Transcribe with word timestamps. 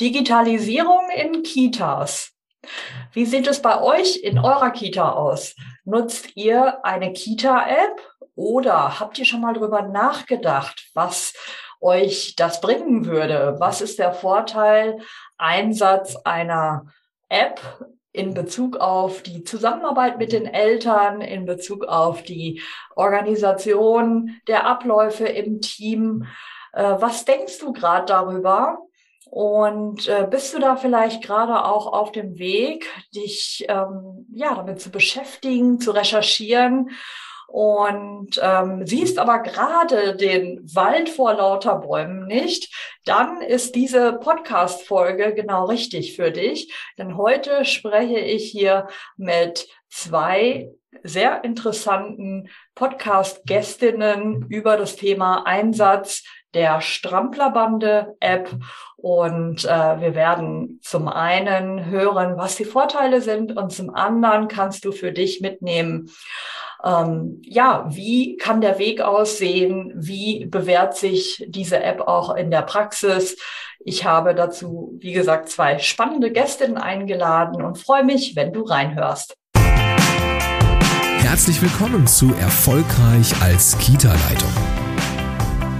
Digitalisierung 0.00 1.08
in 1.14 1.42
Kitas. 1.42 2.32
Wie 3.12 3.24
sieht 3.24 3.46
es 3.46 3.62
bei 3.62 3.80
euch 3.80 4.18
in 4.18 4.38
eurer 4.38 4.70
Kita 4.70 5.12
aus? 5.12 5.54
Nutzt 5.84 6.36
ihr 6.36 6.84
eine 6.84 7.12
Kita-App 7.12 8.00
oder 8.34 9.00
habt 9.00 9.18
ihr 9.18 9.24
schon 9.24 9.40
mal 9.40 9.54
drüber 9.54 9.82
nachgedacht, 9.82 10.90
was 10.92 11.32
euch 11.80 12.34
das 12.36 12.60
bringen 12.60 13.06
würde? 13.06 13.56
Was 13.58 13.80
ist 13.80 13.98
der 13.98 14.12
Vorteil 14.12 14.98
Einsatz 15.38 16.16
einer 16.24 16.86
App 17.30 17.60
in 18.12 18.34
Bezug 18.34 18.76
auf 18.76 19.22
die 19.22 19.44
Zusammenarbeit 19.44 20.18
mit 20.18 20.32
den 20.32 20.46
Eltern, 20.46 21.22
in 21.22 21.46
Bezug 21.46 21.84
auf 21.84 22.22
die 22.22 22.62
Organisation 22.96 24.40
der 24.46 24.66
Abläufe 24.66 25.26
im 25.26 25.62
Team? 25.62 26.26
Äh, 26.72 26.96
was 26.98 27.24
denkst 27.24 27.58
du 27.58 27.72
gerade 27.72 28.06
darüber? 28.06 28.85
Und 29.28 30.08
äh, 30.08 30.26
bist 30.30 30.54
du 30.54 30.60
da 30.60 30.76
vielleicht 30.76 31.22
gerade 31.22 31.64
auch 31.64 31.92
auf 31.92 32.12
dem 32.12 32.38
Weg, 32.38 32.86
dich 33.14 33.66
ähm, 33.68 34.26
ja 34.32 34.54
damit 34.54 34.80
zu 34.80 34.90
beschäftigen, 34.90 35.80
zu 35.80 35.90
recherchieren 35.90 36.90
und 37.48 38.40
ähm, 38.42 38.86
siehst 38.86 39.18
aber 39.18 39.38
gerade 39.38 40.16
den 40.16 40.62
Wald 40.74 41.08
vor 41.08 41.34
lauter 41.34 41.76
Bäumen 41.76 42.26
nicht, 42.26 42.74
dann 43.04 43.40
ist 43.40 43.74
diese 43.74 44.14
Podcast-Folge 44.14 45.32
genau 45.34 45.66
richtig 45.66 46.16
für 46.16 46.30
dich. 46.32 46.74
Denn 46.98 47.16
heute 47.16 47.64
spreche 47.64 48.18
ich 48.18 48.50
hier 48.50 48.88
mit 49.16 49.68
zwei 49.88 50.70
sehr 51.02 51.44
interessanten 51.44 52.48
Podcast-Gästinnen 52.74 54.46
über 54.48 54.76
das 54.76 54.96
Thema 54.96 55.46
Einsatz 55.46 56.24
der 56.54 56.80
Stramplerbande-App. 56.80 58.50
Und 59.06 59.64
äh, 59.64 60.00
wir 60.00 60.16
werden 60.16 60.80
zum 60.82 61.06
einen 61.06 61.86
hören, 61.86 62.36
was 62.38 62.56
die 62.56 62.64
Vorteile 62.64 63.20
sind 63.20 63.56
und 63.56 63.70
zum 63.70 63.94
anderen 63.94 64.48
kannst 64.48 64.84
du 64.84 64.90
für 64.90 65.12
dich 65.12 65.40
mitnehmen, 65.40 66.10
ähm, 66.82 67.40
ja, 67.44 67.86
wie 67.88 68.36
kann 68.36 68.60
der 68.60 68.80
Weg 68.80 69.00
aussehen? 69.00 69.92
Wie 69.94 70.46
bewährt 70.46 70.96
sich 70.96 71.46
diese 71.46 71.80
App 71.84 72.00
auch 72.00 72.34
in 72.34 72.50
der 72.50 72.62
Praxis? 72.62 73.36
Ich 73.78 74.04
habe 74.04 74.34
dazu, 74.34 74.98
wie 74.98 75.12
gesagt, 75.12 75.50
zwei 75.50 75.78
spannende 75.78 76.32
Gästinnen 76.32 76.76
eingeladen 76.76 77.62
und 77.62 77.78
freue 77.78 78.02
mich, 78.02 78.34
wenn 78.34 78.52
du 78.52 78.62
reinhörst. 78.62 79.36
Herzlich 81.20 81.62
willkommen 81.62 82.08
zu 82.08 82.34
Erfolgreich 82.40 83.40
als 83.40 83.78
Kita-Leitung. 83.78 84.85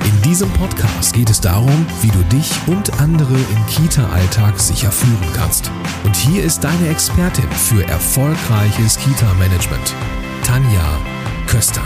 In 0.07 0.23
diesem 0.23 0.53
Podcast 0.53 1.13
geht 1.15 1.31
es 1.31 1.41
darum, 1.41 1.85
wie 2.01 2.13
du 2.13 2.23
dich 2.27 2.49
und 2.69 3.01
andere 3.01 3.35
im 3.35 3.67
Kita-Alltag 3.67 4.57
sicher 4.61 4.93
führen 4.93 5.33
kannst. 5.35 5.69
Und 6.05 6.15
hier 6.15 6.45
ist 6.45 6.63
deine 6.63 6.89
Expertin 6.91 7.51
für 7.51 7.83
erfolgreiches 7.83 8.99
Kita-Management, 8.99 9.95
Tanja 10.45 11.01
Köster. 11.49 11.83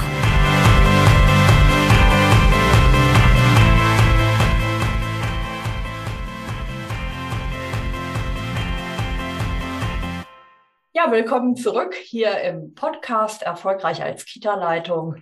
Ja, 10.92 11.10
willkommen 11.10 11.56
zurück 11.56 11.94
hier 11.94 12.38
im 12.42 12.74
Podcast 12.74 13.44
Erfolgreich 13.44 14.02
als 14.02 14.26
Kita-Leitung. 14.26 15.16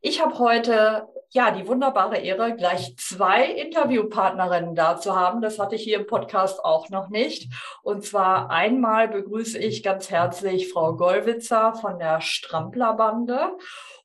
Ich 0.00 0.20
habe 0.20 0.36
heute 0.40 1.06
ja 1.34 1.50
die 1.50 1.66
wunderbare 1.66 2.18
Ehre, 2.18 2.54
gleich 2.54 2.96
zwei 2.96 3.44
Interviewpartnerinnen 3.46 4.76
da 4.76 4.96
zu 4.96 5.16
haben. 5.16 5.42
Das 5.42 5.58
hatte 5.58 5.74
ich 5.74 5.82
hier 5.82 5.98
im 5.98 6.06
Podcast 6.06 6.64
auch 6.64 6.90
noch 6.90 7.08
nicht. 7.08 7.52
Und 7.82 8.04
zwar 8.04 8.50
einmal 8.50 9.08
begrüße 9.08 9.58
ich 9.58 9.82
ganz 9.82 10.10
herzlich 10.10 10.72
Frau 10.72 10.94
Gollwitzer 10.94 11.74
von 11.74 11.98
der 11.98 12.20
Stramplerbande 12.20 13.50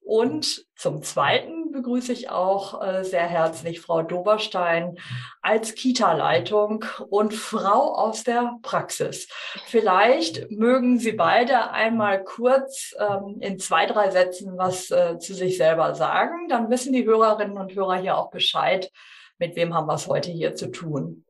und 0.10 0.66
zum 0.75 1.03
Zweiten 1.03 1.72
begrüße 1.72 2.12
ich 2.12 2.31
auch 2.31 2.81
äh, 2.81 3.03
sehr 3.03 3.28
herzlich 3.28 3.80
Frau 3.80 4.02
Doberstein 4.02 4.97
als 5.44 5.75
Kita-Leitung 5.75 6.84
und 7.12 7.36
Frau 7.36 7.94
aus 7.94 8.24
der 8.24 8.58
Praxis. 8.64 9.28
Vielleicht 9.68 10.50
mögen 10.50 10.98
Sie 10.98 11.12
beide 11.12 11.69
einmal 11.69 12.24
kurz 12.24 12.96
ähm, 12.98 13.38
in 13.40 13.59
zwei, 13.59 13.86
drei 13.86 14.09
Sätzen 14.09 14.58
was 14.58 14.90
äh, 14.90 15.19
zu 15.19 15.36
sich 15.36 15.58
selber 15.58 15.94
sagen. 15.94 16.48
Dann 16.50 16.72
wissen 16.72 16.92
die 16.92 17.06
Hörerinnen 17.06 17.59
und 17.59 17.75
Hörer 17.75 17.98
hier 17.98 18.18
auch 18.18 18.31
Bescheid, 18.31 18.90
mit 19.38 19.56
wem 19.56 19.75
haben 19.75 19.86
wir 19.86 19.94
es 19.94 20.08
heute 20.08 20.31
hier 20.31 20.56
zu 20.56 20.72
tun. 20.72 21.24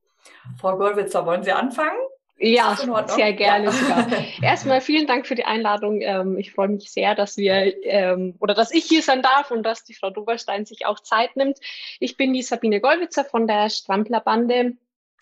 Frau 0.57 0.77
Gollwitzer, 0.77 1.25
wollen 1.25 1.43
Sie 1.43 1.51
anfangen? 1.51 1.99
Ja, 2.41 2.77
sehr 3.07 3.33
gerne 3.33 3.65
ja. 3.65 4.07
Erstmal 4.41 4.79
vielen 4.79 5.07
Dank 5.07 5.27
für 5.27 5.35
die 5.35 5.43
Einladung. 5.43 5.99
Ähm, 6.01 6.37
ich 6.37 6.53
freue 6.53 6.69
mich 6.69 6.89
sehr, 6.89 7.13
dass 7.13 7.35
wir 7.35 7.83
ähm, 7.83 8.35
oder 8.39 8.53
dass 8.53 8.71
ich 8.71 8.85
hier 8.85 9.01
sein 9.01 9.21
darf 9.21 9.51
und 9.51 9.63
dass 9.63 9.83
die 9.83 9.93
Frau 9.93 10.09
Doberstein 10.09 10.65
sich 10.65 10.85
auch 10.85 11.01
Zeit 11.01 11.35
nimmt. 11.35 11.57
Ich 11.99 12.15
bin 12.15 12.33
die 12.33 12.41
Sabine 12.41 12.79
Gollwitzer 12.79 13.25
von 13.25 13.45
der 13.45 13.69
Stramplerbande. 13.69 14.77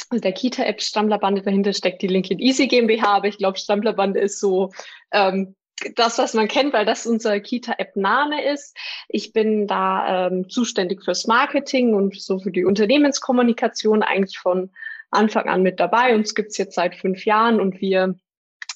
Also 0.10 0.22
der 0.22 0.32
Kita-App 0.32 0.80
Stramplerbande, 0.80 1.42
dahinter 1.42 1.74
steckt 1.74 2.04
die 2.04 2.08
Linkin 2.08 2.38
Easy 2.38 2.68
GmbH, 2.68 3.16
aber 3.16 3.28
ich 3.28 3.40
glaube, 3.40 3.58
Stramplerbande 3.58 4.20
ist 4.20 4.40
so 4.40 4.72
ähm, 5.12 5.56
das, 5.96 6.20
was 6.20 6.36
man 6.36 6.48
kennt, 6.48 6.74
weil 6.74 6.86
das 6.86 7.08
unser 7.08 7.40
Kita-App-Name 7.40 8.44
ist. 8.44 8.78
Ich 9.10 9.34
bin 9.34 9.66
da 9.66 10.28
ähm, 10.28 10.50
zuständig 10.50 11.04
fürs 11.04 11.26
Marketing 11.26 11.96
und 11.96 12.20
so 12.20 12.38
für 12.38 12.52
die 12.52 12.66
Unternehmenskommunikation 12.66 14.04
eigentlich 14.04 14.38
von 14.38 14.72
Anfang 15.12 15.48
an 15.48 15.64
mit 15.64 15.80
dabei. 15.80 16.16
Uns 16.16 16.36
gibt's 16.36 16.58
jetzt 16.58 16.76
seit 16.76 16.96
fünf 16.96 17.26
Jahren 17.26 17.60
und 17.62 17.82
wir 17.82 18.16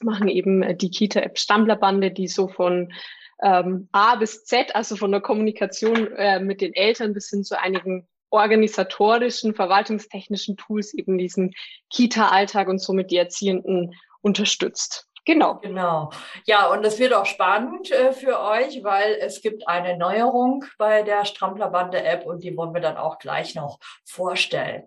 machen 0.02 0.28
eben 0.28 0.64
äh, 0.64 0.76
die 0.76 0.90
Kita-App 0.90 1.38
Stammlerbande, 1.38 2.12
die 2.12 2.28
so 2.28 2.48
von 2.48 2.94
ähm, 3.42 3.90
A 3.92 4.16
bis 4.16 4.46
Z, 4.46 4.76
also 4.76 4.96
von 4.96 5.12
der 5.12 5.22
Kommunikation 5.22 6.12
äh, 6.14 6.40
mit 6.40 6.62
den 6.62 6.74
Eltern 6.74 7.14
bis 7.14 7.30
hin 7.30 7.44
zu 7.44 7.60
einigen 7.60 8.08
organisatorischen, 8.30 9.54
verwaltungstechnischen 9.54 10.56
Tools 10.56 10.94
eben 10.94 11.18
diesen 11.18 11.54
Kita-Alltag 11.90 12.70
und 12.70 12.80
somit 12.80 13.12
die 13.12 13.18
Erziehenden 13.18 13.94
unterstützt. 14.22 15.11
Genau. 15.24 15.60
Genau. 15.62 16.10
Ja, 16.46 16.68
und 16.72 16.84
es 16.84 16.98
wird 16.98 17.14
auch 17.14 17.28
spannend 17.28 17.92
äh, 17.92 18.12
für 18.12 18.40
euch, 18.40 18.84
weil 18.84 19.18
es 19.20 19.42
gibt 19.42 19.68
eine 19.68 19.96
Neuerung 19.96 20.66
bei 20.80 21.04
der 21.04 21.26
Stramplerbande 21.26 22.04
App 22.04 22.26
und 22.26 22.44
die 22.44 22.58
wollen 22.58 22.74
wir 22.74 22.82
dann 22.82 22.98
auch 22.98 23.20
gleich 23.20 23.54
noch 23.54 23.78
vorstellen. 24.04 24.84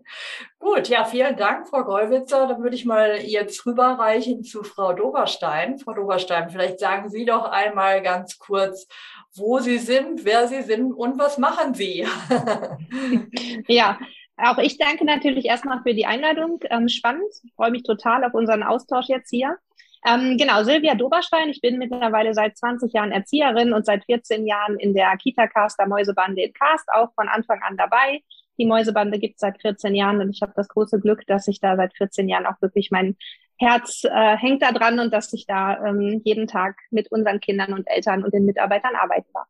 Gut, 0.59 0.89
ja, 0.89 1.05
vielen 1.05 1.37
Dank, 1.37 1.69
Frau 1.69 1.85
Gollwitzer. 1.85 2.49
Dann 2.49 2.63
würde 2.65 2.75
ich 2.75 2.85
mal 2.85 3.19
jetzt 3.23 3.65
rüberreichen 3.65 4.43
zu 4.43 4.65
Frau 4.65 4.93
Doberstein. 4.93 5.79
Frau 5.79 5.93
Doberstein, 5.93 6.51
vielleicht 6.51 6.81
sagen 6.81 7.09
Sie 7.09 7.25
doch 7.25 7.45
einmal 7.45 8.03
ganz 8.03 8.37
kurz, 8.39 8.89
wo 9.37 9.61
Sie 9.61 9.79
sind, 9.79 10.25
wer 10.25 10.49
Sie 10.49 10.63
sind 10.63 10.93
und 10.93 11.17
was 11.17 11.39
machen 11.39 11.75
Sie? 11.75 12.09
ja, 13.69 13.99
auch 14.37 14.59
ich 14.59 14.79
danke 14.79 15.05
natürlich 15.05 15.45
erstmal 15.45 15.81
für 15.83 15.95
die 15.95 16.07
Einladung. 16.07 16.59
Ähm, 16.71 16.89
spannend. 16.89 17.33
Ich 17.45 17.53
freue 17.55 17.71
mich 17.71 17.85
total 17.85 18.25
auf 18.25 18.35
unseren 18.35 18.65
Austausch 18.65 19.07
jetzt 19.07 19.31
hier. 19.31 19.59
Ähm, 20.07 20.37
genau, 20.37 20.63
Silvia 20.65 20.95
Doberstein. 20.95 21.49
Ich 21.49 21.61
bin 21.63 21.79
mittlerweile 21.79 22.35
seit 22.35 22.59
20 22.59 22.93
Jahren 22.93 23.11
Erzieherin 23.11 23.73
und 23.73 23.87
seit 23.87 24.05
14 24.05 24.47
Jahren 24.47 24.79
in 24.79 24.93
der 24.93 25.17
Kita-Cast 25.17 25.79
der 25.79 25.89
Mäusebande 25.89 26.43
in 26.43 26.53
Cast, 26.53 26.87
auch 26.93 27.13
von 27.15 27.29
Anfang 27.29 27.63
an 27.63 27.77
dabei. 27.79 28.23
Die 28.59 28.67
Mäusebande 28.67 29.19
gibt 29.19 29.37
es 29.37 29.41
seit 29.41 29.61
14 29.61 29.95
Jahren 29.95 30.21
und 30.21 30.31
ich 30.31 30.43
habe 30.43 30.53
das 30.55 30.69
große 30.69 31.01
Glück, 31.01 31.27
dass 31.27 31.49
ich 31.49 31.59
da 31.59 31.77
seit 31.77 31.97
14 31.97 32.29
Jahren 32.29 32.47
auch 32.47 32.61
wirklich 32.61 32.91
mein 32.91 33.17
Herz 33.57 34.05
äh, 34.05 34.37
hängt 34.37 34.63
da 34.63 34.73
dran 34.73 34.99
und 34.99 35.13
dass 35.13 35.33
ich 35.33 35.47
da 35.47 35.85
ähm, 35.87 36.21
jeden 36.25 36.47
Tag 36.49 36.77
mit 36.91 37.11
unseren 37.11 37.41
Kindern 37.41 37.73
und 37.73 37.87
Eltern 37.87 38.25
und 38.25 38.35
den 38.35 38.45
Mitarbeitern 38.45 38.97
arbeiten 38.97 39.29
darf. 39.33 39.47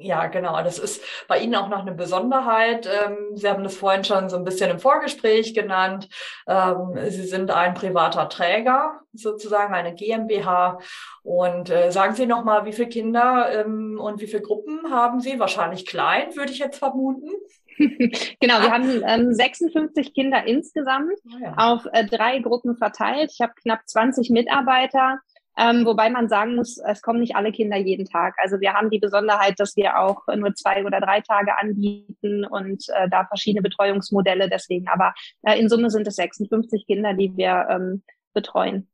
Ja, 0.00 0.26
genau. 0.26 0.62
Das 0.62 0.78
ist 0.78 1.02
bei 1.28 1.38
Ihnen 1.40 1.54
auch 1.54 1.68
noch 1.68 1.80
eine 1.80 1.92
Besonderheit. 1.92 2.86
Ähm, 2.86 3.34
Sie 3.34 3.48
haben 3.48 3.64
das 3.64 3.74
vorhin 3.74 4.04
schon 4.04 4.28
so 4.28 4.36
ein 4.36 4.44
bisschen 4.44 4.70
im 4.70 4.78
Vorgespräch 4.78 5.54
genannt. 5.54 6.10
Ähm, 6.46 6.92
Sie 7.08 7.24
sind 7.24 7.50
ein 7.50 7.72
privater 7.72 8.28
Träger, 8.28 9.00
sozusagen 9.14 9.72
eine 9.72 9.94
GmbH. 9.94 10.78
Und 11.22 11.70
äh, 11.70 11.90
sagen 11.90 12.14
Sie 12.14 12.26
noch 12.26 12.44
mal, 12.44 12.66
wie 12.66 12.74
viele 12.74 12.90
Kinder 12.90 13.50
ähm, 13.50 13.98
und 13.98 14.20
wie 14.20 14.26
viele 14.26 14.42
Gruppen 14.42 14.90
haben 14.90 15.20
Sie? 15.20 15.40
Wahrscheinlich 15.40 15.86
klein, 15.86 16.36
würde 16.36 16.52
ich 16.52 16.58
jetzt 16.58 16.78
vermuten. 16.78 17.30
genau, 17.78 18.60
wir 18.60 18.70
haben 18.70 19.02
ähm, 19.06 19.32
56 19.32 20.12
Kinder 20.12 20.44
insgesamt 20.46 21.14
oh 21.24 21.38
ja. 21.42 21.54
auf 21.56 21.86
äh, 21.92 22.04
drei 22.04 22.40
Gruppen 22.40 22.76
verteilt. 22.76 23.30
Ich 23.32 23.40
habe 23.40 23.54
knapp 23.54 23.80
20 23.86 24.28
Mitarbeiter 24.30 25.20
ähm, 25.58 25.84
wobei 25.84 26.08
man 26.08 26.28
sagen 26.28 26.54
muss, 26.54 26.78
es 26.78 27.02
kommen 27.02 27.20
nicht 27.20 27.34
alle 27.34 27.50
Kinder 27.50 27.76
jeden 27.76 28.06
Tag. 28.06 28.34
Also 28.38 28.60
wir 28.60 28.74
haben 28.74 28.90
die 28.90 29.00
Besonderheit, 29.00 29.54
dass 29.58 29.76
wir 29.76 29.98
auch 29.98 30.22
nur 30.36 30.54
zwei 30.54 30.84
oder 30.84 31.00
drei 31.00 31.20
Tage 31.20 31.58
anbieten 31.58 32.44
und 32.44 32.84
äh, 32.94 33.08
da 33.08 33.24
verschiedene 33.26 33.62
Betreuungsmodelle 33.62 34.48
deswegen. 34.48 34.88
Aber 34.88 35.14
äh, 35.42 35.58
in 35.58 35.68
Summe 35.68 35.90
sind 35.90 36.06
es 36.06 36.16
56 36.16 36.86
Kinder, 36.86 37.14
die 37.14 37.36
wir 37.36 37.66
ähm, 37.70 38.02
betreuen. 38.34 38.88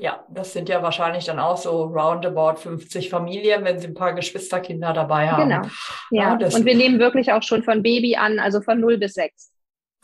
Ja, 0.00 0.24
das 0.28 0.52
sind 0.52 0.68
ja 0.68 0.82
wahrscheinlich 0.82 1.24
dann 1.24 1.40
auch 1.40 1.56
so 1.56 1.84
roundabout 1.84 2.56
50 2.56 3.10
Familien, 3.10 3.64
wenn 3.64 3.78
sie 3.78 3.88
ein 3.88 3.94
paar 3.94 4.14
Geschwisterkinder 4.14 4.92
dabei 4.92 5.28
haben. 5.28 5.48
Genau. 5.48 5.62
Ja, 6.10 6.38
ja 6.38 6.48
und 6.56 6.64
wir 6.64 6.76
nehmen 6.76 7.00
wirklich 7.00 7.32
auch 7.32 7.42
schon 7.42 7.64
von 7.64 7.82
Baby 7.82 8.16
an, 8.16 8.38
also 8.38 8.60
von 8.60 8.80
0 8.80 8.98
bis 8.98 9.14
6. 9.14 9.52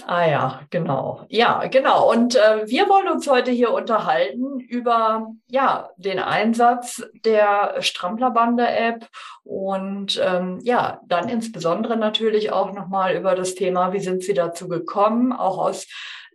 Ah 0.02 0.26
ja, 0.26 0.60
genau. 0.70 1.24
Ja, 1.28 1.66
genau. 1.68 2.10
Und 2.10 2.34
äh, 2.34 2.66
wir 2.66 2.88
wollen 2.88 3.08
uns 3.08 3.28
heute 3.28 3.52
hier 3.52 3.72
unterhalten 3.72 4.58
über 4.60 5.28
ja 5.48 5.90
den 5.96 6.18
Einsatz 6.18 7.02
der 7.24 7.76
Stramplerbande-App 7.80 9.08
und 9.44 10.20
ähm, 10.22 10.58
ja, 10.62 11.00
dann 11.06 11.28
insbesondere 11.28 11.96
natürlich 11.96 12.52
auch 12.52 12.72
nochmal 12.72 13.14
über 13.14 13.34
das 13.34 13.54
Thema, 13.54 13.92
wie 13.92 14.00
sind 14.00 14.24
Sie 14.24 14.34
dazu 14.34 14.68
gekommen, 14.68 15.32
auch 15.32 15.58
aus 15.58 15.86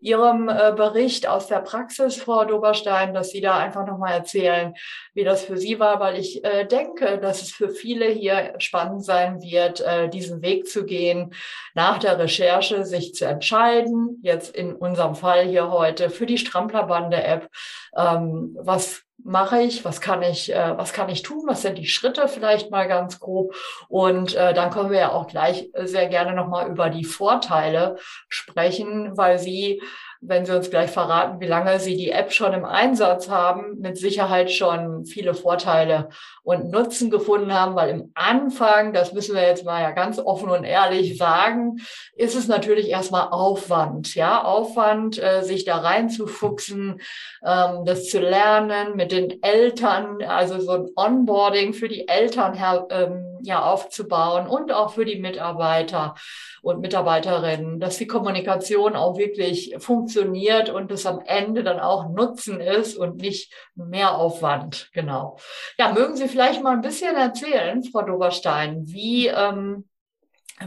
Ihrem 0.02 0.50
äh, 0.50 0.74
Bericht 0.76 1.28
aus 1.28 1.48
der 1.48 1.60
Praxis, 1.60 2.18
Frau 2.18 2.46
Doberstein, 2.46 3.14
dass 3.14 3.30
Sie 3.30 3.42
da 3.42 3.58
einfach 3.58 3.86
nochmal 3.86 4.14
erzählen, 4.14 4.74
wie 5.14 5.24
das 5.24 5.44
für 5.44 5.58
Sie 5.58 5.80
war, 5.80 6.00
weil 6.00 6.18
ich 6.18 6.44
äh, 6.44 6.66
denke, 6.66 7.18
dass 7.20 7.42
es 7.42 7.52
für 7.52 7.70
viele 7.70 8.06
hier 8.06 8.54
spannend 8.60 9.04
sein 9.04 9.42
wird, 9.42 9.82
äh, 9.82 10.10
diesen 10.10 10.42
Weg 10.42 10.68
zu 10.68 10.86
gehen, 10.86 11.34
nach 11.74 11.98
der 11.98 12.18
Recherche 12.18 12.86
sich 12.86 13.14
zu 13.14 13.26
entscheiden, 13.26 14.20
jetzt 14.24 14.56
in 14.56 14.74
unserem 14.74 15.16
Fall 15.16 15.46
hier 15.46 15.72
heute 15.72 16.10
für 16.10 16.26
die 16.26 16.38
Stramplerbande-App, 16.38 17.50
ähm, 17.98 18.58
was 18.60 19.04
mache 19.24 19.62
ich, 19.62 19.86
was 19.86 20.02
kann 20.02 20.22
ich, 20.22 20.54
äh, 20.54 20.78
was 20.78 20.94
kann 20.94 21.10
ich 21.10 21.22
tun, 21.22 21.44
was 21.48 21.62
sind 21.62 21.78
die 21.78 21.88
Schritte 21.88 22.28
vielleicht 22.28 22.72
mal 22.72 22.88
ganz 22.88 23.20
grob. 23.20 23.54
Und 23.88 24.36
äh, 24.36 24.54
dann 24.54 24.72
können 24.72 24.92
wir 24.92 25.00
ja 25.00 25.12
auch 25.12 25.28
gleich 25.28 25.70
sehr 25.76 26.08
gerne 26.08 26.34
nochmal 26.34 26.70
über 26.70 26.90
die 26.90 27.06
Vorteile 27.06 27.98
sprechen, 28.28 29.18
weil 29.18 29.40
Sie 29.40 29.82
wenn 30.22 30.46
Sie 30.46 30.56
uns 30.56 30.70
gleich 30.70 30.92
verraten, 30.92 31.40
wie 31.40 31.48
lange 31.48 31.80
Sie 31.80 31.96
die 31.96 32.12
App 32.12 32.34
schon 32.34 32.52
im 32.54 32.66
Einsatz 32.66 33.30
haben, 33.30 33.80
mit 33.80 33.98
Sicherheit 33.98 34.52
schon 34.52 35.06
viele 35.06 35.34
Vorteile 35.34 36.10
und 36.44 36.70
Nutzen 36.72 37.10
gefunden 37.10 37.54
haben, 37.54 37.76
weil 37.76 37.90
im 37.90 38.12
Anfang, 38.16 38.92
das 38.92 39.14
müssen 39.14 39.34
wir 39.34 39.44
jetzt 39.44 39.64
mal 39.64 39.82
ja 39.82 39.92
ganz 39.92 40.20
offen 40.20 40.50
und 40.50 40.66
ehrlich 40.66 41.18
sagen, 41.18 41.78
ist 42.16 42.36
es 42.36 42.48
natürlich 42.48 42.90
erstmal 42.90 43.30
Aufwand, 43.30 44.14
ja, 44.16 44.44
Aufwand, 44.44 45.22
äh, 45.22 45.44
sich 45.44 45.64
da 45.64 45.78
reinzufuchsen, 45.78 47.00
ähm, 47.46 47.86
das 47.86 48.08
zu 48.08 48.20
lernen, 48.20 48.96
mit 48.96 49.14
den 49.14 49.42
Eltern, 49.42 50.22
also 50.24 50.60
so 50.60 50.72
ein 50.72 50.88
Onboarding 50.96 51.74
für 51.74 51.88
die 51.88 52.10
Eltern 52.10 52.60
ähm, 52.90 53.29
ja 53.42 53.64
aufzubauen 53.64 54.48
und 54.48 54.72
auch 54.72 54.94
für 54.94 55.06
die 55.06 55.20
Mitarbeiter 55.20 56.16
und 56.62 56.82
Mitarbeiterinnen, 56.82 57.80
dass 57.80 57.98
die 57.98 58.08
Kommunikation 58.08 58.96
auch 58.96 59.18
wirklich 59.18 59.76
funktioniert 59.80 60.70
und 60.70 60.92
es 60.92 61.06
am 61.06 61.22
Ende 61.26 61.64
dann 61.64 61.80
auch 61.80 62.10
Nutzen 62.10 62.60
ist 62.60 62.98
und 62.98 63.18
nicht 63.18 63.54
mehr 63.76 64.16
Aufwand. 64.16 64.90
Genau. 64.94 65.38
Ja, 65.78 65.94
mögen 65.94 66.16
Sie 66.16 66.28
vielleicht 66.28 66.62
mal 66.64 66.74
ein 66.74 66.82
bisschen 66.82 67.16
erzählen, 67.16 67.84
Frau 67.84 68.02
Doberstein, 68.02 68.84
wie, 68.88 69.28
ähm, 69.28 69.88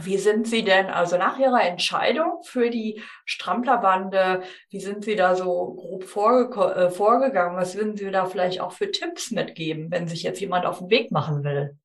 wie 0.01 0.17
sind 0.17 0.47
Sie 0.47 0.63
denn, 0.63 0.87
also 0.87 1.17
nach 1.17 1.37
Ihrer 1.37 1.61
Entscheidung 1.61 2.41
für 2.43 2.69
die 2.69 3.01
Stramplerbande, 3.25 4.41
wie 4.69 4.79
sind 4.79 5.05
Sie 5.05 5.15
da 5.15 5.35
so 5.35 5.75
grob 5.75 6.03
vorge 6.05 6.75
äh, 6.75 6.89
vorgegangen? 6.89 7.57
Was 7.57 7.75
würden 7.75 7.95
Sie 7.95 8.09
da 8.09 8.25
vielleicht 8.25 8.59
auch 8.59 8.71
für 8.71 8.89
Tipps 8.89 9.31
mitgeben, 9.31 9.91
wenn 9.91 10.07
sich 10.07 10.23
jetzt 10.23 10.41
jemand 10.41 10.65
auf 10.65 10.79
den 10.79 10.89
Weg 10.89 11.11
machen 11.11 11.43
will? 11.43 11.77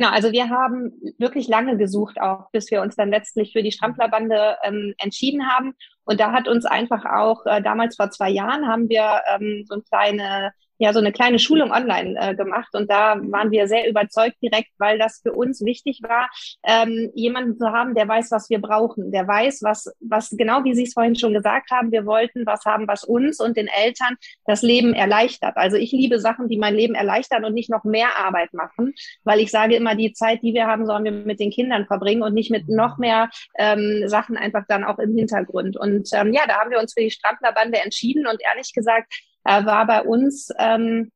Genau, 0.00 0.12
also 0.12 0.32
wir 0.32 0.48
haben 0.48 0.92
wirklich 1.18 1.46
lange 1.46 1.76
gesucht, 1.76 2.18
auch 2.22 2.50
bis 2.52 2.70
wir 2.70 2.80
uns 2.80 2.96
dann 2.96 3.10
letztlich 3.10 3.52
für 3.52 3.62
die 3.62 3.70
Stramplerbande 3.70 4.56
ähm, 4.62 4.94
entschieden 4.96 5.46
haben. 5.46 5.74
Und 6.10 6.18
da 6.18 6.32
hat 6.32 6.48
uns 6.48 6.66
einfach 6.66 7.04
auch, 7.04 7.46
äh, 7.46 7.62
damals 7.62 7.94
vor 7.94 8.10
zwei 8.10 8.30
Jahren, 8.30 8.66
haben 8.66 8.88
wir 8.88 9.20
ähm, 9.32 9.64
so 9.68 9.74
eine 9.74 9.82
kleine 9.84 10.52
ja 10.80 10.94
so 10.94 10.98
eine 10.98 11.12
kleine 11.12 11.38
Schulung 11.38 11.70
online 11.70 12.16
äh, 12.18 12.34
gemacht 12.34 12.74
und 12.74 12.90
da 12.90 13.20
waren 13.30 13.50
wir 13.50 13.68
sehr 13.68 13.88
überzeugt 13.88 14.36
direkt, 14.42 14.70
weil 14.78 14.98
das 14.98 15.20
für 15.22 15.32
uns 15.32 15.62
wichtig 15.62 16.00
war, 16.02 16.30
ähm, 16.64 17.10
jemanden 17.14 17.58
zu 17.58 17.66
haben, 17.66 17.94
der 17.94 18.08
weiß, 18.08 18.30
was 18.30 18.48
wir 18.48 18.60
brauchen, 18.60 19.12
der 19.12 19.28
weiß, 19.28 19.60
was, 19.62 19.92
was 20.00 20.30
genau 20.30 20.64
wie 20.64 20.74
Sie 20.74 20.84
es 20.84 20.94
vorhin 20.94 21.16
schon 21.16 21.34
gesagt 21.34 21.70
haben, 21.70 21.92
wir 21.92 22.06
wollten 22.06 22.46
was 22.46 22.64
haben, 22.64 22.88
was 22.88 23.04
uns 23.04 23.40
und 23.40 23.58
den 23.58 23.68
Eltern 23.68 24.16
das 24.46 24.62
Leben 24.62 24.94
erleichtert. 24.94 25.52
Also 25.56 25.76
ich 25.76 25.92
liebe 25.92 26.18
Sachen, 26.18 26.48
die 26.48 26.56
mein 26.56 26.74
Leben 26.74 26.94
erleichtern 26.94 27.44
und 27.44 27.52
nicht 27.52 27.68
noch 27.68 27.84
mehr 27.84 28.18
Arbeit 28.18 28.54
machen, 28.54 28.94
weil 29.22 29.40
ich 29.40 29.50
sage 29.50 29.76
immer, 29.76 29.94
die 29.94 30.14
Zeit, 30.14 30.42
die 30.42 30.54
wir 30.54 30.66
haben, 30.66 30.86
sollen 30.86 31.04
wir 31.04 31.12
mit 31.12 31.40
den 31.40 31.50
Kindern 31.50 31.84
verbringen 31.84 32.22
und 32.22 32.32
nicht 32.32 32.50
mit 32.50 32.70
noch 32.70 32.96
mehr 32.96 33.28
ähm, 33.58 34.04
Sachen 34.06 34.38
einfach 34.38 34.64
dann 34.66 34.84
auch 34.84 34.98
im 34.98 35.14
Hintergrund. 35.14 35.76
Und 35.76 35.99
ähm, 36.12 36.32
ja, 36.32 36.46
da 36.46 36.58
haben 36.58 36.70
wir 36.70 36.78
uns 36.78 36.94
für 36.94 37.02
die 37.02 37.10
Stramplerbande 37.10 37.78
entschieden. 37.78 38.26
Und 38.26 38.40
ehrlich 38.42 38.72
gesagt, 38.72 39.12
äh, 39.44 39.64
war 39.64 39.86
bei 39.86 40.02
uns 40.02 40.48
ähm, 40.58 41.12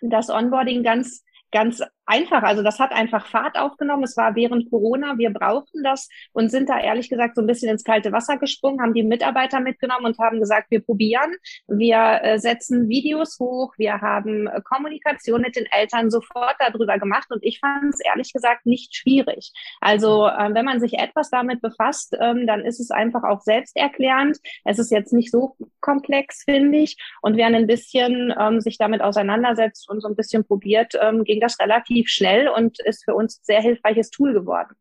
das 0.00 0.28
Onboarding 0.28 0.82
ganz 0.82 1.24
ganz 1.52 1.82
einfach. 2.06 2.42
Also 2.42 2.62
das 2.62 2.78
hat 2.78 2.92
einfach 2.92 3.26
Fahrt 3.26 3.58
aufgenommen. 3.58 4.04
Es 4.04 4.16
war 4.16 4.34
während 4.34 4.70
Corona. 4.70 5.18
Wir 5.18 5.30
brauchten 5.30 5.82
das 5.82 6.08
und 6.32 6.50
sind 6.50 6.68
da 6.68 6.78
ehrlich 6.78 7.10
gesagt 7.10 7.34
so 7.34 7.42
ein 7.42 7.46
bisschen 7.46 7.70
ins 7.70 7.84
kalte 7.84 8.12
Wasser 8.12 8.38
gesprungen, 8.38 8.80
haben 8.80 8.94
die 8.94 9.02
Mitarbeiter 9.02 9.60
mitgenommen 9.60 10.06
und 10.06 10.18
haben 10.18 10.40
gesagt, 10.40 10.70
wir 10.70 10.80
probieren. 10.80 11.34
Wir 11.66 12.20
äh, 12.22 12.38
setzen 12.38 12.88
Videos 12.88 13.38
hoch. 13.40 13.74
Wir 13.76 14.00
haben 14.00 14.46
äh, 14.46 14.60
Kommunikation 14.62 15.42
mit 15.42 15.56
den 15.56 15.66
Eltern 15.66 16.10
sofort 16.10 16.54
darüber 16.58 16.98
gemacht 16.98 17.26
und 17.30 17.42
ich 17.42 17.58
fand 17.58 17.92
es 17.92 18.00
ehrlich 18.00 18.32
gesagt 18.32 18.66
nicht 18.66 18.94
schwierig. 18.94 19.52
Also 19.80 20.26
äh, 20.28 20.54
wenn 20.54 20.64
man 20.64 20.80
sich 20.80 20.94
etwas 20.94 21.30
damit 21.30 21.60
befasst, 21.60 22.16
ähm, 22.20 22.46
dann 22.46 22.64
ist 22.64 22.80
es 22.80 22.90
einfach 22.90 23.24
auch 23.24 23.40
selbsterklärend. 23.40 24.38
Es 24.64 24.78
ist 24.78 24.90
jetzt 24.90 25.12
nicht 25.12 25.30
so 25.30 25.56
komplex, 25.80 26.44
finde 26.44 26.78
ich. 26.78 26.96
Und 27.22 27.36
wer 27.36 27.46
ein 27.46 27.66
bisschen 27.66 28.32
ähm, 28.38 28.60
sich 28.60 28.78
damit 28.78 29.00
auseinandersetzt 29.00 29.88
und 29.88 30.00
so 30.00 30.08
ein 30.08 30.16
bisschen 30.16 30.44
probiert, 30.44 30.94
ähm, 31.00 31.24
ging 31.24 31.40
das 31.40 31.58
relativ 31.58 31.95
relativ 31.96 32.08
schnell 32.08 32.48
und 32.48 32.78
ist 32.80 33.04
für 33.04 33.14
uns 33.14 33.40
sehr 33.42 33.60
hilfreiches 33.60 34.10
Tool 34.10 34.32
geworden. 34.32 34.74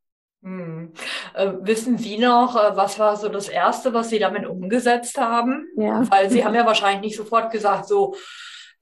Hm. 0.44 0.94
Äh, 1.34 1.54
wissen 1.62 1.98
Sie 1.98 2.20
noch, 2.20 2.56
äh, 2.56 2.76
was 2.76 3.00
war 3.00 3.16
so 3.16 3.30
das 3.30 3.50
Erste, 3.50 3.94
was 3.94 4.10
Sie 4.10 4.20
damit 4.20 4.46
umgesetzt 4.46 5.18
haben? 5.18 5.68
Ja. 5.76 6.04
Weil 6.12 6.30
Sie 6.30 6.46
haben 6.46 6.54
ja 6.54 6.66
wahrscheinlich 6.66 7.02
nicht 7.02 7.18
sofort 7.18 7.52
gesagt, 7.52 7.88
so, 7.88 8.16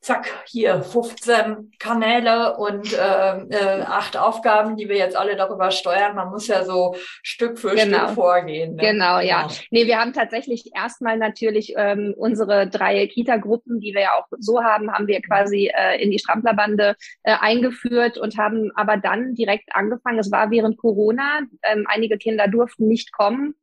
zack, 0.04 0.28
hier 0.48 0.84
15 0.84 1.72
Kanäle 1.80 2.58
und 2.58 2.94
äh, 2.94 2.98
äh, 2.98 3.82
acht 3.84 4.18
Aufgaben, 4.18 4.76
die 4.76 4.90
wir 4.90 4.98
jetzt 4.98 5.16
alle 5.16 5.38
darüber 5.38 5.72
steuern. 5.72 6.16
Man 6.16 6.30
muss 6.30 6.48
ja 6.48 6.66
so 6.66 6.96
Stück 7.24 7.58
für 7.58 7.74
genau. 7.74 8.00
Stück 8.00 8.16
vorgehen. 8.16 8.76
Ne? 8.76 8.82
Genau, 8.84 9.20
ja. 9.20 9.44
Genau. 9.44 9.54
Nee, 9.72 9.88
wir 9.88 10.00
haben 10.00 10.12
tatsächlich 10.12 10.72
erstmal 10.76 11.18
natürlich 11.18 11.74
ähm, 11.78 12.14
unsere 12.18 12.68
drei 12.68 13.08
Kita-Gruppen, 13.08 13.80
die 13.80 13.94
wir 13.94 14.02
ja 14.02 14.12
auch 14.20 14.28
so 14.40 14.62
haben, 14.62 14.92
haben 14.92 15.08
wir 15.08 15.22
quasi 15.22 15.72
äh, 15.74 16.04
in 16.04 16.12
die 16.12 16.20
Stramplerbande 16.20 16.96
äh, 17.24 17.36
eingeführt 17.40 18.18
und 18.18 18.38
haben 18.38 18.72
aber 18.76 18.98
dann 18.98 19.36
direkt 19.36 19.70
angefangen. 19.74 20.20
Es 20.20 20.32
war 20.32 20.52
während 20.52 20.78
Corona. 20.78 21.40
Ähm, 21.64 21.86
einige 21.88 22.18
Kinder 22.18 22.50
durften 22.50 22.88
nicht 22.88 23.14
kommen 23.14 23.56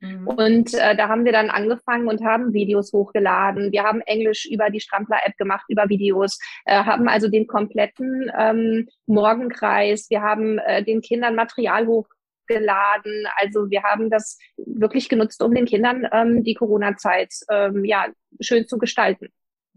Mhm. 0.00 0.26
Und 0.26 0.74
äh, 0.74 0.96
da 0.96 1.08
haben 1.08 1.24
wir 1.24 1.32
dann 1.32 1.50
angefangen 1.50 2.08
und 2.08 2.24
haben 2.24 2.52
Videos 2.52 2.92
hochgeladen. 2.92 3.72
Wir 3.72 3.82
haben 3.82 4.00
Englisch 4.02 4.46
über 4.46 4.70
die 4.70 4.80
Strampler-App 4.80 5.36
gemacht, 5.36 5.64
über 5.68 5.88
Videos, 5.88 6.38
äh, 6.64 6.84
haben 6.84 7.08
also 7.08 7.28
den 7.28 7.46
kompletten 7.46 8.30
ähm, 8.38 8.88
Morgenkreis. 9.06 10.10
Wir 10.10 10.22
haben 10.22 10.58
äh, 10.58 10.84
den 10.84 11.00
Kindern 11.00 11.34
Material 11.34 11.86
hochgeladen. 11.86 13.26
Also 13.36 13.70
wir 13.70 13.82
haben 13.82 14.10
das 14.10 14.38
wirklich 14.56 15.08
genutzt, 15.08 15.42
um 15.42 15.54
den 15.54 15.66
Kindern 15.66 16.06
ähm, 16.12 16.44
die 16.44 16.54
Corona-Zeit 16.54 17.32
ähm, 17.50 17.84
ja 17.84 18.06
schön 18.40 18.66
zu 18.66 18.78
gestalten. 18.78 19.28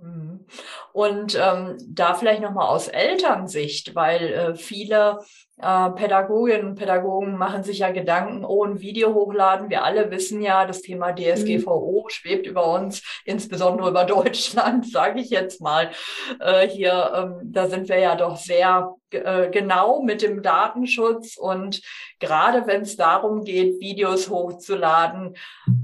Mhm. 0.02 0.46
Und 0.94 1.38
ähm, 1.40 1.78
da 1.88 2.14
vielleicht 2.14 2.42
nochmal 2.42 2.68
aus 2.68 2.88
Elternsicht, 2.88 3.96
weil 3.96 4.22
äh, 4.34 4.56
viele 4.56 5.20
äh, 5.62 5.90
Pädagoginnen 5.92 6.70
und 6.70 6.76
Pädagogen 6.76 7.36
machen 7.38 7.64
sich 7.64 7.80
ja 7.80 7.92
Gedanken, 7.92 8.46
oh, 8.46 8.64
ein 8.64 8.80
Video 8.80 9.14
hochladen. 9.14 9.70
Wir 9.70 9.84
alle 9.84 10.10
wissen 10.12 10.42
ja, 10.42 10.66
das 10.66 10.82
Thema 10.82 11.14
DSGVO 11.14 12.04
mhm. 12.04 12.10
schwebt 12.10 12.48
über 12.48 12.68
uns, 12.74 13.04
insbesondere 13.26 13.90
über 13.90 14.04
Deutschland, 14.06 14.90
sage 14.90 15.20
ich 15.20 15.30
jetzt 15.30 15.62
mal. 15.62 15.92
Äh, 16.40 16.68
hier, 16.68 17.12
ähm, 17.16 17.52
da 17.52 17.68
sind 17.68 17.90
wir 17.90 18.00
ja 18.00 18.16
doch 18.16 18.38
sehr 18.38 18.96
äh, 19.12 19.50
genau 19.50 20.04
mit 20.04 20.22
dem 20.22 20.44
Datenschutz 20.44 21.36
und 21.36 21.82
gerade 22.20 22.68
wenn 22.68 22.82
es 22.82 22.96
darum 22.96 23.44
geht, 23.44 23.80
Videos 23.80 24.30
hochzuladen, 24.30 25.36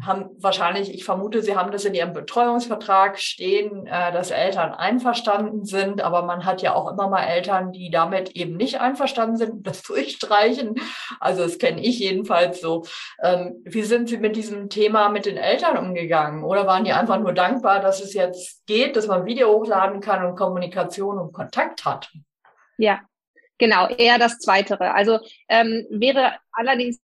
haben 0.05 0.29
wahrscheinlich, 0.37 0.93
ich 0.93 1.05
vermute, 1.05 1.41
Sie 1.41 1.55
haben 1.55 1.71
das 1.71 1.85
in 1.85 1.95
Ihrem 1.95 2.13
Betreuungsvertrag 2.13 3.19
stehen, 3.19 3.87
äh, 3.87 4.11
dass 4.11 4.29
Eltern 4.29 4.73
einverstanden 4.73 5.65
sind, 5.65 6.01
aber 6.01 6.21
man 6.21 6.45
hat 6.45 6.61
ja 6.61 6.75
auch 6.75 6.91
immer 6.91 7.09
mal 7.09 7.23
Eltern, 7.23 7.71
die 7.71 7.89
damit 7.89 8.31
eben 8.31 8.57
nicht 8.57 8.79
einverstanden 8.79 9.37
sind, 9.37 9.64
das 9.65 9.81
durchstreichen. 9.83 10.75
Also 11.19 11.43
das 11.43 11.57
kenne 11.57 11.81
ich 11.81 11.99
jedenfalls 11.99 12.61
so. 12.61 12.85
Ähm, 13.21 13.61
wie 13.65 13.83
sind 13.83 14.09
Sie 14.09 14.17
mit 14.17 14.35
diesem 14.35 14.69
Thema 14.69 15.09
mit 15.09 15.25
den 15.25 15.37
Eltern 15.37 15.77
umgegangen? 15.77 16.43
Oder 16.43 16.67
waren 16.67 16.85
die 16.85 16.93
einfach 16.93 17.19
nur 17.19 17.33
dankbar, 17.33 17.81
dass 17.81 18.01
es 18.01 18.13
jetzt 18.13 18.65
geht, 18.65 18.95
dass 18.95 19.07
man 19.07 19.25
Video 19.25 19.51
hochladen 19.51 19.99
kann 20.01 20.25
und 20.25 20.35
Kommunikation 20.35 21.17
und 21.17 21.33
Kontakt 21.33 21.85
hat? 21.85 22.11
Ja, 22.77 23.01
Genau, 23.57 23.87
eher 23.87 24.17
das 24.19 24.39
Zweitere. 24.39 24.93
Also 24.93 25.19
ähm, 25.47 25.85
wäre 25.89 26.33
allerdings 26.51 26.99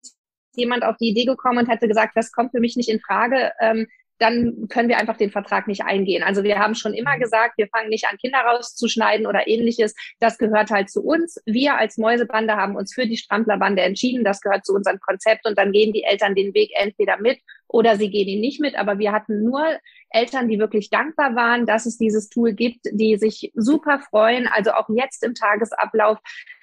jemand 0.56 0.84
auf 0.84 0.96
die 0.96 1.10
Idee 1.10 1.24
gekommen 1.24 1.58
und 1.58 1.68
hätte 1.68 1.86
gesagt, 1.86 2.16
das 2.16 2.32
kommt 2.32 2.50
für 2.50 2.60
mich 2.60 2.76
nicht 2.76 2.88
in 2.88 3.00
Frage, 3.00 3.52
ähm, 3.60 3.86
dann 4.20 4.68
können 4.68 4.88
wir 4.90 4.98
einfach 4.98 5.16
den 5.16 5.30
Vertrag 5.30 5.66
nicht 5.66 5.82
eingehen. 5.82 6.22
Also 6.22 6.44
wir 6.44 6.58
haben 6.58 6.74
schon 6.74 6.92
immer 6.92 7.18
gesagt, 7.18 7.56
wir 7.56 7.68
fangen 7.68 7.88
nicht 7.88 8.06
an, 8.06 8.18
Kinder 8.18 8.38
rauszuschneiden 8.38 9.26
oder 9.26 9.48
ähnliches. 9.48 9.94
Das 10.20 10.36
gehört 10.36 10.70
halt 10.70 10.90
zu 10.90 11.02
uns. 11.02 11.40
Wir 11.46 11.78
als 11.78 11.96
Mäusebande 11.96 12.54
haben 12.54 12.76
uns 12.76 12.94
für 12.94 13.06
die 13.06 13.16
Stramplerbande 13.16 13.82
entschieden. 13.82 14.22
Das 14.22 14.42
gehört 14.42 14.66
zu 14.66 14.74
unserem 14.74 15.00
Konzept 15.00 15.46
und 15.46 15.56
dann 15.56 15.72
gehen 15.72 15.94
die 15.94 16.04
Eltern 16.04 16.34
den 16.34 16.52
Weg 16.52 16.70
entweder 16.74 17.16
mit 17.18 17.40
oder 17.72 17.96
sie 17.96 18.10
gehen 18.10 18.28
ihn 18.28 18.40
nicht 18.40 18.60
mit. 18.60 18.76
Aber 18.76 18.98
wir 18.98 19.12
hatten 19.12 19.42
nur 19.44 19.64
Eltern, 20.10 20.48
die 20.48 20.58
wirklich 20.58 20.90
dankbar 20.90 21.36
waren, 21.36 21.66
dass 21.66 21.86
es 21.86 21.98
dieses 21.98 22.28
Tool 22.28 22.52
gibt, 22.52 22.86
die 22.90 23.16
sich 23.16 23.52
super 23.54 24.00
freuen. 24.00 24.48
Also 24.48 24.72
auch 24.72 24.88
jetzt 24.88 25.22
im 25.22 25.34
Tagesablauf. 25.34 26.18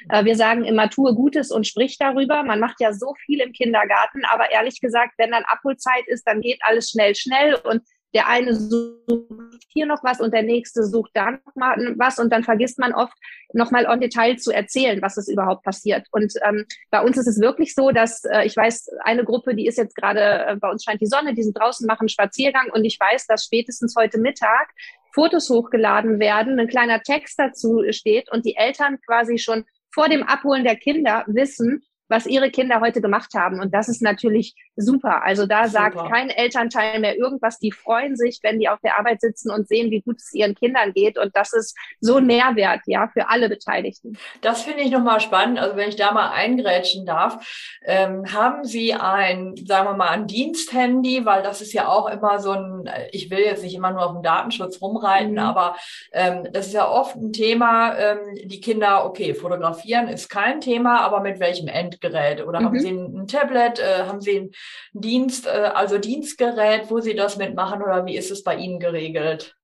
Äh, 0.09 0.25
wir 0.25 0.35
sagen 0.35 0.65
immer, 0.65 0.89
tue 0.89 1.15
Gutes 1.15 1.51
und 1.51 1.65
sprich 1.65 1.97
darüber. 1.97 2.43
Man 2.43 2.59
macht 2.59 2.81
ja 2.81 2.93
so 2.93 3.13
viel 3.25 3.39
im 3.39 3.53
Kindergarten, 3.53 4.23
aber 4.25 4.51
ehrlich 4.51 4.81
gesagt, 4.81 5.13
wenn 5.17 5.31
dann 5.31 5.45
Abholzeit 5.45 6.07
ist, 6.07 6.27
dann 6.27 6.41
geht 6.41 6.59
alles 6.63 6.89
schnell, 6.89 7.15
schnell 7.15 7.55
und 7.55 7.81
der 8.13 8.27
eine 8.27 8.55
sucht 8.55 9.63
hier 9.67 9.85
noch 9.85 10.03
was 10.03 10.21
und 10.21 10.33
der 10.33 10.43
nächste 10.43 10.83
sucht 10.83 11.11
da 11.13 11.31
noch 11.31 11.55
mal 11.55 11.75
was 11.97 12.19
und 12.19 12.31
dann 12.31 12.43
vergisst 12.43 12.79
man 12.79 12.93
oft 12.93 13.13
noch 13.53 13.71
mal 13.71 13.85
on 13.85 13.99
Detail 13.99 14.37
zu 14.37 14.51
erzählen, 14.51 15.01
was 15.01 15.17
ist 15.17 15.27
überhaupt 15.27 15.63
passiert. 15.63 16.07
Und 16.11 16.33
ähm, 16.47 16.65
bei 16.89 17.01
uns 17.01 17.17
ist 17.17 17.27
es 17.27 17.39
wirklich 17.39 17.75
so, 17.75 17.91
dass 17.91 18.23
äh, 18.25 18.45
ich 18.45 18.55
weiß, 18.55 18.89
eine 19.03 19.23
Gruppe, 19.23 19.55
die 19.55 19.67
ist 19.67 19.77
jetzt 19.77 19.95
gerade, 19.95 20.45
äh, 20.45 20.55
bei 20.55 20.69
uns 20.69 20.83
scheint 20.83 21.01
die 21.01 21.07
Sonne, 21.07 21.33
die 21.33 21.43
sind 21.43 21.57
draußen, 21.57 21.85
machen 21.85 22.09
Spaziergang 22.09 22.69
und 22.71 22.85
ich 22.85 22.99
weiß, 22.99 23.27
dass 23.27 23.45
spätestens 23.45 23.95
heute 23.97 24.19
Mittag 24.19 24.69
Fotos 25.13 25.49
hochgeladen 25.49 26.19
werden, 26.19 26.59
ein 26.59 26.67
kleiner 26.67 27.01
Text 27.01 27.39
dazu 27.39 27.83
steht 27.89 28.31
und 28.31 28.45
die 28.45 28.55
Eltern 28.55 28.99
quasi 29.05 29.37
schon 29.37 29.65
vor 29.93 30.09
dem 30.09 30.23
Abholen 30.23 30.63
der 30.63 30.75
Kinder 30.75 31.23
wissen, 31.27 31.83
was 32.09 32.25
ihre 32.25 32.49
Kinder 32.51 32.79
heute 32.79 33.01
gemacht 33.01 33.33
haben. 33.33 33.59
Und 33.59 33.73
das 33.73 33.89
ist 33.89 34.01
natürlich 34.01 34.55
super. 34.75 35.23
Also 35.23 35.45
da 35.45 35.67
super. 35.67 35.69
sagt 35.69 36.11
kein 36.11 36.29
Elternteil 36.29 36.99
mehr 36.99 37.17
irgendwas. 37.17 37.59
Die 37.59 37.71
freuen 37.71 38.15
sich, 38.15 38.39
wenn 38.43 38.59
die 38.59 38.69
auf 38.69 38.79
der 38.81 38.97
Arbeit 38.97 39.21
sitzen 39.21 39.51
und 39.51 39.67
sehen, 39.67 39.91
wie 39.91 40.01
gut 40.01 40.17
es 40.17 40.33
ihren 40.33 40.55
Kindern 40.55 40.93
geht. 40.93 41.17
Und 41.17 41.35
das 41.35 41.53
ist 41.53 41.75
so 41.99 42.17
ein 42.17 42.25
Mehrwert, 42.25 42.81
ja, 42.85 43.07
für 43.07 43.29
alle 43.29 43.49
Beteiligten. 43.49 44.17
Das 44.41 44.61
finde 44.61 44.83
ich 44.83 44.91
nochmal 44.91 45.19
spannend. 45.19 45.59
Also 45.59 45.75
wenn 45.75 45.89
ich 45.89 45.95
da 45.95 46.11
mal 46.11 46.31
eingrätschen 46.31 47.05
darf, 47.05 47.77
ähm, 47.85 48.31
haben 48.33 48.63
Sie 48.63 48.93
ein, 48.93 49.55
sagen 49.65 49.89
wir 49.89 49.95
mal, 49.95 50.09
ein 50.09 50.27
Diensthandy, 50.27 51.25
weil 51.25 51.43
das 51.43 51.61
ist 51.61 51.73
ja 51.73 51.87
auch 51.87 52.09
immer 52.09 52.39
so 52.39 52.51
ein, 52.51 52.89
ich 53.11 53.29
will 53.29 53.39
jetzt 53.39 53.63
nicht 53.63 53.75
immer 53.75 53.91
nur 53.91 54.05
auf 54.05 54.13
den 54.13 54.23
Datenschutz 54.23 54.81
rumreiten, 54.81 55.33
mhm. 55.33 55.39
aber 55.39 55.75
ähm, 56.11 56.47
das 56.51 56.67
ist 56.67 56.73
ja 56.73 56.89
oft 56.89 57.15
ein 57.15 57.33
Thema, 57.33 57.97
ähm, 57.97 58.19
die 58.43 58.61
Kinder, 58.61 59.05
okay, 59.05 59.33
fotografieren 59.33 60.07
ist 60.07 60.29
kein 60.29 60.61
Thema, 60.61 61.01
aber 61.01 61.21
mit 61.21 61.39
welchem 61.39 61.67
End 61.67 61.96
Endgerät 61.97 62.45
oder 62.45 62.59
mhm. 62.59 62.65
haben 62.65 62.79
Sie 62.79 62.89
ein, 62.89 63.27
Tablet, 63.27 63.79
äh, 63.79 64.03
haben 64.05 64.21
Sie 64.21 64.39
ein 64.39 64.51
Dienst, 64.93 65.47
äh, 65.47 65.71
also 65.73 65.97
Dienstgerät, 65.97 66.89
wo 66.89 66.99
Sie 66.99 67.15
das 67.15 67.37
mitmachen 67.37 67.81
oder 67.81 68.05
wie 68.05 68.15
ist 68.15 68.31
es 68.31 68.43
bei 68.43 68.55
Ihnen 68.55 68.79
geregelt? 68.79 69.56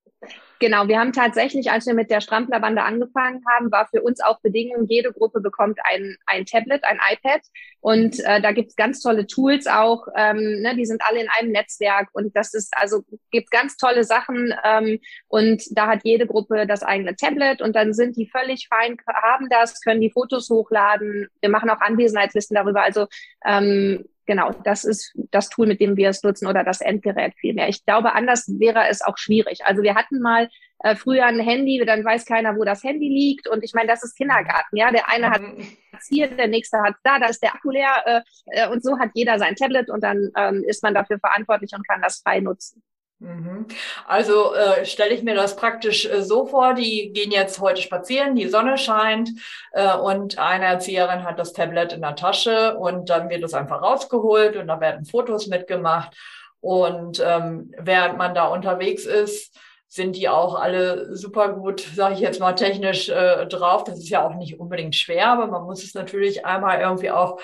Genau, 0.63 0.87
wir 0.87 0.97
haben 0.97 1.11
tatsächlich, 1.11 1.71
als 1.71 1.87
wir 1.87 1.93
mit 1.93 2.09
der 2.09 2.21
Stramplerbande 2.21 2.83
angefangen 2.83 3.43
haben, 3.49 3.69
war 3.69 3.85
für 3.87 4.01
uns 4.01 4.21
auch 4.21 4.39
Bedingung, 4.39 4.85
jede 4.87 5.11
Gruppe 5.11 5.41
bekommt 5.41 5.77
ein, 5.83 6.15
ein 6.25 6.45
Tablet, 6.45 6.85
ein 6.85 7.01
iPad. 7.11 7.41
Und 7.81 8.17
äh, 8.21 8.41
da 8.41 8.53
gibt's 8.53 8.77
ganz 8.77 9.01
tolle 9.01 9.27
Tools 9.27 9.67
auch, 9.67 10.07
ähm, 10.15 10.61
ne, 10.61 10.73
die 10.77 10.85
sind 10.85 11.01
alle 11.05 11.19
in 11.19 11.27
einem 11.37 11.51
Netzwerk 11.51 12.07
und 12.13 12.33
das 12.33 12.53
ist, 12.53 12.73
also 12.77 13.03
gibt 13.29 13.51
ganz 13.51 13.75
tolle 13.75 14.05
Sachen 14.05 14.53
ähm, 14.63 14.99
und 15.27 15.63
da 15.71 15.87
hat 15.87 16.05
jede 16.05 16.27
Gruppe 16.27 16.65
das 16.65 16.81
eigene 16.81 17.17
Tablet 17.17 17.61
und 17.61 17.75
dann 17.75 17.93
sind 17.93 18.15
die 18.15 18.29
völlig 18.29 18.69
fein, 18.69 18.95
haben 19.21 19.49
das, 19.49 19.81
können 19.81 19.99
die 19.99 20.11
Fotos 20.11 20.49
hochladen. 20.49 21.27
Wir 21.41 21.49
machen 21.49 21.69
auch 21.69 21.81
Anwesenheitslisten 21.81 22.55
darüber. 22.55 22.83
Also 22.83 23.07
ähm, 23.45 24.05
genau, 24.25 24.51
das 24.63 24.83
ist 24.83 25.13
das 25.31 25.49
Tool, 25.49 25.67
mit 25.67 25.79
dem 25.79 25.95
wir 25.97 26.09
es 26.09 26.23
nutzen 26.23 26.47
oder 26.47 26.63
das 26.63 26.81
Endgerät 26.81 27.33
vielmehr. 27.39 27.69
Ich 27.69 27.85
glaube, 27.85 28.13
anders 28.13 28.47
wäre 28.59 28.87
es 28.89 29.01
auch 29.01 29.17
schwierig. 29.17 29.65
Also 29.65 29.83
wir 29.83 29.95
hatten 29.95 30.19
mal 30.21 30.49
äh, 30.79 30.95
früher 30.95 31.25
ein 31.25 31.39
Handy, 31.39 31.83
dann 31.85 32.03
weiß 32.03 32.25
keiner, 32.25 32.55
wo 32.57 32.63
das 32.63 32.83
Handy 32.83 33.07
liegt. 33.07 33.47
Und 33.47 33.63
ich 33.63 33.73
meine, 33.73 33.87
das 33.87 34.03
ist 34.03 34.15
Kindergarten. 34.15 34.75
Ja, 34.75 34.91
der 34.91 35.09
eine 35.09 35.29
hat 35.29 35.41
mhm. 35.41 35.65
hier, 36.09 36.27
der 36.27 36.47
nächste 36.47 36.77
hat 36.79 36.95
da, 37.03 37.19
da 37.19 37.27
ist 37.27 37.41
der 37.41 37.55
Akku 37.55 37.71
leer. 37.71 38.03
Äh, 38.05 38.21
äh, 38.47 38.69
und 38.69 38.83
so 38.83 38.99
hat 38.99 39.11
jeder 39.13 39.39
sein 39.39 39.55
Tablet 39.55 39.89
und 39.89 40.03
dann 40.03 40.29
ähm, 40.37 40.63
ist 40.67 40.83
man 40.83 40.93
dafür 40.93 41.19
verantwortlich 41.19 41.71
und 41.73 41.87
kann 41.87 42.01
das 42.01 42.21
frei 42.21 42.39
nutzen. 42.39 42.83
Mhm. 43.23 43.67
Also 44.05 44.53
äh, 44.53 44.85
stelle 44.85 45.13
ich 45.13 45.23
mir 45.23 45.33
das 45.33 45.55
praktisch 45.55 46.05
äh, 46.05 46.21
so 46.21 46.45
vor, 46.45 46.73
die 46.73 47.13
gehen 47.13 47.31
jetzt 47.31 47.61
heute 47.61 47.81
spazieren, 47.81 48.35
die 48.35 48.49
Sonne 48.49 48.77
scheint 48.77 49.29
äh, 49.71 49.95
und 49.95 50.37
eine 50.37 50.65
Erzieherin 50.65 51.23
hat 51.23 51.39
das 51.39 51.53
Tablet 51.53 51.93
in 51.93 52.01
der 52.01 52.17
Tasche 52.17 52.77
und 52.77 53.09
dann 53.09 53.29
wird 53.29 53.41
es 53.43 53.53
einfach 53.53 53.81
rausgeholt 53.81 54.57
und 54.57 54.67
da 54.67 54.81
werden 54.81 55.05
Fotos 55.05 55.47
mitgemacht. 55.47 56.17
Und 56.59 57.23
ähm, 57.25 57.73
während 57.77 58.17
man 58.17 58.35
da 58.35 58.47
unterwegs 58.47 59.05
ist, 59.05 59.57
sind 59.87 60.17
die 60.17 60.27
auch 60.27 60.55
alle 60.55 61.15
super 61.15 61.53
gut, 61.53 61.79
sage 61.79 62.15
ich 62.15 62.19
jetzt 62.19 62.41
mal, 62.41 62.53
technisch 62.53 63.07
äh, 63.07 63.45
drauf. 63.45 63.85
Das 63.85 63.99
ist 63.99 64.09
ja 64.09 64.25
auch 64.25 64.35
nicht 64.35 64.59
unbedingt 64.59 64.95
schwer, 64.95 65.29
aber 65.29 65.47
man 65.47 65.63
muss 65.63 65.83
es 65.83 65.93
natürlich 65.93 66.45
einmal 66.45 66.81
irgendwie 66.81 67.11
auch 67.11 67.39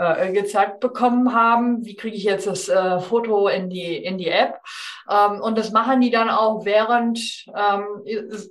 äh, 0.00 0.32
gezeigt 0.32 0.80
bekommen 0.80 1.34
haben, 1.34 1.84
wie 1.84 1.94
kriege 1.94 2.16
ich 2.16 2.24
jetzt 2.24 2.46
das 2.46 2.68
äh, 2.70 3.00
Foto 3.00 3.48
in 3.48 3.68
die, 3.68 3.96
in 3.96 4.16
die 4.16 4.30
App. 4.30 4.60
Ähm, 5.10 5.40
und 5.42 5.58
das 5.58 5.72
machen 5.72 6.00
die 6.00 6.10
dann 6.10 6.30
auch 6.30 6.64
während, 6.64 7.18
ähm, 7.54 7.84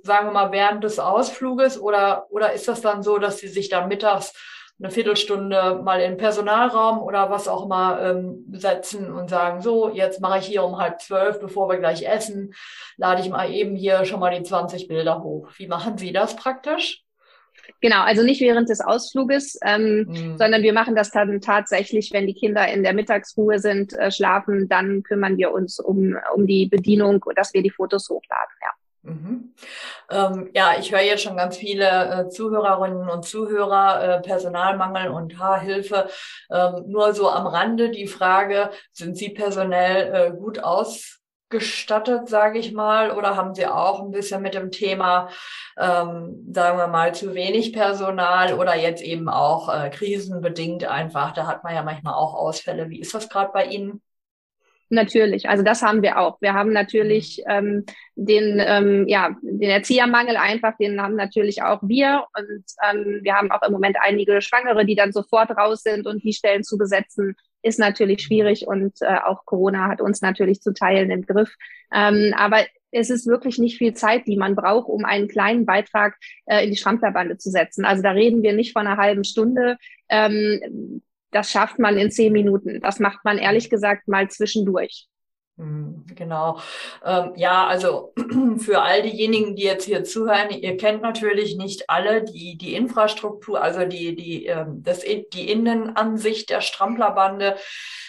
sagen 0.04 0.28
wir 0.28 0.32
mal, 0.32 0.52
während 0.52 0.84
des 0.84 1.00
Ausfluges 1.00 1.80
oder, 1.80 2.26
oder 2.30 2.52
ist 2.52 2.68
das 2.68 2.82
dann 2.82 3.02
so, 3.02 3.18
dass 3.18 3.38
sie 3.38 3.48
sich 3.48 3.68
dann 3.68 3.88
mittags 3.88 4.32
eine 4.78 4.90
Viertelstunde 4.90 5.80
mal 5.82 6.00
in 6.00 6.16
Personalraum 6.16 7.02
oder 7.02 7.30
was 7.30 7.48
auch 7.48 7.64
immer 7.64 8.00
ähm, 8.00 8.46
setzen 8.52 9.12
und 9.12 9.28
sagen, 9.28 9.60
so, 9.60 9.90
jetzt 9.90 10.20
mache 10.20 10.38
ich 10.38 10.46
hier 10.46 10.64
um 10.64 10.78
halb 10.78 11.00
zwölf, 11.02 11.40
bevor 11.40 11.68
wir 11.68 11.78
gleich 11.78 12.06
essen, 12.06 12.54
lade 12.96 13.20
ich 13.20 13.28
mal 13.28 13.50
eben 13.50 13.74
hier 13.74 14.04
schon 14.04 14.20
mal 14.20 14.30
die 14.30 14.44
20 14.44 14.88
Bilder 14.88 15.22
hoch. 15.22 15.48
Wie 15.56 15.66
machen 15.66 15.98
Sie 15.98 16.12
das 16.12 16.36
praktisch? 16.36 17.04
Genau, 17.80 18.02
also 18.02 18.22
nicht 18.22 18.40
während 18.40 18.68
des 18.68 18.80
Ausfluges, 18.80 19.58
ähm, 19.64 20.06
mhm. 20.08 20.38
sondern 20.38 20.62
wir 20.62 20.72
machen 20.72 20.94
das 20.94 21.10
dann 21.10 21.40
tatsächlich, 21.40 22.12
wenn 22.12 22.26
die 22.26 22.34
Kinder 22.34 22.66
in 22.68 22.82
der 22.82 22.92
Mittagsruhe 22.92 23.58
sind, 23.58 23.92
äh, 23.94 24.10
schlafen, 24.10 24.68
dann 24.68 25.02
kümmern 25.02 25.36
wir 25.36 25.52
uns 25.52 25.78
um, 25.78 26.16
um 26.34 26.46
die 26.46 26.66
Bedienung, 26.66 27.24
dass 27.36 27.54
wir 27.54 27.62
die 27.62 27.70
Fotos 27.70 28.08
hochladen, 28.08 28.54
ja. 28.62 28.70
Mhm. 29.02 29.54
Ähm, 30.10 30.50
ja, 30.52 30.74
ich 30.78 30.92
höre 30.92 31.00
jetzt 31.00 31.22
schon 31.22 31.36
ganz 31.36 31.56
viele 31.56 31.86
äh, 31.86 32.28
Zuhörerinnen 32.28 33.08
und 33.08 33.24
Zuhörer, 33.24 34.18
äh, 34.18 34.20
Personalmangel 34.20 35.08
und 35.08 35.38
Haarhilfe. 35.38 36.08
Ähm, 36.50 36.84
nur 36.86 37.14
so 37.14 37.30
am 37.30 37.46
Rande 37.46 37.90
die 37.90 38.06
Frage, 38.06 38.70
sind 38.92 39.16
Sie 39.16 39.30
personell 39.30 40.12
äh, 40.12 40.30
gut 40.36 40.62
aus? 40.62 41.19
Gestattet, 41.50 42.28
sage 42.28 42.58
ich 42.58 42.72
mal, 42.72 43.10
oder 43.10 43.36
haben 43.36 43.54
Sie 43.54 43.66
auch 43.66 44.02
ein 44.02 44.12
bisschen 44.12 44.40
mit 44.40 44.54
dem 44.54 44.70
Thema, 44.70 45.28
ähm, 45.76 46.46
sagen 46.52 46.78
wir 46.78 46.86
mal, 46.86 47.14
zu 47.14 47.34
wenig 47.34 47.72
Personal 47.72 48.54
oder 48.54 48.76
jetzt 48.76 49.02
eben 49.02 49.28
auch 49.28 49.68
äh, 49.68 49.90
krisenbedingt 49.90 50.84
einfach? 50.84 51.32
Da 51.32 51.46
hat 51.46 51.64
man 51.64 51.74
ja 51.74 51.82
manchmal 51.82 52.14
auch 52.14 52.34
Ausfälle. 52.34 52.88
Wie 52.88 53.00
ist 53.00 53.14
das 53.14 53.28
gerade 53.28 53.50
bei 53.52 53.66
Ihnen? 53.66 54.00
Natürlich, 54.92 55.48
also 55.48 55.62
das 55.62 55.82
haben 55.82 56.02
wir 56.02 56.18
auch. 56.18 56.40
Wir 56.40 56.52
haben 56.52 56.72
natürlich 56.72 57.42
mhm. 57.46 57.52
ähm, 57.52 57.84
den, 58.16 58.60
ähm, 58.60 59.06
ja, 59.06 59.36
den 59.40 59.70
Erziehermangel 59.70 60.36
einfach, 60.36 60.76
den 60.78 61.00
haben 61.00 61.14
natürlich 61.14 61.62
auch 61.62 61.78
wir. 61.82 62.24
Und 62.36 62.64
ähm, 62.90 63.20
wir 63.22 63.34
haben 63.34 63.52
auch 63.52 63.62
im 63.62 63.72
Moment 63.72 63.96
einige 64.00 64.42
Schwangere, 64.42 64.84
die 64.84 64.96
dann 64.96 65.12
sofort 65.12 65.50
raus 65.50 65.82
sind 65.82 66.08
und 66.08 66.24
die 66.24 66.32
Stellen 66.32 66.64
zu 66.64 66.76
besetzen 66.76 67.36
ist 67.62 67.78
natürlich 67.78 68.22
schwierig 68.22 68.66
und 68.66 69.00
äh, 69.00 69.18
auch 69.24 69.44
Corona 69.44 69.88
hat 69.88 70.00
uns 70.00 70.20
natürlich 70.22 70.60
zu 70.60 70.72
teilen 70.72 71.10
im 71.10 71.26
Griff. 71.26 71.54
Ähm, 71.92 72.34
aber 72.36 72.64
es 72.92 73.10
ist 73.10 73.26
wirklich 73.26 73.58
nicht 73.58 73.78
viel 73.78 73.94
Zeit, 73.94 74.26
die 74.26 74.36
man 74.36 74.56
braucht, 74.56 74.88
um 74.88 75.04
einen 75.04 75.28
kleinen 75.28 75.66
Beitrag 75.66 76.16
äh, 76.46 76.64
in 76.64 76.70
die 76.70 76.76
Stramplerbande 76.76 77.36
zu 77.38 77.50
setzen. 77.50 77.84
Also 77.84 78.02
da 78.02 78.10
reden 78.10 78.42
wir 78.42 78.52
nicht 78.52 78.72
von 78.72 78.86
einer 78.86 78.96
halben 78.96 79.24
Stunde. 79.24 79.76
Ähm, 80.08 81.02
das 81.30 81.50
schafft 81.50 81.78
man 81.78 81.96
in 81.96 82.10
zehn 82.10 82.32
Minuten. 82.32 82.80
Das 82.80 82.98
macht 82.98 83.24
man 83.24 83.38
ehrlich 83.38 83.70
gesagt 83.70 84.08
mal 84.08 84.28
zwischendurch. 84.28 85.06
Hm, 85.60 86.06
genau. 86.14 86.58
Ähm, 87.04 87.32
ja, 87.36 87.66
also 87.66 88.14
für 88.58 88.80
all 88.80 89.02
diejenigen, 89.02 89.56
die 89.56 89.64
jetzt 89.64 89.84
hier 89.84 90.04
zuhören, 90.04 90.48
ihr 90.50 90.78
kennt 90.78 91.02
natürlich 91.02 91.56
nicht 91.58 91.90
alle 91.90 92.24
die, 92.24 92.56
die 92.56 92.74
Infrastruktur, 92.74 93.62
also 93.62 93.84
die, 93.84 94.16
die, 94.16 94.46
ähm, 94.46 94.82
das, 94.82 95.00
die 95.00 95.50
Innenansicht 95.50 96.48
der 96.48 96.62
Stramplerbande. 96.62 97.56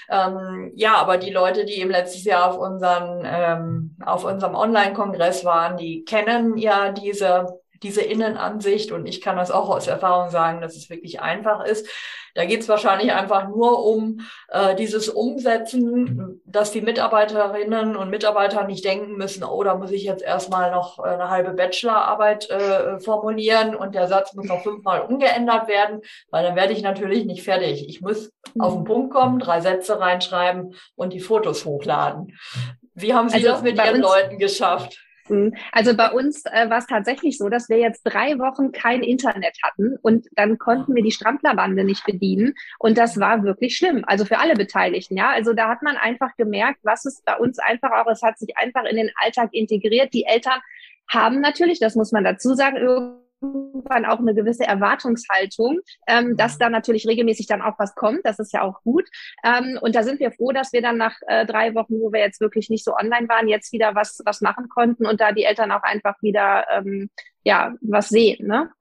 Ähm, 0.09 0.71
ja, 0.75 0.95
aber 0.95 1.17
die 1.17 1.31
Leute, 1.31 1.65
die 1.65 1.81
im 1.81 1.89
letzten 1.89 2.29
Jahr 2.29 2.51
auf, 2.51 2.57
unseren, 2.57 3.23
ähm, 3.25 3.97
auf 4.05 4.23
unserem 4.23 4.55
Online-Kongress 4.55 5.43
waren, 5.43 5.75
die 5.75 6.05
kennen 6.05 6.57
ja 6.57 6.91
diese 6.93 7.60
diese 7.83 8.01
Innenansicht 8.01 8.91
und 8.91 9.05
ich 9.05 9.21
kann 9.21 9.37
das 9.37 9.51
auch 9.51 9.69
aus 9.69 9.87
Erfahrung 9.87 10.29
sagen, 10.29 10.61
dass 10.61 10.75
es 10.75 10.89
wirklich 10.89 11.21
einfach 11.21 11.65
ist. 11.65 11.87
Da 12.33 12.45
geht 12.45 12.61
es 12.61 12.69
wahrscheinlich 12.69 13.11
einfach 13.11 13.49
nur 13.49 13.83
um 13.83 14.21
äh, 14.47 14.73
dieses 14.75 15.09
Umsetzen, 15.09 16.41
dass 16.45 16.71
die 16.71 16.81
Mitarbeiterinnen 16.81 17.95
und 17.97 18.09
Mitarbeiter 18.09 18.63
nicht 18.63 18.85
denken 18.85 19.17
müssen, 19.17 19.43
oh, 19.43 19.63
da 19.63 19.75
muss 19.75 19.91
ich 19.91 20.03
jetzt 20.03 20.23
erstmal 20.23 20.71
noch 20.71 20.99
äh, 20.99 21.09
eine 21.09 21.29
halbe 21.29 21.51
Bachelorarbeit 21.51 22.49
äh, 22.49 22.99
formulieren 22.99 23.75
und 23.75 23.95
der 23.95 24.07
Satz 24.07 24.33
muss 24.33 24.45
noch 24.45 24.63
fünfmal 24.63 25.01
umgeändert 25.01 25.67
werden, 25.67 26.01
weil 26.29 26.43
dann 26.43 26.55
werde 26.55 26.73
ich 26.73 26.83
natürlich 26.83 27.25
nicht 27.25 27.43
fertig. 27.43 27.89
Ich 27.89 28.01
muss 28.01 28.31
auf 28.59 28.75
den 28.75 28.85
Punkt 28.85 29.13
kommen, 29.13 29.39
drei 29.39 29.59
Sätze 29.59 29.99
reinschreiben 29.99 30.75
und 30.95 31.11
die 31.13 31.19
Fotos 31.19 31.65
hochladen. 31.65 32.37
Wie 32.93 33.13
haben 33.13 33.29
Sie 33.29 33.35
also 33.35 33.47
das 33.49 33.61
mit 33.61 33.77
Ihren 33.77 34.01
Leuten 34.01 34.37
geschafft? 34.37 34.99
Also 35.71 35.95
bei 35.95 36.11
uns 36.11 36.45
äh, 36.45 36.69
war 36.69 36.79
es 36.79 36.87
tatsächlich 36.87 37.37
so, 37.37 37.49
dass 37.49 37.69
wir 37.69 37.77
jetzt 37.77 38.03
drei 38.03 38.37
Wochen 38.39 38.71
kein 38.71 39.03
Internet 39.03 39.57
hatten 39.63 39.97
und 40.01 40.27
dann 40.35 40.57
konnten 40.57 40.95
wir 40.95 41.03
die 41.03 41.11
Stramplerbande 41.11 41.83
nicht 41.83 42.05
bedienen 42.05 42.53
und 42.79 42.97
das 42.97 43.19
war 43.19 43.43
wirklich 43.43 43.75
schlimm. 43.75 44.03
Also 44.07 44.25
für 44.25 44.39
alle 44.39 44.55
Beteiligten, 44.55 45.17
ja. 45.17 45.31
Also 45.31 45.53
da 45.53 45.69
hat 45.69 45.81
man 45.81 45.97
einfach 45.97 46.35
gemerkt, 46.37 46.79
was 46.83 47.05
es 47.05 47.21
bei 47.25 47.37
uns 47.37 47.59
einfach 47.59 47.91
auch, 47.91 48.09
es 48.11 48.21
hat 48.21 48.37
sich 48.39 48.57
einfach 48.57 48.83
in 48.85 48.97
den 48.97 49.11
Alltag 49.23 49.49
integriert. 49.53 50.13
Die 50.13 50.25
Eltern 50.25 50.59
haben 51.09 51.41
natürlich, 51.41 51.79
das 51.79 51.95
muss 51.95 52.11
man 52.11 52.23
dazu 52.23 52.53
sagen, 52.53 52.77
irgendwann 53.41 54.05
auch 54.05 54.19
eine 54.19 54.33
gewisse 54.33 54.65
Erwartungshaltung, 54.65 55.79
ähm, 56.07 56.37
dass 56.37 56.57
da 56.57 56.69
natürlich 56.69 57.07
regelmäßig 57.07 57.47
dann 57.47 57.61
auch 57.61 57.77
was 57.79 57.95
kommt. 57.95 58.21
Das 58.23 58.39
ist 58.39 58.53
ja 58.53 58.61
auch 58.61 58.81
gut. 58.83 59.07
Ähm, 59.43 59.79
und 59.81 59.95
da 59.95 60.03
sind 60.03 60.19
wir 60.19 60.31
froh, 60.31 60.51
dass 60.51 60.73
wir 60.73 60.81
dann 60.81 60.97
nach 60.97 61.15
äh, 61.27 61.45
drei 61.45 61.73
Wochen, 61.75 61.99
wo 61.99 62.11
wir 62.11 62.19
jetzt 62.19 62.41
wirklich 62.41 62.69
nicht 62.69 62.85
so 62.85 62.95
online 62.95 63.27
waren, 63.29 63.47
jetzt 63.47 63.73
wieder 63.73 63.95
was, 63.95 64.21
was 64.25 64.41
machen 64.41 64.69
konnten 64.69 65.05
und 65.05 65.21
da 65.21 65.31
die 65.31 65.43
Eltern 65.43 65.71
auch 65.71 65.83
einfach 65.83 66.15
wieder 66.21 66.65
ähm, 66.71 67.09
ja 67.43 67.73
was 67.81 68.09
sehen. 68.09 68.47
Ne? 68.47 68.71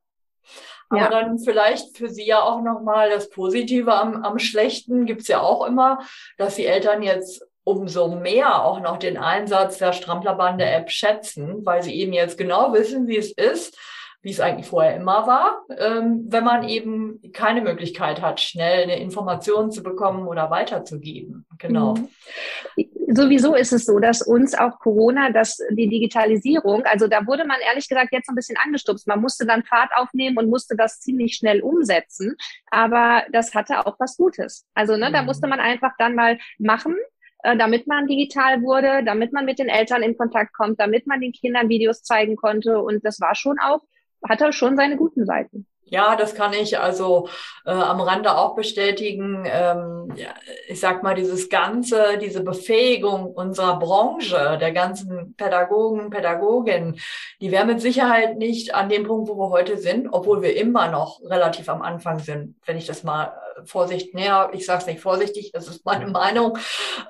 Aber 0.90 1.00
ja. 1.02 1.08
dann 1.08 1.38
vielleicht 1.38 1.96
für 1.96 2.08
Sie 2.08 2.26
ja 2.26 2.42
auch 2.42 2.62
nochmal 2.62 3.10
das 3.10 3.30
Positive 3.30 3.94
am, 3.94 4.24
am 4.24 4.38
Schlechten 4.38 5.06
gibt's 5.06 5.28
ja 5.28 5.40
auch 5.40 5.64
immer, 5.64 6.00
dass 6.36 6.56
die 6.56 6.66
Eltern 6.66 7.02
jetzt 7.02 7.46
umso 7.62 8.08
mehr 8.08 8.64
auch 8.64 8.80
noch 8.80 8.98
den 8.98 9.16
Einsatz 9.16 9.78
der 9.78 9.92
Stramplerbande-App 9.92 10.90
schätzen, 10.90 11.64
weil 11.64 11.82
sie 11.82 11.94
eben 11.94 12.12
jetzt 12.12 12.36
genau 12.36 12.72
wissen, 12.72 13.06
wie 13.06 13.18
es 13.18 13.32
ist, 13.32 13.78
wie 14.22 14.30
es 14.30 14.40
eigentlich 14.40 14.66
vorher 14.66 14.96
immer 14.96 15.26
war, 15.26 15.64
ähm, 15.78 16.26
wenn 16.28 16.44
man 16.44 16.68
eben 16.68 17.20
keine 17.32 17.62
Möglichkeit 17.62 18.20
hat, 18.20 18.40
schnell 18.40 18.82
eine 18.82 19.00
Information 19.00 19.70
zu 19.70 19.82
bekommen 19.82 20.26
oder 20.26 20.50
weiterzugeben. 20.50 21.46
Genau. 21.58 21.94
Mhm. 21.94 22.08
Sowieso 23.12 23.54
ist 23.54 23.72
es 23.72 23.86
so, 23.86 23.98
dass 23.98 24.20
uns 24.20 24.54
auch 24.54 24.78
Corona, 24.78 25.30
dass 25.30 25.58
die 25.70 25.88
Digitalisierung, 25.88 26.84
also 26.84 27.08
da 27.08 27.26
wurde 27.26 27.46
man 27.46 27.56
ehrlich 27.66 27.88
gesagt 27.88 28.12
jetzt 28.12 28.28
ein 28.28 28.34
bisschen 28.34 28.58
angestupst. 28.62 29.08
Man 29.08 29.20
musste 29.20 29.46
dann 29.46 29.64
Fahrt 29.64 29.90
aufnehmen 29.96 30.36
und 30.36 30.50
musste 30.50 30.76
das 30.76 31.00
ziemlich 31.00 31.34
schnell 31.34 31.62
umsetzen. 31.62 32.36
Aber 32.70 33.24
das 33.32 33.54
hatte 33.54 33.86
auch 33.86 33.96
was 33.98 34.16
Gutes. 34.16 34.66
Also 34.74 34.96
ne, 34.96 35.08
mhm. 35.08 35.14
da 35.14 35.22
musste 35.22 35.48
man 35.48 35.60
einfach 35.60 35.92
dann 35.98 36.14
mal 36.14 36.38
machen 36.58 36.94
äh, 37.42 37.56
damit 37.56 37.86
man 37.86 38.06
digital 38.06 38.60
wurde, 38.60 39.02
damit 39.02 39.32
man 39.32 39.46
mit 39.46 39.58
den 39.58 39.70
Eltern 39.70 40.02
in 40.02 40.14
Kontakt 40.14 40.52
kommt, 40.52 40.78
damit 40.78 41.06
man 41.06 41.22
den 41.22 41.32
Kindern 41.32 41.70
Videos 41.70 42.02
zeigen 42.02 42.36
konnte. 42.36 42.80
Und 42.82 43.02
das 43.02 43.18
war 43.18 43.34
schon 43.34 43.58
auch 43.58 43.80
hat 44.28 44.40
er 44.40 44.52
schon 44.52 44.76
seine 44.76 44.96
guten 44.96 45.24
Seiten. 45.24 45.66
Ja, 45.90 46.14
das 46.14 46.36
kann 46.36 46.52
ich 46.52 46.78
also 46.78 47.28
äh, 47.66 47.72
am 47.72 48.00
Rande 48.00 48.36
auch 48.36 48.54
bestätigen. 48.54 49.44
Ähm, 49.44 50.12
ja, 50.14 50.28
ich 50.68 50.78
sag 50.78 51.02
mal, 51.02 51.16
dieses 51.16 51.48
ganze, 51.48 52.16
diese 52.18 52.44
Befähigung 52.44 53.26
unserer 53.26 53.78
Branche, 53.80 54.56
der 54.60 54.70
ganzen 54.70 55.34
Pädagogen, 55.36 56.10
Pädagoginnen, 56.10 57.00
die 57.40 57.50
wäre 57.50 57.66
mit 57.66 57.80
Sicherheit 57.80 58.38
nicht 58.38 58.72
an 58.72 58.88
dem 58.88 59.02
Punkt, 59.04 59.28
wo 59.28 59.36
wir 59.36 59.50
heute 59.50 59.78
sind, 59.78 60.08
obwohl 60.12 60.42
wir 60.42 60.56
immer 60.56 60.88
noch 60.88 61.20
relativ 61.24 61.68
am 61.68 61.82
Anfang 61.82 62.20
sind, 62.20 62.54
wenn 62.66 62.76
ich 62.76 62.86
das 62.86 63.02
mal 63.02 63.32
äh, 63.56 63.64
Vorsicht 63.66 64.14
näher, 64.14 64.50
ich 64.52 64.66
sage 64.66 64.82
es 64.82 64.86
nicht 64.86 65.00
vorsichtig, 65.00 65.50
das 65.52 65.66
ist 65.66 65.84
meine 65.84 66.06
Meinung. 66.06 66.56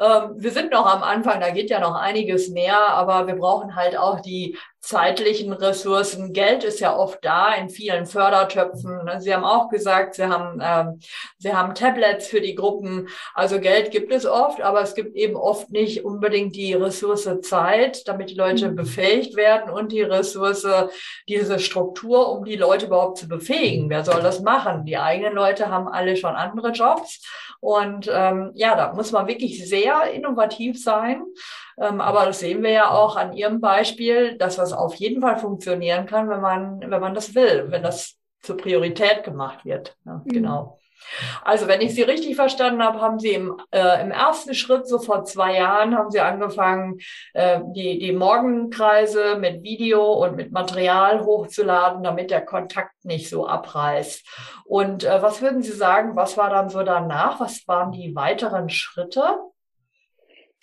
Ähm, 0.01 0.37
wir 0.37 0.53
sind 0.53 0.73
noch 0.73 0.87
am 0.87 1.03
Anfang, 1.03 1.41
da 1.41 1.51
geht 1.51 1.69
ja 1.69 1.81
noch 1.81 1.97
einiges 1.97 2.49
mehr, 2.49 2.79
aber 2.79 3.27
wir 3.27 3.35
brauchen 3.37 3.77
halt 3.77 3.99
auch 3.99 4.21
die 4.21 4.57
zeitlichen 4.81 5.53
Ressourcen. 5.53 6.33
Geld 6.33 6.65
ist 6.65 6.81
ja 6.81 6.97
oft 6.97 7.25
da 7.25 7.55
in 7.55 7.69
vielen 7.69 8.07
Fördertöpfen. 8.07 9.05
Ne? 9.05 9.21
Sie 9.21 9.35
haben 9.35 9.45
auch 9.45 9.69
gesagt, 9.69 10.15
Sie 10.15 10.25
haben, 10.25 10.61
ähm, 10.63 11.01
Sie 11.39 11.53
haben 11.53 11.75
Tablets 11.75 12.29
für 12.29 12.41
die 12.41 12.55
Gruppen. 12.55 13.09
Also 13.35 13.61
Geld 13.61 13.91
gibt 13.91 14.11
es 14.13 14.25
oft, 14.25 14.63
aber 14.63 14.81
es 14.81 14.95
gibt 14.95 15.15
eben 15.17 15.37
oft 15.37 15.71
nicht 15.71 16.05
unbedingt 16.05 16.57
die 16.57 16.73
Ressource 16.73 17.29
Zeit, 17.43 18.09
damit 18.09 18.31
die 18.31 18.35
Leute 18.35 18.71
mhm. 18.71 18.77
befähigt 18.77 19.37
werden 19.37 19.71
und 19.71 19.93
die 19.93 20.03
Ressource, 20.03 20.67
diese 21.29 21.59
Struktur, 21.59 22.31
um 22.31 22.45
die 22.45 22.57
Leute 22.57 22.87
überhaupt 22.87 23.19
zu 23.19 23.29
befähigen. 23.29 23.91
Wer 23.91 24.05
soll 24.05 24.23
das 24.23 24.41
machen? 24.41 24.85
Die 24.85 24.97
eigenen 24.97 25.35
Leute 25.35 25.69
haben 25.69 25.89
alle 25.89 26.17
schon 26.17 26.35
andere 26.35 26.71
Jobs. 26.71 27.21
Und 27.61 28.11
ähm, 28.11 28.53
ja, 28.55 28.75
da 28.75 28.95
muss 28.95 29.13
man 29.13 29.27
wirklich 29.27 29.69
sehr 29.69 30.11
innovativ 30.13 30.83
sein. 30.83 31.23
Ähm, 31.81 32.01
aber 32.01 32.27
das 32.27 32.41
sehen 32.41 32.63
wir 32.63 32.71
ja 32.71 32.91
auch 32.91 33.17
an 33.17 33.33
Ihrem 33.33 33.61
Beispiel, 33.61 34.37
dass 34.37 34.57
das 34.57 34.73
auf 34.73 34.95
jeden 34.97 35.23
Fall 35.23 35.39
funktionieren 35.39 36.07
kann, 36.07 36.29
wenn 36.29 36.41
man, 36.41 36.81
wenn 36.81 37.01
man 37.01 37.15
das 37.15 37.35
will, 37.35 37.67
wenn 37.69 37.83
das 37.83 38.19
zur 38.43 38.57
Priorität 38.57 39.25
gemacht 39.25 39.65
wird. 39.65 39.97
Ja, 40.05 40.23
mhm. 40.25 40.29
Genau. 40.29 40.77
Also, 41.43 41.67
wenn 41.67 41.81
ich 41.81 41.95
Sie 41.95 42.03
richtig 42.03 42.37
verstanden 42.37 42.83
habe, 42.83 43.01
haben 43.01 43.19
Sie 43.19 43.31
im, 43.33 43.59
äh, 43.71 44.03
im 44.03 44.11
ersten 44.11 44.55
Schritt, 44.55 44.87
so 44.87 44.99
vor 44.99 45.25
zwei 45.25 45.57
Jahren, 45.57 45.97
haben 45.97 46.11
Sie 46.11 46.21
angefangen, 46.21 46.99
äh, 47.33 47.61
die, 47.75 47.99
die 47.99 48.13
Morgenkreise 48.13 49.37
mit 49.37 49.63
Video 49.63 50.13
und 50.13 50.37
mit 50.37 50.53
Material 50.53 51.25
hochzuladen, 51.25 52.03
damit 52.03 52.31
der 52.31 52.45
Kontakt 52.45 53.03
nicht 53.03 53.31
so 53.31 53.47
abreißt. 53.47 54.27
Und 54.67 55.05
äh, 55.05 55.23
was 55.23 55.41
würden 55.41 55.63
Sie 55.63 55.73
sagen, 55.73 56.17
was 56.17 56.37
war 56.37 56.51
dann 56.51 56.69
so 56.69 56.83
danach? 56.83 57.41
Was 57.41 57.67
waren 57.67 57.93
die 57.93 58.15
weiteren 58.15 58.69
Schritte? 58.69 59.39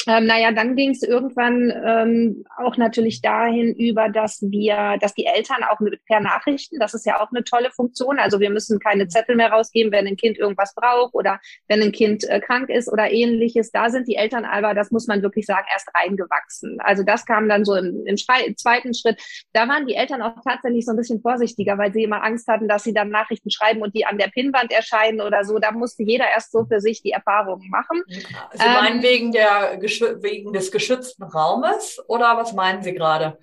Ähm, 0.07 0.25
naja, 0.25 0.51
dann 0.51 0.75
ging 0.75 0.91
es 0.91 1.03
irgendwann 1.03 1.71
ähm, 1.85 2.45
auch 2.57 2.77
natürlich 2.77 3.21
dahin 3.21 3.75
über, 3.75 4.09
dass 4.09 4.41
wir, 4.41 4.97
dass 5.01 5.13
die 5.13 5.25
Eltern 5.25 5.63
auch 5.63 5.79
mit 5.79 6.03
per 6.05 6.21
Nachrichten, 6.21 6.79
das 6.79 6.93
ist 6.93 7.05
ja 7.05 7.19
auch 7.19 7.29
eine 7.31 7.43
tolle 7.43 7.71
Funktion. 7.71 8.17
Also 8.19 8.39
wir 8.39 8.49
müssen 8.49 8.79
keine 8.79 9.07
Zettel 9.07 9.35
mehr 9.35 9.51
rausgeben, 9.51 9.91
wenn 9.91 10.07
ein 10.07 10.15
Kind 10.15 10.37
irgendwas 10.37 10.73
braucht 10.75 11.13
oder 11.13 11.39
wenn 11.67 11.81
ein 11.81 11.91
Kind 11.91 12.23
äh, 12.29 12.39
krank 12.39 12.69
ist 12.69 12.91
oder 12.91 13.11
ähnliches. 13.11 13.71
Da 13.71 13.89
sind 13.89 14.07
die 14.07 14.15
Eltern 14.15 14.45
aber, 14.45 14.73
das 14.73 14.91
muss 14.91 15.07
man 15.07 15.21
wirklich 15.21 15.45
sagen, 15.45 15.67
erst 15.71 15.89
reingewachsen. 15.93 16.77
Also 16.79 17.03
das 17.03 17.25
kam 17.25 17.49
dann 17.49 17.65
so 17.65 17.75
im, 17.75 18.05
im 18.05 18.17
zweiten 18.17 18.93
Schritt. 18.93 19.21
Da 19.53 19.67
waren 19.67 19.87
die 19.87 19.95
Eltern 19.95 20.21
auch 20.21 20.35
tatsächlich 20.43 20.85
so 20.85 20.91
ein 20.91 20.97
bisschen 20.97 21.21
vorsichtiger, 21.21 21.77
weil 21.77 21.91
sie 21.91 22.03
immer 22.03 22.23
Angst 22.23 22.47
hatten, 22.47 22.67
dass 22.67 22.83
sie 22.83 22.93
dann 22.93 23.09
Nachrichten 23.09 23.51
schreiben 23.51 23.81
und 23.81 23.93
die 23.95 24.05
an 24.05 24.17
der 24.17 24.27
Pinnwand 24.27 24.71
erscheinen 24.71 25.21
oder 25.21 25.43
so. 25.43 25.59
Da 25.59 25.71
musste 25.71 26.03
jeder 26.03 26.29
erst 26.29 26.51
so 26.51 26.65
für 26.65 26.79
sich 26.79 27.01
die 27.01 27.11
Erfahrungen 27.11 27.69
machen. 27.69 28.03
Sie 28.07 28.65
meinen 28.65 28.97
ähm, 28.97 29.03
wegen 29.03 29.31
der 29.31 29.77
wegen 30.01 30.53
des 30.53 30.71
geschützten 30.71 31.23
Raumes 31.23 32.01
oder 32.07 32.37
was 32.37 32.53
meinen 32.53 32.83
Sie 32.83 32.93
gerade? 32.93 33.37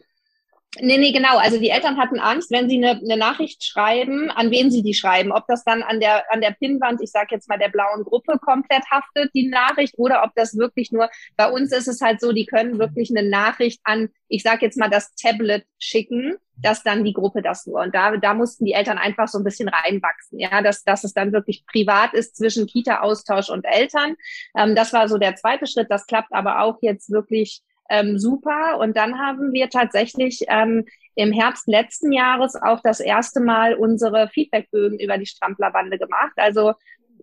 Nee, 0.81 0.99
nee, 0.99 1.13
genau. 1.13 1.37
Also 1.39 1.59
die 1.59 1.71
Eltern 1.71 1.99
hatten 1.99 2.19
Angst, 2.19 2.51
wenn 2.51 2.69
sie 2.69 2.77
eine, 2.77 3.01
eine 3.01 3.17
Nachricht 3.17 3.63
schreiben, 3.65 4.31
an 4.31 4.51
wen 4.51 4.71
sie 4.71 4.83
die 4.83 4.95
schreiben. 4.95 5.31
Ob 5.31 5.47
das 5.47 5.63
dann 5.63 5.83
an 5.83 6.01
der, 6.01 6.33
an 6.33 6.41
der 6.41 6.51
Pinnwand, 6.51 7.01
ich 7.01 7.11
sage 7.11 7.29
jetzt 7.31 7.49
mal 7.49 7.59
der 7.59 7.69
blauen 7.69 8.03
Gruppe, 8.03 8.39
komplett 8.39 8.85
haftet, 8.91 9.31
die 9.35 9.49
Nachricht, 9.49 9.95
oder 9.99 10.25
ob 10.25 10.35
das 10.35 10.57
wirklich 10.57 10.91
nur, 10.91 11.09
bei 11.37 11.49
uns 11.49 11.71
ist 11.73 11.87
es 11.87 12.01
halt 12.01 12.21
so, 12.21 12.33
die 12.33 12.47
können 12.47 12.79
wirklich 12.79 13.11
eine 13.17 13.29
Nachricht 13.29 13.81
an, 13.85 14.09
ich 14.29 14.43
sage 14.43 14.67
jetzt 14.67 14.77
mal, 14.77 14.91
das 14.91 15.15
Tablet 15.15 15.65
schicken, 15.79 16.35
dass 16.57 16.83
dann 16.83 17.05
die 17.05 17.13
Gruppe 17.13 17.43
das 17.43 17.67
nur. 17.67 17.81
Und 17.81 17.95
da, 17.95 18.17
da 18.17 18.35
mussten 18.35 18.65
die 18.65 18.73
Eltern 18.73 18.99
einfach 18.99 19.29
so 19.29 19.39
ein 19.39 19.45
bisschen 19.45 19.69
reinwachsen, 19.69 20.41
ja, 20.41 20.61
dass, 20.61 20.83
dass 20.83 21.05
es 21.05 21.15
dann 21.15 21.33
wirklich 21.33 21.65
privat 21.67 22.15
ist 22.15 22.37
zwischen 22.37 22.67
Kita-Austausch 22.67 23.49
und 23.49 23.65
Eltern. 23.65 24.17
Ähm, 24.57 24.75
das 24.75 24.93
war 24.93 25.09
so 25.09 25.19
der 25.19 25.37
zweite 25.37 25.67
Schritt. 25.67 25.89
Das 25.91 26.07
klappt 26.07 26.33
aber 26.33 26.63
auch 26.63 26.79
jetzt 26.81 27.11
wirklich 27.11 27.63
ähm, 27.91 28.19
super. 28.19 28.79
Und 28.79 28.97
dann 28.97 29.19
haben 29.19 29.53
wir 29.53 29.69
tatsächlich 29.71 30.45
ähm, 30.49 30.85
im 31.15 31.33
Herbst 31.33 31.69
letzten 31.69 32.13
Jahres 32.13 32.57
auch 32.57 32.81
das 32.83 33.01
erste 33.01 33.41
Mal 33.41 33.75
unsere 33.75 34.29
Feedbackbögen 34.29 34.99
über 34.99 35.19
die 35.19 35.27
Stramplerbande 35.27 35.99
gemacht. 35.99 36.33
Also 36.37 36.75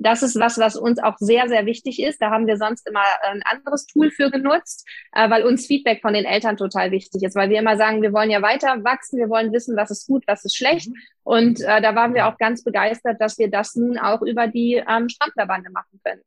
das 0.01 0.23
ist 0.23 0.39
was, 0.39 0.57
was 0.57 0.75
uns 0.75 0.99
auch 0.99 1.17
sehr, 1.17 1.47
sehr 1.47 1.65
wichtig 1.65 2.01
ist. 2.01 2.21
Da 2.21 2.31
haben 2.31 2.47
wir 2.47 2.57
sonst 2.57 2.87
immer 2.87 3.03
ein 3.23 3.41
anderes 3.43 3.85
Tool 3.85 4.09
für 4.09 4.31
genutzt, 4.31 4.87
äh, 5.13 5.29
weil 5.29 5.43
uns 5.43 5.67
Feedback 5.67 6.01
von 6.01 6.13
den 6.13 6.25
Eltern 6.25 6.57
total 6.57 6.91
wichtig 6.91 7.23
ist, 7.23 7.35
weil 7.35 7.49
wir 7.49 7.59
immer 7.59 7.77
sagen, 7.77 8.01
wir 8.01 8.13
wollen 8.13 8.31
ja 8.31 8.41
weiter 8.41 8.83
wachsen, 8.83 9.19
wir 9.19 9.29
wollen 9.29 9.51
wissen, 9.53 9.75
was 9.75 9.91
ist 9.91 10.07
gut, 10.07 10.23
was 10.27 10.45
ist 10.45 10.55
schlecht. 10.55 10.89
Mhm. 10.89 10.95
Und 11.23 11.61
äh, 11.61 11.81
da 11.81 11.93
waren 11.95 12.13
wir 12.13 12.27
auch 12.27 12.37
ganz 12.37 12.63
begeistert, 12.63 13.21
dass 13.21 13.37
wir 13.37 13.49
das 13.49 13.75
nun 13.75 13.97
auch 13.97 14.21
über 14.21 14.47
die 14.47 14.83
ähm, 14.87 15.09
Stramplerbande 15.09 15.69
machen 15.71 15.99
können. 16.03 16.21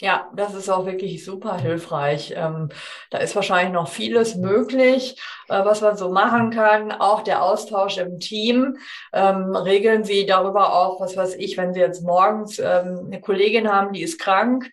Ja, 0.00 0.30
das 0.34 0.54
ist 0.54 0.68
auch 0.68 0.86
wirklich 0.86 1.24
super 1.24 1.58
hilfreich. 1.58 2.32
Ähm, 2.36 2.68
da 3.10 3.18
ist 3.18 3.34
wahrscheinlich 3.34 3.72
noch 3.72 3.88
vieles 3.88 4.36
möglich, 4.36 5.20
äh, 5.48 5.64
was 5.64 5.80
man 5.80 5.96
so 5.96 6.10
machen 6.10 6.50
kann. 6.50 6.92
Auch 6.92 7.22
der 7.22 7.42
Austausch 7.42 7.98
im 7.98 8.20
Team. 8.20 8.76
Ähm, 9.12 9.56
regeln 9.56 10.04
Sie 10.04 10.24
darüber 10.24 10.74
auch, 10.74 11.00
was 11.00 11.16
weiß 11.16 11.34
ich, 11.36 11.56
wenn 11.56 11.74
Sie 11.74 11.80
jetzt 11.80 12.02
morgens 12.02 12.58
ähm, 12.58 13.06
eine 13.06 13.20
Kollegin 13.20 13.72
haben, 13.72 13.92
die 13.92 14.02
ist 14.02 14.20
krank, 14.20 14.70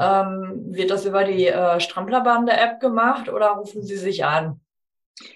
ähm, 0.00 0.66
wird 0.68 0.90
das 0.90 1.04
über 1.04 1.24
die 1.24 1.46
äh, 1.46 1.80
Stramplerbande-App 1.80 2.78
gemacht 2.80 3.28
oder 3.28 3.48
rufen 3.48 3.82
Sie 3.82 3.96
sich 3.96 4.24
an? 4.24 4.60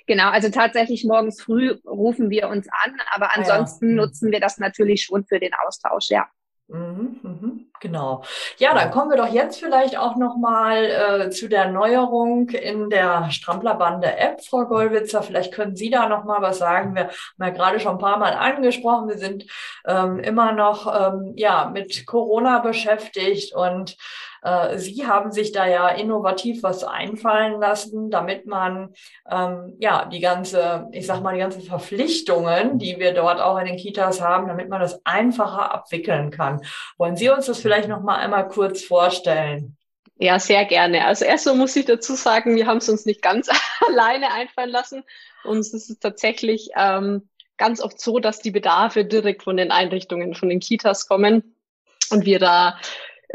Genau, 0.07 0.29
also 0.31 0.51
tatsächlich 0.51 1.05
morgens 1.05 1.43
früh 1.43 1.77
rufen 1.85 2.31
wir 2.31 2.49
uns 2.49 2.69
an, 2.85 2.95
aber 3.13 3.37
ansonsten 3.37 3.87
ah 3.87 3.89
ja. 3.89 4.07
nutzen 4.07 4.31
wir 4.31 4.39
das 4.39 4.59
natürlich 4.59 5.03
schon 5.03 5.25
für 5.25 5.41
den 5.41 5.53
Austausch, 5.67 6.11
ja. 6.11 6.29
Mhm, 6.69 7.19
mhm, 7.23 7.62
genau. 7.83 8.23
Ja, 8.57 8.73
dann 8.75 8.91
kommen 8.91 9.11
wir 9.11 9.19
doch 9.19 9.31
jetzt 9.31 9.61
vielleicht 9.61 9.99
auch 9.99 10.17
noch 10.17 10.37
mal 10.37 10.85
äh, 10.85 11.31
zu 11.31 11.49
der 11.49 11.69
Neuerung 11.71 12.49
in 12.49 12.89
der 12.89 13.31
Stramplerbande 13.31 14.17
App, 14.17 14.43
Frau 14.43 14.65
Gollwitzer. 14.65 15.23
Vielleicht 15.23 15.53
können 15.53 15.77
Sie 15.77 15.91
da 15.91 16.09
noch 16.09 16.25
mal 16.25 16.41
was 16.41 16.59
sagen. 16.59 16.95
Wir 16.95 17.09
haben 17.09 17.13
ja 17.39 17.51
gerade 17.51 17.81
schon 17.81 17.97
ein 17.97 17.99
paar 17.99 18.19
Mal 18.19 18.33
angesprochen. 18.33 19.09
Wir 19.09 19.19
sind 19.19 19.45
ähm, 19.87 20.21
immer 20.21 20.53
noch 20.53 20.87
ähm, 20.87 21.35
ja 21.37 21.69
mit 21.71 22.07
Corona 22.07 22.61
beschäftigt 22.61 23.55
und 23.55 23.97
Äh, 24.43 24.79
Sie 24.79 25.07
haben 25.07 25.33
sich 25.33 25.53
da 25.53 25.67
ja 25.67 25.89
innovativ 25.89 26.63
was 26.63 26.85
einfallen 26.85 27.61
lassen, 27.61 28.11
damit 28.11 28.47
man 28.47 28.93
ähm, 29.31 29.77
ja 29.79 30.05
die 30.07 30.21
ganze, 30.21 30.89
ich 30.93 31.07
sag 31.07 31.23
mal, 31.23 31.35
die 31.35 31.41
ganzen 31.41 31.63
Verpflichtungen, 31.63 32.79
die 32.79 32.99
wir 32.99 33.15
dort 33.15 33.41
auch 33.41 33.59
in 33.59 33.67
den 33.67 33.77
Kitas 33.77 34.21
haben, 34.21 34.49
damit 34.49 34.69
man 34.69 34.81
das 34.81 35.01
einfacher 35.05 35.73
abwickeln 35.73 36.31
kann. 36.31 36.61
Wollen 36.99 37.17
Sie 37.17 37.31
uns 37.31 37.47
das 37.47 37.61
vielleicht 37.61 37.89
noch 37.89 38.03
mal 38.03 38.17
einmal 38.17 38.49
kurz 38.49 38.83
vorstellen? 38.83 39.77
Ja, 40.17 40.39
sehr 40.39 40.65
gerne. 40.67 41.07
Also 41.07 41.25
erstmal 41.25 41.57
muss 41.57 41.75
ich 41.75 41.85
dazu 41.85 42.15
sagen, 42.15 42.55
wir 42.55 42.67
haben 42.67 42.77
es 42.77 42.89
uns 42.89 43.07
nicht 43.07 43.23
ganz 43.23 43.49
alleine 43.89 44.33
einfallen 44.33 44.71
lassen. 44.71 45.03
Uns 45.45 45.73
ist 45.73 45.91
es 45.91 45.99
tatsächlich 45.99 46.71
ähm, 46.77 47.29
ganz 47.57 47.81
oft 47.81 48.01
so, 48.01 48.19
dass 48.19 48.41
die 48.41 48.51
Bedarfe 48.51 49.05
direkt 49.05 49.43
von 49.43 49.57
den 49.57 49.71
Einrichtungen, 49.71 50.35
von 50.35 50.49
den 50.49 50.61
Kitas 50.61 51.09
kommen 51.09 51.57
und 52.11 52.25
wir 52.25 52.39
da 52.39 52.79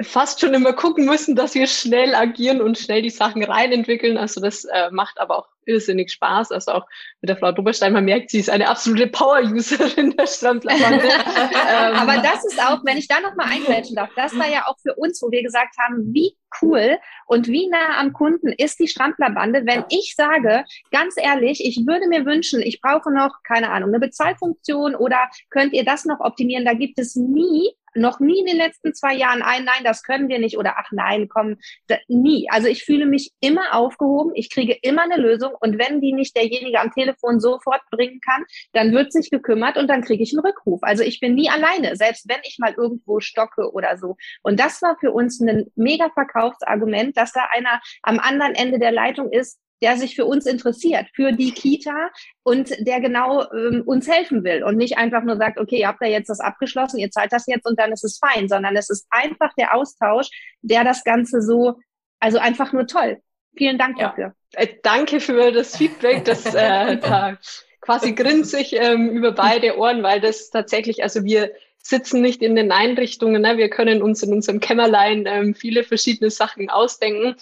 fast 0.01 0.39
schon 0.39 0.53
immer 0.53 0.73
gucken 0.73 1.05
müssen, 1.05 1.35
dass 1.35 1.55
wir 1.55 1.67
schnell 1.67 2.13
agieren 2.15 2.61
und 2.61 2.77
schnell 2.77 3.01
die 3.01 3.09
Sachen 3.09 3.43
reinentwickeln. 3.43 4.17
Also 4.17 4.41
das 4.41 4.65
äh, 4.65 4.89
macht 4.91 5.19
aber 5.19 5.39
auch 5.39 5.47
irrsinnig 5.67 6.11
Spaß. 6.11 6.51
Also 6.51 6.71
auch 6.71 6.85
mit 7.21 7.29
der 7.29 7.37
Frau 7.37 7.51
Doberstein, 7.51 7.93
man 7.93 8.05
merkt, 8.05 8.31
sie 8.31 8.39
ist 8.39 8.49
eine 8.49 8.69
absolute 8.69 9.07
Power-Userin 9.07 10.15
der 10.15 10.27
Stramplerbande. 10.27 11.05
ähm, 11.07 11.95
aber 11.95 12.17
das 12.17 12.45
ist 12.45 12.59
auch, 12.61 12.79
wenn 12.85 12.97
ich 12.97 13.07
da 13.07 13.19
nochmal 13.19 13.47
einquetschen 13.51 13.95
darf, 13.95 14.09
das 14.15 14.37
war 14.37 14.49
ja 14.49 14.65
auch 14.67 14.77
für 14.81 14.95
uns, 14.95 15.21
wo 15.21 15.31
wir 15.31 15.43
gesagt 15.43 15.75
haben, 15.77 16.13
wie 16.13 16.35
cool 16.61 16.97
und 17.27 17.47
wie 17.47 17.67
nah 17.67 17.99
am 17.99 18.13
Kunden 18.13 18.53
ist 18.57 18.79
die 18.79 18.87
Stramplerbande, 18.87 19.63
wenn 19.65 19.83
ich 19.89 20.15
sage, 20.15 20.63
ganz 20.91 21.15
ehrlich, 21.17 21.63
ich 21.63 21.85
würde 21.85 22.07
mir 22.07 22.25
wünschen, 22.25 22.61
ich 22.61 22.81
brauche 22.81 23.13
noch, 23.13 23.43
keine 23.43 23.69
Ahnung, 23.71 23.89
eine 23.89 23.99
Bezahlfunktion 23.99 24.95
oder 24.95 25.29
könnt 25.49 25.73
ihr 25.73 25.83
das 25.83 26.05
noch 26.05 26.19
optimieren? 26.21 26.65
Da 26.65 26.73
gibt 26.73 26.97
es 26.99 27.15
nie 27.15 27.71
noch 27.97 28.19
nie 28.19 28.39
in 28.39 28.45
den 28.45 28.57
letzten 28.57 28.93
zwei 28.93 29.15
Jahren 29.15 29.41
ein, 29.41 29.65
nein, 29.65 29.83
das 29.83 30.03
können 30.03 30.29
wir 30.29 30.39
nicht 30.39 30.57
oder 30.57 30.75
ach 30.77 30.89
nein, 30.91 31.27
komm, 31.29 31.57
da, 31.87 31.97
nie. 32.07 32.47
Also 32.49 32.67
ich 32.67 32.83
fühle 32.83 33.05
mich 33.05 33.31
immer 33.39 33.73
aufgehoben, 33.73 34.31
ich 34.35 34.49
kriege 34.49 34.77
immer 34.81 35.03
eine 35.03 35.17
Lösung 35.17 35.53
und 35.59 35.77
wenn 35.77 36.01
die 36.01 36.13
nicht 36.13 36.35
derjenige 36.35 36.79
am 36.79 36.91
Telefon 36.91 37.39
sofort 37.39 37.81
bringen 37.91 38.19
kann, 38.21 38.45
dann 38.73 38.91
wird 38.93 39.11
sich 39.11 39.29
gekümmert 39.29 39.77
und 39.77 39.87
dann 39.87 40.01
kriege 40.01 40.23
ich 40.23 40.33
einen 40.33 40.45
Rückruf. 40.45 40.79
Also 40.83 41.03
ich 41.03 41.19
bin 41.19 41.35
nie 41.35 41.49
alleine, 41.49 41.95
selbst 41.95 42.27
wenn 42.29 42.39
ich 42.43 42.57
mal 42.59 42.73
irgendwo 42.73 43.19
stocke 43.19 43.71
oder 43.71 43.97
so. 43.97 44.15
Und 44.43 44.59
das 44.59 44.81
war 44.81 44.97
für 44.99 45.11
uns 45.11 45.39
ein 45.39 45.71
mega 45.75 46.09
Verkaufsargument, 46.09 47.17
dass 47.17 47.31
da 47.33 47.47
einer 47.51 47.81
am 48.03 48.19
anderen 48.19 48.55
Ende 48.55 48.79
der 48.79 48.91
Leitung 48.91 49.31
ist, 49.31 49.59
der 49.81 49.97
sich 49.97 50.15
für 50.15 50.25
uns 50.25 50.45
interessiert, 50.45 51.07
für 51.13 51.31
die 51.31 51.51
Kita 51.51 52.09
und 52.43 52.71
der 52.79 52.99
genau 52.99 53.45
ähm, 53.51 53.83
uns 53.85 54.07
helfen 54.07 54.43
will 54.43 54.63
und 54.63 54.77
nicht 54.77 54.97
einfach 54.97 55.23
nur 55.23 55.37
sagt, 55.37 55.59
okay, 55.59 55.79
ihr 55.79 55.87
habt 55.87 56.01
da 56.01 56.07
jetzt 56.07 56.29
das 56.29 56.39
abgeschlossen, 56.39 56.99
ihr 56.99 57.11
zahlt 57.11 57.31
das 57.31 57.45
jetzt 57.47 57.65
und 57.65 57.79
dann 57.79 57.91
ist 57.91 58.03
es 58.03 58.19
fein, 58.19 58.47
sondern 58.47 58.75
es 58.75 58.89
ist 58.89 59.07
einfach 59.09 59.53
der 59.57 59.75
Austausch, 59.75 60.29
der 60.61 60.83
das 60.83 61.03
Ganze 61.03 61.41
so, 61.41 61.75
also 62.19 62.39
einfach 62.39 62.73
nur 62.73 62.87
toll. 62.87 63.17
Vielen 63.55 63.77
Dank 63.77 63.99
ja. 63.99 64.09
dafür. 64.09 64.33
Äh, 64.53 64.67
danke 64.83 65.19
für 65.19 65.51
das 65.51 65.75
Feedback, 65.75 66.25
das 66.25 66.45
äh, 66.53 66.97
da 67.01 67.37
quasi 67.81 68.13
grinse 68.13 68.59
ich 68.59 68.73
ähm, 68.73 69.09
über 69.09 69.31
beide 69.31 69.77
Ohren, 69.77 70.03
weil 70.03 70.19
das 70.19 70.49
tatsächlich, 70.49 71.03
also 71.03 71.23
wir 71.23 71.51
sitzen 71.77 72.21
nicht 72.21 72.41
in 72.41 72.55
den 72.55 72.71
Einrichtungen, 72.71 73.41
ne? 73.41 73.57
wir 73.57 73.69
können 73.69 74.01
uns 74.01 74.21
in 74.21 74.33
unserem 74.33 74.59
Kämmerlein 74.59 75.25
ähm, 75.25 75.55
viele 75.55 75.83
verschiedene 75.83 76.29
Sachen 76.29 76.69
ausdenken 76.69 77.35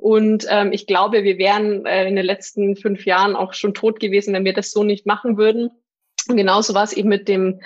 und 0.00 0.46
ähm, 0.48 0.72
ich 0.72 0.86
glaube, 0.86 1.24
wir 1.24 1.36
wären 1.36 1.84
äh, 1.84 2.08
in 2.08 2.16
den 2.16 2.24
letzten 2.24 2.74
fünf 2.76 3.04
Jahren 3.04 3.36
auch 3.36 3.52
schon 3.52 3.74
tot 3.74 4.00
gewesen, 4.00 4.32
wenn 4.32 4.44
wir 4.44 4.54
das 4.54 4.70
so 4.70 4.82
nicht 4.82 5.04
machen 5.06 5.36
würden. 5.36 5.70
Und 6.28 6.36
genauso 6.36 6.74
war 6.74 6.84
es 6.84 6.92
eben 6.92 7.08
mit 7.08 7.28
dem 7.28 7.60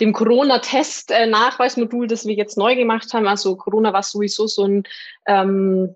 dem 0.00 0.12
Corona-Test-Nachweismodul, 0.14 2.06
das 2.06 2.24
wir 2.24 2.34
jetzt 2.34 2.56
neu 2.56 2.74
gemacht 2.74 3.12
haben. 3.12 3.26
Also 3.26 3.54
Corona 3.56 3.92
war 3.92 4.02
sowieso 4.02 4.46
so 4.46 4.64
ein 4.64 4.84
ähm, 5.26 5.94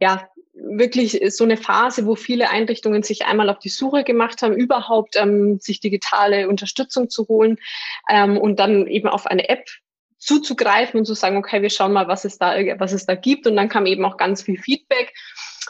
ja, 0.00 0.28
wirklich 0.54 1.20
so 1.34 1.44
eine 1.44 1.56
Phase, 1.56 2.04
wo 2.04 2.16
viele 2.16 2.50
Einrichtungen 2.50 3.02
sich 3.02 3.26
einmal 3.26 3.48
auf 3.48 3.58
die 3.60 3.68
Suche 3.68 4.04
gemacht 4.04 4.42
haben, 4.42 4.54
überhaupt 4.54 5.16
ähm, 5.16 5.58
sich 5.60 5.80
digitale 5.80 6.48
Unterstützung 6.48 7.10
zu 7.10 7.28
holen 7.28 7.58
ähm, 8.08 8.36
und 8.36 8.58
dann 8.58 8.86
eben 8.86 9.08
auf 9.08 9.26
eine 9.26 9.48
App 9.48 9.68
zuzugreifen 10.24 11.00
und 11.00 11.06
zu 11.06 11.14
sagen, 11.14 11.36
okay, 11.36 11.62
wir 11.62 11.70
schauen 11.70 11.92
mal, 11.92 12.08
was 12.08 12.24
es 12.24 12.38
da, 12.38 12.54
was 12.78 12.92
es 12.92 13.06
da 13.06 13.14
gibt. 13.14 13.46
Und 13.46 13.56
dann 13.56 13.68
kam 13.68 13.86
eben 13.86 14.04
auch 14.04 14.16
ganz 14.16 14.42
viel 14.42 14.58
Feedback. 14.58 15.12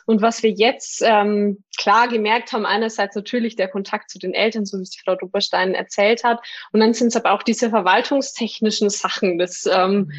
Und 0.06 0.22
was 0.22 0.42
wir 0.42 0.50
jetzt 0.50 1.02
ähm, 1.04 1.64
klar 1.78 2.08
gemerkt 2.08 2.52
haben, 2.52 2.66
einerseits 2.66 3.16
natürlich 3.16 3.56
der 3.56 3.68
Kontakt 3.68 4.10
zu 4.10 4.18
den 4.18 4.34
Eltern, 4.34 4.66
so 4.66 4.78
wie 4.78 4.82
es 4.82 4.90
die 4.90 5.00
Frau 5.00 5.16
Doberstein 5.16 5.74
erzählt 5.74 6.24
hat. 6.24 6.40
Und 6.72 6.80
dann 6.80 6.94
sind 6.94 7.08
es 7.08 7.16
aber 7.16 7.32
auch 7.32 7.42
diese 7.42 7.70
verwaltungstechnischen 7.70 8.90
Sachen. 8.90 9.38
Das, 9.38 9.66
ähm, 9.66 10.12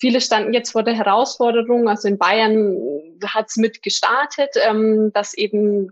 viele 0.00 0.20
standen 0.20 0.54
jetzt 0.54 0.72
vor 0.72 0.82
der 0.82 0.94
Herausforderung, 0.94 1.88
also 1.88 2.08
in 2.08 2.18
Bayern 2.18 2.76
hat 3.24 3.46
es 3.48 3.56
mit 3.56 3.82
gestartet, 3.82 4.50
ähm, 4.68 5.10
dass 5.12 5.34
eben 5.34 5.90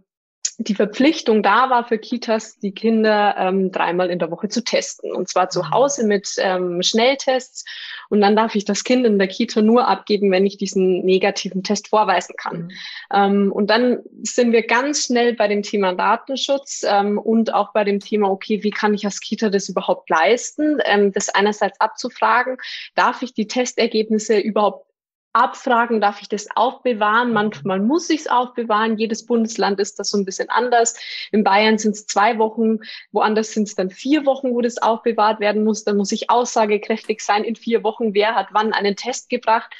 die 0.68 0.74
Verpflichtung 0.74 1.42
da 1.42 1.70
war 1.70 1.84
für 1.86 1.98
Kitas, 1.98 2.58
die 2.58 2.72
Kinder 2.72 3.34
ähm, 3.38 3.70
dreimal 3.70 4.10
in 4.10 4.18
der 4.18 4.30
Woche 4.30 4.48
zu 4.48 4.62
testen. 4.62 5.12
Und 5.12 5.28
zwar 5.28 5.48
zu 5.48 5.60
mhm. 5.60 5.70
Hause 5.70 6.06
mit 6.06 6.34
ähm, 6.38 6.82
Schnelltests. 6.82 7.64
Und 8.08 8.20
dann 8.20 8.36
darf 8.36 8.54
ich 8.54 8.64
das 8.64 8.84
Kind 8.84 9.06
in 9.06 9.18
der 9.18 9.28
Kita 9.28 9.62
nur 9.62 9.88
abgeben, 9.88 10.30
wenn 10.30 10.46
ich 10.46 10.56
diesen 10.56 11.04
negativen 11.04 11.62
Test 11.62 11.88
vorweisen 11.88 12.34
kann. 12.36 12.56
Mhm. 12.56 12.70
Ähm, 13.12 13.52
und 13.52 13.70
dann 13.70 14.00
sind 14.22 14.52
wir 14.52 14.66
ganz 14.66 15.06
schnell 15.06 15.34
bei 15.34 15.48
dem 15.48 15.62
Thema 15.62 15.94
Datenschutz 15.94 16.84
ähm, 16.86 17.18
und 17.18 17.54
auch 17.54 17.72
bei 17.72 17.84
dem 17.84 18.00
Thema, 18.00 18.30
okay, 18.30 18.62
wie 18.62 18.70
kann 18.70 18.94
ich 18.94 19.04
als 19.04 19.20
Kita 19.20 19.48
das 19.48 19.68
überhaupt 19.68 20.10
leisten, 20.10 20.78
ähm, 20.84 21.12
das 21.12 21.28
einerseits 21.28 21.80
abzufragen. 21.80 22.56
Darf 22.94 23.22
ich 23.22 23.34
die 23.34 23.46
Testergebnisse 23.46 24.38
überhaupt 24.38 24.91
abfragen, 25.32 26.00
darf 26.00 26.20
ich 26.20 26.28
das 26.28 26.48
aufbewahren? 26.54 27.32
Manchmal 27.32 27.80
muss 27.80 28.10
ich 28.10 28.20
es 28.20 28.26
aufbewahren. 28.26 28.98
Jedes 28.98 29.26
Bundesland 29.26 29.80
ist 29.80 29.98
das 29.98 30.10
so 30.10 30.18
ein 30.18 30.24
bisschen 30.24 30.50
anders. 30.50 30.96
In 31.30 31.44
Bayern 31.44 31.78
sind 31.78 31.92
es 31.92 32.06
zwei 32.06 32.38
Wochen, 32.38 32.78
woanders 33.12 33.52
sind 33.52 33.68
es 33.68 33.74
dann 33.74 33.90
vier 33.90 34.26
Wochen, 34.26 34.52
wo 34.52 34.60
das 34.60 34.78
aufbewahrt 34.78 35.40
werden 35.40 35.64
muss. 35.64 35.84
Dann 35.84 35.96
muss 35.96 36.12
ich 36.12 36.30
aussagekräftig 36.30 37.20
sein 37.20 37.44
in 37.44 37.56
vier 37.56 37.82
Wochen, 37.82 38.14
wer 38.14 38.34
hat 38.34 38.48
wann 38.52 38.72
einen 38.72 38.96
Test 38.96 39.28
gebracht. 39.28 39.72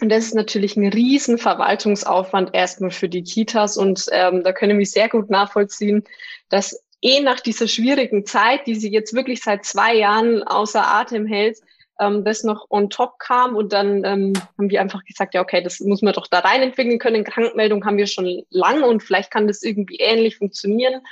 Und 0.00 0.10
das 0.10 0.26
ist 0.26 0.34
natürlich 0.34 0.76
ein 0.76 0.88
riesen 0.88 1.38
Verwaltungsaufwand 1.38 2.54
erstmal 2.54 2.90
für 2.90 3.08
die 3.08 3.22
Kitas. 3.22 3.76
Und 3.76 4.06
ähm, 4.12 4.44
da 4.44 4.52
können 4.52 4.78
wir 4.78 4.86
sehr 4.86 5.08
gut 5.08 5.28
nachvollziehen, 5.30 6.04
dass 6.48 6.84
eh 7.02 7.20
nach 7.20 7.40
dieser 7.40 7.68
schwierigen 7.68 8.24
Zeit, 8.26 8.66
die 8.66 8.74
sie 8.74 8.90
jetzt 8.90 9.14
wirklich 9.14 9.42
seit 9.42 9.64
zwei 9.64 9.94
Jahren 9.94 10.42
außer 10.42 10.86
Atem 10.86 11.26
hält, 11.26 11.58
ähm, 12.00 12.24
das 12.24 12.44
noch 12.44 12.66
on 12.70 12.90
top 12.90 13.18
kam 13.18 13.56
und 13.56 13.72
dann 13.72 14.04
ähm, 14.04 14.32
haben 14.56 14.70
wir 14.70 14.80
einfach 14.80 15.04
gesagt, 15.04 15.34
ja, 15.34 15.40
okay, 15.40 15.62
das 15.62 15.80
muss 15.80 16.02
man 16.02 16.14
doch 16.14 16.26
da 16.26 16.40
rein 16.40 16.62
entwickeln 16.62 16.98
können. 16.98 17.24
Krankmeldung 17.24 17.84
haben 17.84 17.96
wir 17.96 18.06
schon 18.06 18.42
lange 18.50 18.86
und 18.86 19.02
vielleicht 19.02 19.30
kann 19.30 19.46
das 19.46 19.62
irgendwie 19.62 19.96
ähnlich 19.96 20.36
funktionieren. 20.36 21.02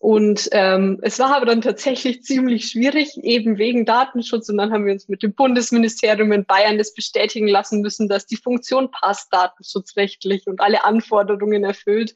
Und 0.00 0.48
ähm, 0.52 1.00
es 1.02 1.18
war 1.18 1.34
aber 1.34 1.46
dann 1.46 1.60
tatsächlich 1.60 2.22
ziemlich 2.22 2.70
schwierig, 2.70 3.16
eben 3.22 3.58
wegen 3.58 3.84
Datenschutz. 3.84 4.48
Und 4.48 4.58
dann 4.58 4.72
haben 4.72 4.86
wir 4.86 4.92
uns 4.92 5.08
mit 5.08 5.22
dem 5.22 5.34
Bundesministerium 5.34 6.30
in 6.32 6.44
Bayern 6.44 6.78
das 6.78 6.94
bestätigen 6.94 7.48
lassen 7.48 7.80
müssen, 7.80 8.08
dass 8.08 8.26
die 8.26 8.36
Funktion 8.36 8.90
passt 8.90 9.32
datenschutzrechtlich 9.32 10.46
und 10.46 10.60
alle 10.60 10.84
Anforderungen 10.84 11.64
erfüllt. 11.64 12.14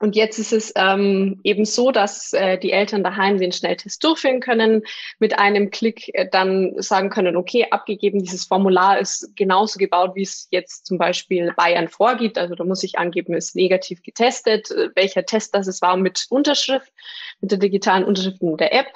Und 0.00 0.14
jetzt 0.14 0.38
ist 0.38 0.52
es 0.52 0.72
ähm, 0.76 1.40
eben 1.42 1.64
so, 1.64 1.90
dass 1.90 2.32
äh, 2.32 2.56
die 2.56 2.70
Eltern 2.70 3.02
daheim 3.02 3.38
den 3.38 3.50
Schnelltest 3.50 4.02
durchführen 4.04 4.40
können, 4.40 4.82
mit 5.18 5.38
einem 5.38 5.70
Klick 5.70 6.14
äh, 6.14 6.28
dann 6.30 6.80
sagen 6.80 7.10
können, 7.10 7.36
okay, 7.36 7.66
abgegeben, 7.70 8.20
dieses 8.20 8.44
Formular 8.44 9.00
ist 9.00 9.34
genauso 9.34 9.78
gebaut, 9.78 10.12
wie 10.14 10.22
es 10.22 10.46
jetzt 10.50 10.86
zum 10.86 10.98
Beispiel 10.98 11.52
Bayern 11.56 11.88
vorgibt. 11.88 12.38
Also 12.38 12.54
da 12.54 12.64
muss 12.64 12.84
ich 12.84 12.96
angeben, 12.96 13.34
ist 13.34 13.56
negativ 13.56 14.02
getestet, 14.02 14.70
äh, 14.70 14.90
welcher 14.94 15.26
Test 15.26 15.54
das 15.54 15.66
es 15.66 15.82
war 15.82 15.96
mit 15.96 16.26
Unterschrift, 16.30 16.92
mit 17.40 17.50
der 17.50 17.58
digitalen 17.58 18.04
Unterschrift 18.04 18.40
in 18.40 18.56
der 18.56 18.72
App. 18.72 18.92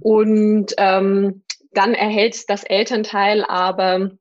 Und 0.00 0.72
ähm, 0.78 1.42
dann 1.72 1.94
erhält 1.94 2.48
das 2.48 2.64
Elternteil 2.64 3.44
aber 3.44 4.12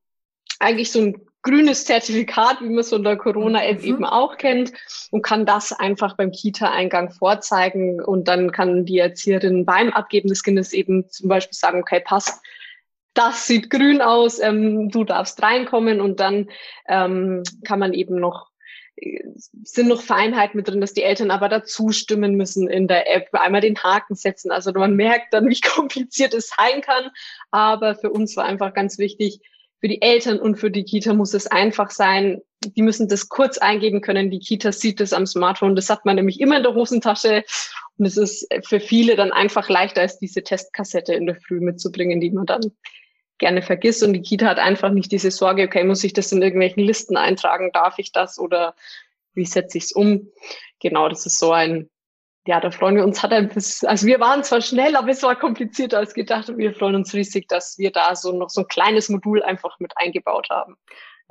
eigentlich 0.60 0.92
so 0.92 1.00
ein 1.00 1.31
grünes 1.44 1.86
Zertifikat, 1.86 2.62
wie 2.62 2.70
man 2.70 2.80
es 2.80 2.94
unter 2.94 3.16
Corona-App 3.16 3.82
mhm. 3.82 3.88
eben 3.88 4.06
auch 4.06 4.38
kennt 4.38 4.74
und 5.12 5.22
kann 5.22 5.46
das 5.46 5.72
einfach 5.72 6.16
beim 6.16 6.32
Kita-Eingang 6.32 7.12
vorzeigen 7.12 8.02
und 8.02 8.28
dann 8.28 8.52
kann 8.52 8.86
die 8.86 9.00
Erzieherin 9.00 9.66
beim 9.66 9.92
Abgeben 9.92 10.30
des 10.30 10.44
Kindes 10.44 10.74
eben 10.74 11.10
zum 11.10 11.30
Beispiel 11.30 11.58
sagen, 11.58 11.82
okay, 11.82 12.02
passt, 12.04 12.42
das 13.14 13.48
sieht 13.48 13.70
grün 13.70 14.02
aus, 14.02 14.40
ähm, 14.40 14.90
du 14.90 15.04
darfst 15.04 15.42
reinkommen 15.42 16.00
und 16.00 16.20
dann 16.20 16.50
ähm, 16.88 17.44
kann 17.64 17.80
man 17.80 17.94
eben 17.94 18.20
noch 18.20 18.52
sind 19.64 19.88
noch 19.88 20.02
Feinheiten 20.02 20.58
mit 20.58 20.68
drin, 20.68 20.82
dass 20.82 20.94
die 20.94 21.04
Eltern 21.04 21.32
aber 21.32 21.50
dazu 21.50 21.92
stimmen 21.92 22.36
müssen 22.36 22.70
in 22.70 22.88
der 22.88 23.12
App, 23.12 23.30
einmal 23.32 23.62
den 23.62 23.82
Haken 23.82 24.16
setzen. 24.16 24.52
Also 24.52 24.72
man 24.74 24.96
merkt 24.96 25.34
dann, 25.34 25.50
wie 25.50 25.60
kompliziert 25.76 26.34
es 26.34 26.50
sein 26.56 26.82
kann. 26.82 27.10
Aber 27.50 27.96
für 27.96 28.12
uns 28.12 28.36
war 28.38 28.46
einfach 28.46 28.74
ganz 28.74 29.00
wichtig, 29.00 29.40
für 29.82 29.88
die 29.88 30.02
Eltern 30.02 30.40
und 30.40 30.58
für 30.58 30.70
die 30.70 30.84
Kita 30.84 31.14
muss 31.14 31.34
es 31.34 31.48
einfach 31.48 31.90
sein. 31.90 32.42
Die 32.64 32.84
müssen 32.84 33.08
das 33.08 33.30
kurz 33.30 33.58
eingeben 33.58 34.02
können. 34.02 34.30
Die 34.30 34.40
Kita 34.40 34.72
sieht 34.72 35.00
das 35.00 35.12
am 35.12 35.26
Smartphone. 35.26 35.76
Das 35.76 35.90
hat 35.90 36.06
man 36.06 36.16
nämlich 36.16 36.40
immer 36.40 36.58
in 36.58 36.64
der 36.64 36.76
Hosentasche. 36.76 37.44
Und 37.98 38.06
es 38.06 38.16
ist 38.16 38.48
für 38.64 38.80
viele 38.80 39.16
dann 39.16 39.32
einfach 39.32 39.70
leichter, 39.70 40.02
als 40.02 40.20
diese 40.20 40.44
Testkassette 40.44 41.16
in 41.16 41.26
der 41.26 41.36
Früh 41.36 41.60
mitzubringen, 41.60 42.22
die 42.22 42.30
man 42.30 42.46
dann 42.46 42.62
gerne 43.40 43.64
vergisst. 43.64 44.04
Und 44.04 44.14
die 44.14 44.22
Kita 44.22 44.46
hat 44.46 44.60
einfach 44.60 44.92
nicht 44.92 45.12
diese 45.12 45.32
Sorge, 45.32 45.64
okay, 45.64 45.84
muss 45.84 46.04
ich 46.04 46.14
das 46.14 46.32
in 46.32 46.44
irgendwelchen 46.44 46.84
Listen 46.84 47.18
eintragen? 47.18 47.72
Darf 47.74 47.98
ich 47.98 48.12
das 48.12 48.38
oder 48.38 48.76
wie 49.34 49.46
setze 49.46 49.80
ich 49.80 49.86
es 49.86 49.92
um? 49.92 50.30
Genau, 50.80 51.10
das 51.10 51.26
ist 51.26 51.40
so 51.40 51.52
ein, 51.52 51.90
ja, 52.48 52.60
da 52.60 52.72
freuen 52.72 52.96
wir 52.96 53.04
uns, 53.04 53.22
hat 53.22 53.32
ein 53.32 53.50
bisschen, 53.50 53.88
also 53.88 54.08
wir 54.08 54.20
waren 54.20 54.44
zwar 54.44 54.62
schnell, 54.62 54.96
aber 54.96 55.10
es 55.10 55.22
war 55.22 55.36
komplizierter 55.36 56.00
als 56.00 56.14
gedacht 56.14 56.50
und 56.50 56.58
wir 56.58 56.74
freuen 56.74 56.96
uns 56.96 57.14
riesig, 57.14 57.48
dass 57.48 57.78
wir 57.78 57.92
da 57.92 58.16
so 58.16 58.32
noch 58.32 58.50
so 58.50 58.62
ein 58.62 58.68
kleines 58.68 59.10
Modul 59.10 59.44
einfach 59.44 59.80
mit 59.80 59.94
eingebaut 59.96 60.48
haben. 60.50 60.76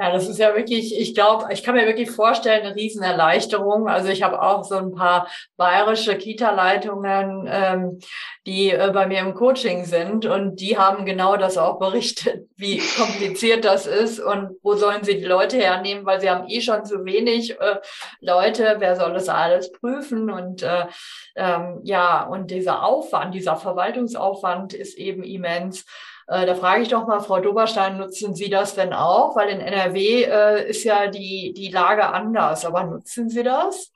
Ja, 0.01 0.11
das 0.11 0.31
ist 0.31 0.39
ja 0.39 0.57
wirklich, 0.57 0.99
ich 0.99 1.15
glaube, 1.15 1.53
ich 1.53 1.63
kann 1.63 1.75
mir 1.75 1.85
wirklich 1.85 2.11
vorstellen, 2.11 2.65
eine 2.65 2.75
Riesenerleichterung. 2.75 3.87
Also 3.87 4.09
ich 4.09 4.23
habe 4.23 4.41
auch 4.41 4.65
so 4.65 4.77
ein 4.77 4.95
paar 4.95 5.29
bayerische 5.59 6.17
Kita-Leitungen, 6.17 7.47
ähm, 7.47 7.99
die 8.47 8.71
äh, 8.71 8.93
bei 8.95 9.07
mir 9.07 9.19
im 9.19 9.35
Coaching 9.35 9.85
sind 9.85 10.25
und 10.25 10.59
die 10.59 10.79
haben 10.79 11.05
genau 11.05 11.37
das 11.37 11.59
auch 11.59 11.79
berichtet, 11.79 12.49
wie 12.57 12.79
kompliziert 12.79 13.67
das 13.67 13.87
ist 13.87 14.21
und 14.21 14.57
wo 14.63 14.75
sollen 14.75 15.05
sie 15.05 15.19
die 15.19 15.27
Leute 15.27 15.59
hernehmen, 15.59 16.07
weil 16.07 16.19
sie 16.23 16.31
haben 16.31 16.49
eh 16.49 16.63
schon 16.63 16.87
zu 16.87 17.05
wenig 17.05 17.61
äh, 17.61 17.77
Leute, 18.21 18.77
wer 18.79 18.97
soll 18.97 19.13
das 19.13 19.29
alles 19.29 19.71
prüfen 19.71 20.31
und 20.31 20.63
äh, 20.63 20.87
ähm, 21.37 21.81
ja, 21.85 22.25
und 22.25 22.51
dieser 22.51 22.85
Aufwand, 22.85 23.35
dieser 23.35 23.57
Verwaltungsaufwand 23.57 24.73
ist 24.73 24.97
eben 24.97 25.23
immens. 25.23 25.85
Äh, 26.31 26.47
da 26.47 26.55
frage 26.55 26.83
ich 26.83 26.89
doch 26.89 27.09
mal, 27.09 27.19
Frau 27.19 27.41
Doberstein, 27.41 27.99
nutzen 27.99 28.37
Sie 28.37 28.49
das 28.49 28.77
denn 28.77 28.93
auch? 28.93 29.35
Weil 29.35 29.49
in 29.49 29.61
NRW 29.61 30.23
äh, 30.23 30.71
ist 30.71 30.85
ja 30.85 31.09
die, 31.09 31.53
die 31.57 31.71
Lage 31.71 32.07
anders, 32.07 32.65
aber 32.65 32.85
nutzen 32.85 33.29
Sie 33.29 33.43
das? 33.43 33.91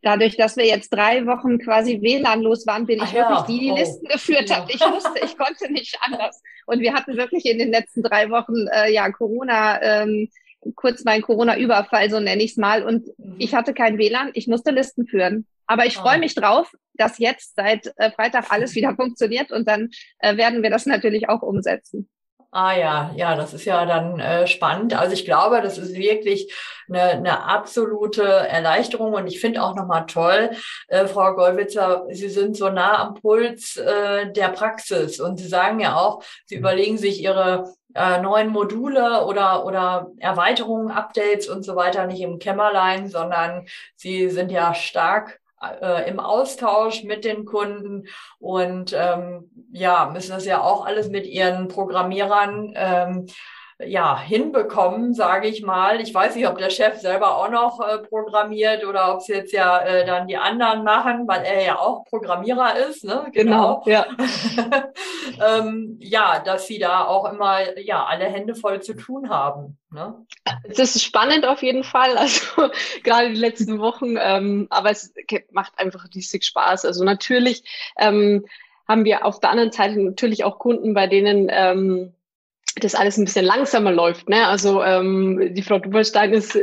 Dadurch, 0.00 0.38
dass 0.38 0.56
wir 0.56 0.64
jetzt 0.64 0.88
drei 0.88 1.26
Wochen 1.26 1.58
quasi 1.58 2.00
WLAN-los 2.00 2.66
waren, 2.66 2.86
bin 2.86 3.02
ich 3.02 3.12
ja. 3.12 3.28
wirklich 3.28 3.40
die, 3.42 3.66
die 3.66 3.70
oh. 3.70 3.76
Listen 3.76 4.06
geführt 4.08 4.48
ja. 4.48 4.56
hat. 4.56 4.70
Ich 4.70 4.80
wusste, 4.80 5.20
ich 5.22 5.36
konnte 5.36 5.70
nicht 5.70 5.98
anders. 6.00 6.40
Und 6.64 6.80
wir 6.80 6.94
hatten 6.94 7.18
wirklich 7.18 7.44
in 7.44 7.58
den 7.58 7.70
letzten 7.70 8.02
drei 8.02 8.30
Wochen 8.30 8.66
äh, 8.68 8.90
ja 8.90 9.10
Corona, 9.10 9.80
ähm, 9.82 10.30
kurz 10.74 11.04
mein 11.04 11.20
Corona-Überfall, 11.20 12.08
so 12.08 12.18
nenne 12.18 12.42
ich 12.42 12.52
es 12.52 12.56
mal. 12.56 12.82
Und 12.82 13.06
mhm. 13.18 13.36
ich 13.38 13.54
hatte 13.54 13.74
kein 13.74 13.98
WLAN, 13.98 14.30
ich 14.32 14.48
musste 14.48 14.70
Listen 14.70 15.06
führen. 15.06 15.46
Aber 15.66 15.84
ich 15.84 15.98
freue 15.98 16.14
ah. 16.14 16.18
mich 16.18 16.34
drauf, 16.34 16.72
dass 16.94 17.18
jetzt 17.18 17.54
seit 17.56 17.92
äh, 17.96 18.10
Freitag 18.10 18.46
alles 18.50 18.74
wieder 18.74 18.94
funktioniert 18.96 19.52
und 19.52 19.68
dann 19.68 19.90
äh, 20.18 20.36
werden 20.36 20.62
wir 20.62 20.70
das 20.70 20.86
natürlich 20.86 21.28
auch 21.28 21.42
umsetzen. 21.42 22.08
Ah 22.54 22.76
ja, 22.76 23.10
ja, 23.16 23.34
das 23.34 23.54
ist 23.54 23.64
ja 23.64 23.86
dann 23.86 24.20
äh, 24.20 24.46
spannend. 24.46 24.92
Also 24.94 25.14
ich 25.14 25.24
glaube, 25.24 25.62
das 25.62 25.78
ist 25.78 25.94
wirklich 25.94 26.52
eine, 26.86 27.00
eine 27.00 27.44
absolute 27.44 28.22
Erleichterung 28.22 29.14
und 29.14 29.26
ich 29.26 29.40
finde 29.40 29.62
auch 29.62 29.74
nochmal 29.74 30.04
toll, 30.04 30.50
äh, 30.88 31.06
Frau 31.06 31.34
Gollwitzer, 31.34 32.04
Sie 32.10 32.28
sind 32.28 32.54
so 32.54 32.68
nah 32.68 32.98
am 32.98 33.14
Puls 33.14 33.78
äh, 33.78 34.30
der 34.32 34.48
Praxis 34.48 35.18
und 35.18 35.38
Sie 35.38 35.48
sagen 35.48 35.80
ja 35.80 35.96
auch, 35.96 36.22
Sie 36.44 36.56
überlegen 36.56 36.98
sich 36.98 37.22
Ihre 37.22 37.72
äh, 37.94 38.20
neuen 38.20 38.48
Module 38.48 39.24
oder, 39.24 39.64
oder 39.64 40.10
Erweiterungen, 40.18 40.90
Updates 40.90 41.48
und 41.48 41.62
so 41.62 41.74
weiter 41.74 42.06
nicht 42.06 42.20
im 42.20 42.38
Kämmerlein, 42.38 43.08
sondern 43.08 43.66
Sie 43.96 44.28
sind 44.28 44.52
ja 44.52 44.74
stark 44.74 45.40
äh, 45.80 46.08
im 46.08 46.20
Austausch 46.20 47.04
mit 47.04 47.24
den 47.24 47.44
Kunden 47.44 48.06
und 48.38 48.94
ähm, 48.96 49.50
ja, 49.70 50.10
müssen 50.12 50.32
das 50.32 50.44
ja 50.44 50.60
auch 50.60 50.84
alles 50.84 51.08
mit 51.08 51.26
ihren 51.26 51.68
Programmierern 51.68 52.72
ähm, 52.74 53.26
ja, 53.86 54.18
hinbekommen, 54.18 55.14
sage 55.14 55.48
ich 55.48 55.62
mal. 55.62 56.00
Ich 56.00 56.12
weiß 56.12 56.34
nicht, 56.34 56.46
ob 56.46 56.58
der 56.58 56.70
Chef 56.70 56.98
selber 56.98 57.36
auch 57.36 57.50
noch 57.50 57.80
äh, 57.80 57.98
programmiert 57.98 58.84
oder 58.84 59.14
ob 59.14 59.20
es 59.20 59.28
jetzt 59.28 59.52
ja 59.52 59.78
äh, 59.80 60.04
dann 60.06 60.26
die 60.26 60.36
anderen 60.36 60.84
machen, 60.84 61.26
weil 61.26 61.44
er 61.44 61.64
ja 61.64 61.78
auch 61.78 62.04
Programmierer 62.04 62.76
ist, 62.88 63.04
ne? 63.04 63.26
Genau, 63.32 63.80
genau 63.80 63.82
ja. 63.86 64.06
ähm, 65.58 65.96
ja, 66.00 66.40
dass 66.40 66.66
sie 66.66 66.78
da 66.78 67.04
auch 67.04 67.30
immer 67.30 67.78
ja 67.78 68.04
alle 68.04 68.24
Hände 68.26 68.54
voll 68.54 68.82
zu 68.82 68.94
tun 68.94 69.30
haben. 69.30 69.78
Ne? 69.90 70.14
Das 70.64 70.96
ist 70.96 71.04
spannend 71.04 71.46
auf 71.46 71.62
jeden 71.62 71.84
Fall, 71.84 72.16
also 72.16 72.70
gerade 73.02 73.30
die 73.30 73.40
letzten 73.40 73.78
Wochen, 73.78 74.16
ähm, 74.18 74.66
aber 74.70 74.90
es 74.90 75.12
macht 75.50 75.78
einfach 75.78 76.06
riesig 76.14 76.44
Spaß. 76.44 76.84
Also 76.84 77.04
natürlich 77.04 77.62
ähm, 77.98 78.46
haben 78.88 79.04
wir 79.04 79.24
auf 79.24 79.40
der 79.40 79.50
anderen 79.50 79.72
Seite 79.72 80.00
natürlich 80.00 80.44
auch 80.44 80.58
Kunden, 80.58 80.94
bei 80.94 81.06
denen 81.06 81.48
ähm, 81.50 82.14
das 82.76 82.94
alles 82.94 83.16
ein 83.16 83.24
bisschen 83.24 83.44
langsamer 83.44 83.92
läuft. 83.92 84.28
Ne? 84.28 84.46
Also 84.46 84.82
ähm, 84.82 85.54
die 85.54 85.62
Frau 85.62 85.78
Duberstein 85.78 86.32
ist 86.32 86.58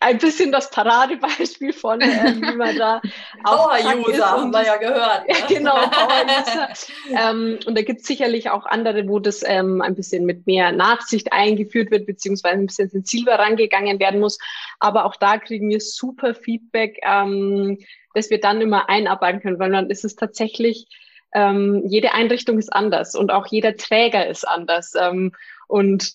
ein 0.00 0.18
bisschen 0.18 0.52
das 0.52 0.70
Paradebeispiel 0.70 1.72
von, 1.72 2.00
äh, 2.00 2.34
wie 2.36 2.56
man 2.56 2.76
da 2.76 3.00
Power-User 3.44 4.30
haben 4.30 4.52
wir 4.52 4.64
ja 4.64 4.76
gehört. 4.76 5.24
Ne? 5.28 5.34
genau, 5.48 5.74
Power-User. 5.74 6.68
ähm, 7.30 7.58
und 7.66 7.76
da 7.76 7.82
gibt 7.82 8.00
es 8.00 8.06
sicherlich 8.06 8.50
auch 8.50 8.64
andere, 8.66 9.08
wo 9.08 9.18
das 9.18 9.42
ähm, 9.44 9.82
ein 9.82 9.94
bisschen 9.94 10.24
mit 10.24 10.46
mehr 10.46 10.72
Nachsicht 10.72 11.32
eingeführt 11.32 11.90
wird, 11.90 12.06
beziehungsweise 12.06 12.56
ein 12.56 12.66
bisschen 12.66 12.88
sensibler 12.88 13.38
rangegangen 13.38 13.98
werden 13.98 14.20
muss. 14.20 14.38
Aber 14.78 15.04
auch 15.04 15.16
da 15.16 15.38
kriegen 15.38 15.68
wir 15.68 15.80
super 15.80 16.34
Feedback, 16.34 17.00
ähm, 17.02 17.78
dass 18.14 18.30
wir 18.30 18.40
dann 18.40 18.60
immer 18.60 18.88
einarbeiten 18.88 19.40
können, 19.40 19.58
weil 19.58 19.72
dann 19.72 19.90
ist 19.90 20.04
es 20.04 20.14
tatsächlich 20.14 20.86
ähm, 21.34 21.82
jede 21.86 22.14
Einrichtung 22.14 22.58
ist 22.58 22.72
anders 22.72 23.14
und 23.14 23.30
auch 23.30 23.46
jeder 23.46 23.76
Träger 23.76 24.26
ist 24.26 24.46
anders. 24.46 24.94
Ähm, 24.98 25.32
und 25.66 26.14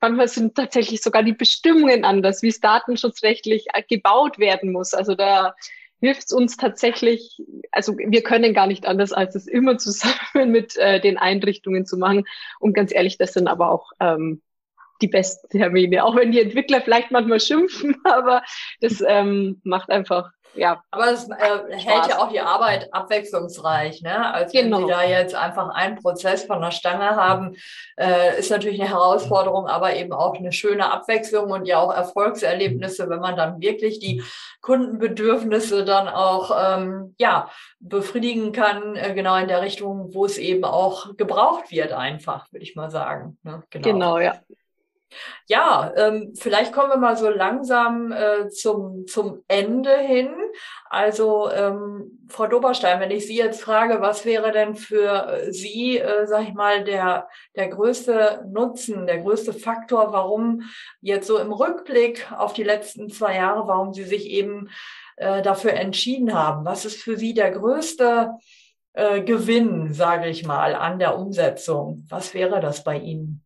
manchmal 0.00 0.28
sind 0.28 0.54
tatsächlich 0.54 1.02
sogar 1.02 1.22
die 1.24 1.32
Bestimmungen 1.32 2.04
anders, 2.04 2.42
wie 2.42 2.48
es 2.48 2.60
datenschutzrechtlich 2.60 3.66
gebaut 3.88 4.38
werden 4.38 4.70
muss. 4.70 4.94
Also 4.94 5.16
da 5.16 5.54
hilft 6.00 6.24
es 6.26 6.32
uns 6.32 6.56
tatsächlich, 6.56 7.42
also 7.72 7.96
wir 7.96 8.22
können 8.22 8.54
gar 8.54 8.66
nicht 8.66 8.86
anders, 8.86 9.12
als 9.12 9.34
es 9.34 9.46
immer 9.46 9.78
zusammen 9.78 10.52
mit 10.52 10.76
äh, 10.76 11.00
den 11.00 11.18
Einrichtungen 11.18 11.86
zu 11.86 11.96
machen. 11.96 12.24
Und 12.60 12.74
ganz 12.74 12.94
ehrlich, 12.94 13.18
das 13.18 13.32
sind 13.32 13.48
aber 13.48 13.70
auch 13.70 13.90
ähm, 14.00 14.42
die 15.02 15.08
besten 15.08 15.48
Termine, 15.48 16.04
auch 16.04 16.16
wenn 16.16 16.32
die 16.32 16.40
Entwickler 16.40 16.80
vielleicht 16.80 17.10
manchmal 17.10 17.40
schimpfen, 17.40 17.96
aber 18.04 18.42
das 18.80 19.02
ähm, 19.06 19.60
macht 19.64 19.90
einfach 19.90 20.30
ja. 20.56 20.82
Aber 20.90 21.12
es 21.12 21.28
äh, 21.28 21.76
hält 21.76 22.08
ja 22.08 22.18
auch 22.18 22.28
die 22.28 22.40
Arbeit 22.40 22.92
abwechslungsreich, 22.92 24.02
ne? 24.02 24.32
Als 24.32 24.52
genau. 24.52 24.78
wenn 24.78 24.86
Sie 24.86 24.92
da 24.92 25.04
jetzt 25.04 25.34
einfach 25.34 25.68
einen 25.74 25.96
Prozess 25.96 26.44
von 26.44 26.60
der 26.60 26.70
Stange 26.70 27.16
haben, 27.16 27.56
äh, 27.96 28.38
ist 28.38 28.50
natürlich 28.50 28.80
eine 28.80 28.90
Herausforderung, 28.90 29.66
aber 29.66 29.94
eben 29.94 30.12
auch 30.12 30.34
eine 30.34 30.52
schöne 30.52 30.90
Abwechslung 30.90 31.50
und 31.50 31.66
ja 31.66 31.78
auch 31.78 31.92
Erfolgserlebnisse, 31.92 33.08
wenn 33.08 33.20
man 33.20 33.36
dann 33.36 33.60
wirklich 33.60 33.98
die 33.98 34.22
Kundenbedürfnisse 34.60 35.84
dann 35.84 36.08
auch 36.08 36.50
ähm, 36.58 37.14
ja 37.18 37.50
befriedigen 37.78 38.52
kann, 38.52 38.96
äh, 38.96 39.14
genau 39.14 39.36
in 39.36 39.48
der 39.48 39.62
Richtung, 39.62 40.14
wo 40.14 40.24
es 40.24 40.38
eben 40.38 40.64
auch 40.64 41.16
gebraucht 41.16 41.70
wird, 41.70 41.92
einfach, 41.92 42.50
würde 42.52 42.64
ich 42.64 42.76
mal 42.76 42.90
sagen. 42.90 43.38
Ne? 43.42 43.62
Genau. 43.70 43.88
genau, 43.88 44.18
ja. 44.18 44.40
Ja, 45.48 45.92
ähm, 45.96 46.34
vielleicht 46.36 46.72
kommen 46.72 46.90
wir 46.90 46.96
mal 46.96 47.16
so 47.16 47.28
langsam 47.28 48.12
äh, 48.12 48.48
zum, 48.48 49.06
zum 49.06 49.44
Ende 49.48 49.96
hin. 49.96 50.34
Also, 50.90 51.50
ähm, 51.50 52.26
Frau 52.28 52.46
Doberstein, 52.46 53.00
wenn 53.00 53.10
ich 53.12 53.26
Sie 53.26 53.36
jetzt 53.36 53.62
frage, 53.62 54.00
was 54.00 54.24
wäre 54.24 54.50
denn 54.52 54.74
für 54.74 55.28
äh, 55.28 55.52
Sie, 55.52 55.98
äh, 55.98 56.26
sag 56.26 56.48
ich 56.48 56.54
mal, 56.54 56.84
der, 56.84 57.28
der 57.54 57.68
größte 57.68 58.44
Nutzen, 58.50 59.06
der 59.06 59.18
größte 59.18 59.52
Faktor, 59.52 60.12
warum 60.12 60.62
jetzt 61.00 61.28
so 61.28 61.38
im 61.38 61.52
Rückblick 61.52 62.30
auf 62.32 62.52
die 62.52 62.64
letzten 62.64 63.08
zwei 63.08 63.36
Jahre, 63.36 63.68
warum 63.68 63.94
Sie 63.94 64.04
sich 64.04 64.26
eben 64.26 64.68
äh, 65.16 65.42
dafür 65.42 65.74
entschieden 65.74 66.34
haben? 66.34 66.64
Was 66.64 66.84
ist 66.84 67.00
für 67.00 67.16
Sie 67.16 67.34
der 67.34 67.52
größte 67.52 68.32
äh, 68.94 69.22
Gewinn, 69.22 69.92
sage 69.92 70.28
ich 70.28 70.44
mal, 70.44 70.74
an 70.74 70.98
der 70.98 71.16
Umsetzung? 71.16 72.04
Was 72.08 72.34
wäre 72.34 72.60
das 72.60 72.82
bei 72.82 72.98
Ihnen? 72.98 73.45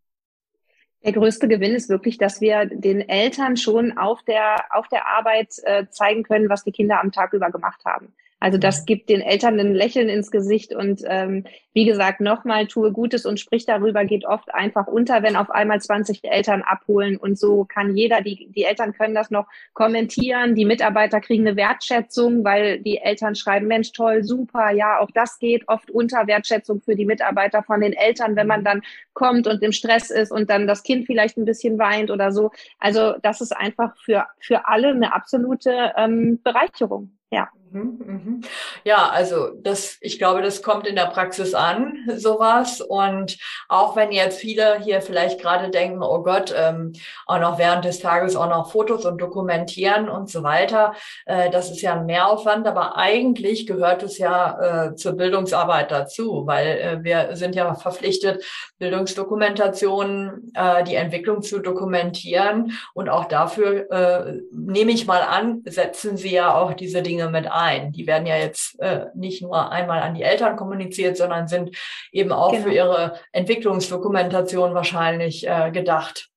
Der 1.03 1.13
größte 1.13 1.49
Gewinn 1.49 1.75
ist 1.75 1.89
wirklich, 1.89 2.19
dass 2.19 2.41
wir 2.41 2.67
den 2.67 3.09
Eltern 3.09 3.57
schon 3.57 3.97
auf 3.97 4.23
der, 4.23 4.67
auf 4.71 4.87
der 4.89 5.07
Arbeit 5.07 5.55
äh, 5.63 5.87
zeigen 5.89 6.23
können, 6.23 6.51
was 6.51 6.65
die 6.65 6.73
Kinder 6.73 7.01
am 7.01 7.11
Tag 7.11 7.33
über 7.33 7.51
gemacht 7.51 7.85
haben. 7.87 8.13
Also 8.41 8.57
das 8.57 8.81
mhm. 8.81 8.87
gibt 8.87 9.09
den 9.11 9.21
Eltern 9.21 9.61
ein 9.61 9.75
Lächeln 9.75 10.09
ins 10.09 10.31
Gesicht 10.31 10.75
und 10.75 11.03
ähm, 11.07 11.45
wie 11.75 11.85
gesagt, 11.85 12.21
nochmal 12.21 12.67
tue 12.67 12.91
Gutes 12.91 13.27
und 13.27 13.39
sprich 13.39 13.67
darüber 13.67 14.05
geht 14.05 14.25
oft 14.25 14.53
einfach 14.53 14.87
unter, 14.87 15.23
wenn 15.23 15.37
auf 15.37 15.51
einmal 15.51 15.81
20 15.81 16.25
Eltern 16.25 16.63
abholen 16.63 17.17
und 17.19 17.39
so 17.39 17.65
kann 17.65 17.95
jeder, 17.95 18.23
die, 18.23 18.51
die 18.51 18.65
Eltern 18.65 18.93
können 18.93 19.15
das 19.15 19.31
noch 19.31 19.47
kommentieren, 19.75 20.55
die 20.55 20.65
Mitarbeiter 20.65 21.21
kriegen 21.21 21.47
eine 21.47 21.57
Wertschätzung, 21.57 22.43
weil 22.43 22.81
die 22.81 22.99
Eltern 22.99 23.35
schreiben, 23.35 23.67
Mensch, 23.67 23.93
toll, 23.93 24.25
super, 24.25 24.71
ja, 24.71 24.99
auch 24.99 25.11
das 25.13 25.39
geht 25.39 25.69
oft 25.69 25.91
unter 25.91 26.27
Wertschätzung 26.27 26.81
für 26.81 26.97
die 26.97 27.07
Mitarbeiter 27.07 27.63
von 27.63 27.81
den 27.81 27.93
Eltern, 27.93 28.37
wenn 28.37 28.47
man 28.47 28.65
dann 28.65 28.81
kommt 29.13 29.47
und 29.47 29.63
im 29.63 29.73
Stress 29.73 30.11
ist 30.11 30.33
und 30.33 30.49
dann 30.49 30.67
das 30.67 30.83
Kind 30.83 31.07
vielleicht 31.07 31.37
ein 31.37 31.45
bisschen 31.45 31.79
weint 31.79 32.11
oder 32.11 32.33
so. 32.33 32.51
Also 32.79 33.15
das 33.23 33.43
ist 33.43 33.55
einfach 33.55 33.95
für, 33.99 34.27
für 34.41 34.67
alle 34.67 34.89
eine 34.89 35.13
absolute 35.13 35.93
ähm, 35.97 36.41
Bereicherung. 36.43 37.13
Ja. 37.31 37.49
Mhm, 37.73 37.99
mhm. 38.05 38.41
Ja, 38.83 39.11
also 39.11 39.51
das, 39.55 39.97
ich 40.01 40.19
glaube, 40.19 40.43
das 40.43 40.61
kommt 40.61 40.89
in 40.89 40.97
der 40.97 41.07
Praxis 41.07 41.55
an, 41.55 41.99
sowas. 42.17 42.81
Und 42.81 43.39
auch 43.69 43.95
wenn 43.95 44.11
jetzt 44.11 44.41
viele 44.41 44.81
hier 44.81 45.01
vielleicht 45.01 45.41
gerade 45.41 45.71
denken, 45.71 46.03
oh 46.03 46.23
Gott, 46.25 46.53
ähm, 46.57 46.95
auch 47.27 47.39
noch 47.39 47.59
während 47.59 47.85
des 47.85 48.01
Tages 48.01 48.35
auch 48.35 48.49
noch 48.49 48.73
Fotos 48.73 49.05
und 49.05 49.19
dokumentieren 49.19 50.09
und 50.09 50.29
so 50.29 50.43
weiter, 50.43 50.95
äh, 51.27 51.49
das 51.51 51.71
ist 51.71 51.81
ja 51.81 51.95
ein 51.95 52.07
Mehraufwand, 52.07 52.67
aber 52.67 52.97
eigentlich 52.97 53.69
gehört 53.69 54.03
es 54.03 54.19
ja 54.19 54.89
äh, 54.89 54.97
zur 54.97 55.13
Bildungsarbeit 55.13 55.93
dazu, 55.93 56.43
weil 56.47 56.67
äh, 56.67 57.05
wir 57.05 57.37
sind 57.37 57.55
ja 57.55 57.73
verpflichtet, 57.75 58.45
Bildungsdokumentationen, 58.79 60.51
äh, 60.55 60.83
die 60.83 60.97
Entwicklung 60.97 61.43
zu 61.43 61.61
dokumentieren. 61.61 62.73
Und 62.95 63.09
auch 63.09 63.27
dafür, 63.27 63.91
äh, 63.93 64.41
nehme 64.53 64.91
ich 64.91 65.07
mal 65.07 65.23
an, 65.23 65.63
setzen 65.67 66.17
Sie 66.17 66.33
ja 66.33 66.55
auch 66.55 66.75
diese 66.75 67.03
Dinge 67.03 67.29
mit 67.29 67.47
ein 67.47 67.60
ein. 67.61 67.93
Die 67.93 68.07
werden 68.07 68.27
ja 68.27 68.37
jetzt 68.37 68.81
äh, 68.81 69.07
nicht 69.15 69.43
nur 69.43 69.71
einmal 69.71 70.01
an 70.03 70.15
die 70.15 70.23
Eltern 70.23 70.57
kommuniziert, 70.57 71.17
sondern 71.17 71.49
sind 71.49 71.77
eben 72.13 72.33
auch 72.33 72.53
genau. 72.53 72.65
für 72.65 72.73
ihre 72.73 73.21
Entwicklungsdokumentation 73.33 74.75
wahrscheinlich 74.75 75.47
äh, 75.47 75.71
gedacht. 75.71 76.31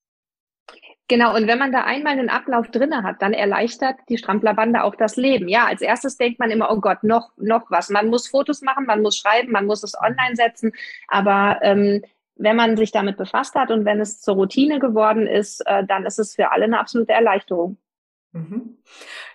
Genau, 1.09 1.35
und 1.35 1.47
wenn 1.47 1.59
man 1.59 1.71
da 1.71 1.83
einmal 1.83 2.13
einen 2.13 2.29
Ablauf 2.29 2.71
drinne 2.71 3.03
hat, 3.03 3.21
dann 3.21 3.33
erleichtert 3.33 3.97
die 4.07 4.17
Stramplerbande 4.17 4.83
auch 4.83 4.95
das 4.95 5.17
Leben. 5.17 5.49
Ja, 5.49 5.65
als 5.65 5.81
erstes 5.81 6.17
denkt 6.17 6.39
man 6.39 6.49
immer, 6.49 6.71
oh 6.71 6.79
Gott, 6.79 7.03
noch, 7.03 7.31
noch 7.37 7.69
was. 7.69 7.89
Man 7.89 8.07
muss 8.07 8.27
Fotos 8.27 8.61
machen, 8.61 8.85
man 8.85 9.01
muss 9.01 9.17
schreiben, 9.17 9.51
man 9.51 9.65
muss 9.65 9.83
es 9.83 9.99
online 9.99 10.35
setzen. 10.35 10.71
Aber 11.09 11.59
ähm, 11.61 12.03
wenn 12.35 12.55
man 12.55 12.77
sich 12.77 12.91
damit 12.91 13.17
befasst 13.17 13.53
hat 13.55 13.69
und 13.69 13.85
wenn 13.85 13.99
es 13.99 14.21
zur 14.21 14.35
Routine 14.35 14.79
geworden 14.79 15.27
ist, 15.27 15.61
äh, 15.67 15.85
dann 15.85 16.05
ist 16.05 16.19
es 16.19 16.35
für 16.35 16.51
alle 16.51 16.63
eine 16.65 16.79
absolute 16.79 17.13
Erleichterung. 17.13 17.77
Mhm. 18.33 18.77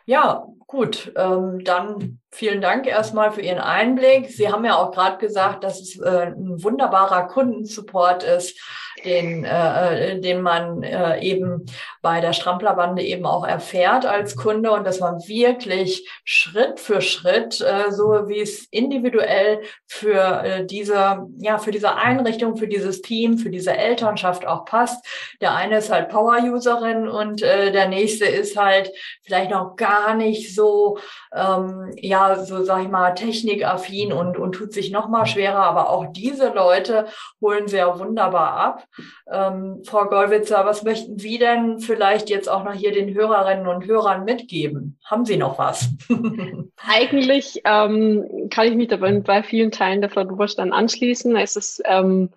Ja, 0.05 0.47
gut. 0.67 1.13
Ähm, 1.17 1.65
dann 1.65 2.21
vielen 2.31 2.61
Dank 2.61 2.87
erstmal 2.87 3.33
für 3.33 3.41
Ihren 3.41 3.59
Einblick. 3.59 4.31
Sie 4.31 4.49
haben 4.51 4.65
ja 4.65 4.77
auch 4.77 4.91
gerade 4.91 5.19
gesagt, 5.19 5.65
dass 5.65 5.81
es 5.81 5.99
äh, 6.01 6.27
ein 6.27 6.63
wunderbarer 6.63 7.29
Kundensupport 7.29 8.25
ist 8.25 8.61
den, 9.05 9.45
äh, 9.45 10.13
äh, 10.13 10.21
den 10.21 10.43
man 10.43 10.83
äh, 10.83 11.21
eben 11.21 11.67
bei 12.03 12.21
der 12.21 12.33
Stramplerbande 12.33 13.03
eben 13.03 13.27
auch 13.27 13.47
erfährt 13.47 14.07
als 14.07 14.37
Kunde 14.37 14.73
und 14.73 14.87
dass 14.87 15.01
man 15.01 15.19
wirklich 15.27 16.09
Schritt 16.25 16.81
für 16.81 17.01
Schritt, 17.01 17.61
äh, 17.61 17.91
so 17.91 18.29
wie 18.29 18.41
es 18.41 18.67
individuell 18.71 19.63
für 19.87 20.43
äh, 20.45 20.67
diese, 20.67 21.27
ja, 21.39 21.59
für 21.59 21.71
diese 21.71 21.95
Einrichtung, 21.97 22.57
für 22.57 22.69
dieses 22.69 23.03
Team, 23.03 23.39
für 23.39 23.51
diese 23.51 23.77
Elternschaft 23.77 24.47
auch 24.47 24.65
passt. 24.65 25.05
Der 25.41 25.55
eine 25.55 25.79
ist 25.79 25.91
halt 25.91 26.09
Power-Userin 26.09 27.09
und 27.09 27.43
äh, 27.43 27.73
der 27.73 27.89
nächste 27.89 28.25
ist 28.25 28.57
halt 28.57 28.91
vielleicht 29.23 29.51
noch 29.51 29.77
gar 29.77 30.15
nicht 30.15 30.55
so, 30.55 30.99
ähm, 31.35 31.93
ja, 31.97 32.43
so 32.45 32.62
sag 32.64 32.83
ich 32.83 32.88
mal, 32.88 33.12
technikaffin 33.12 34.12
und, 34.12 34.38
und 34.38 34.53
tut 34.53 34.73
sich 34.73 34.91
noch 34.91 35.09
mal 35.09 35.27
schwerer, 35.27 35.62
aber 35.62 35.91
auch 35.91 36.07
diese 36.12 36.49
Leute 36.51 37.07
holen 37.41 37.69
sehr 37.69 37.99
wunderbar 37.99 38.53
ab. 38.53 38.85
Ähm, 39.31 39.83
Frau 39.85 40.07
Gollwitzer, 40.07 40.64
was 40.64 40.83
möchten 40.83 41.19
Sie 41.19 41.38
denn 41.38 41.79
vielleicht 41.79 42.31
jetzt 42.31 42.49
auch 42.49 42.64
noch 42.64 42.75
hier 42.75 42.93
den 42.93 43.14
Hörerinnen 43.14 43.67
und 43.67 43.87
Hörern 43.87 44.25
mitgeben? 44.25 44.99
Haben 45.05 45.25
Sie 45.25 45.37
noch 45.37 45.59
was? 45.59 45.88
Eigentlich 46.88 47.61
ähm, 47.64 48.49
kann 48.51 48.67
ich 48.67 48.75
mich 48.75 48.88
dabei 48.88 49.12
bei 49.21 49.43
vielen 49.43 49.71
Teilen 49.71 50.01
der 50.01 50.11
Frau 50.11 50.25
Duberstein 50.25 50.73
anschließen. 50.73 51.37
Es 51.37 51.57
ist 51.57 51.83
ähm, 51.85 52.31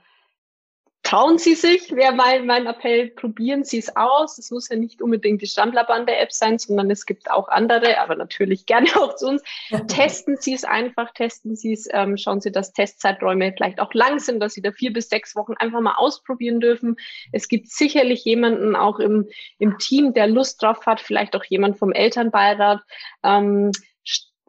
trauen 1.12 1.38
Sie 1.38 1.56
sich, 1.56 1.93
wäre 1.93 2.15
mein, 2.15 2.45
mein 2.45 2.67
Appell, 2.67 3.10
probieren 3.10 3.65
Sie 3.65 3.80
es 3.80 3.93
aus. 3.97 4.38
Es 4.38 4.50
muss 4.50 4.69
ja 4.69 4.78
nicht 4.78 5.02
unbedingt 5.02 5.41
die 5.41 5.47
Stammlerbande-App 5.47 6.32
sein, 6.32 6.58
sondern 6.58 6.89
es 6.89 7.06
gibt 7.06 7.30
auch 7.30 7.50
andere, 7.50 8.00
aber 8.00 8.15
natürlich 8.15 8.65
gerne 8.65 8.88
auch 8.95 9.15
zu 9.15 9.28
uns. 9.28 9.43
testen 9.89 10.38
Sie 10.38 10.54
es 10.54 10.63
einfach, 10.63 11.12
testen 11.12 11.58
Sie 11.58 11.74
es, 11.74 11.86
ähm, 11.91 12.15
schauen 12.15 12.39
Sie, 12.39 12.50
dass 12.50 12.71
Testzeiträume 12.71 13.52
vielleicht 13.52 13.82
auch 13.82 13.93
lang 13.93 14.19
sind, 14.19 14.39
dass 14.39 14.54
Sie 14.54 14.62
da 14.62 14.71
vier 14.71 14.93
bis 14.93 15.10
sechs 15.10 15.36
Wochen 15.36 15.54
einfach 15.58 15.82
mal 15.82 15.95
ausprobieren 15.97 16.62
dürfen. 16.62 16.95
Es 17.34 17.50
gibt 17.50 17.67
sicherlich 17.67 18.24
jemanden 18.24 18.78
auch 18.78 19.00
im, 19.00 19.28
im 19.60 19.78
Team, 19.80 20.13
der 20.13 20.28
Lust 20.28 20.63
drauf 20.63 20.86
hat, 20.86 21.02
vielleicht 21.02 21.36
auch 21.36 21.43
jemand 21.43 21.78
vom 21.78 21.91
Elternbeirat. 21.91 22.80
Ähm, 23.21 23.71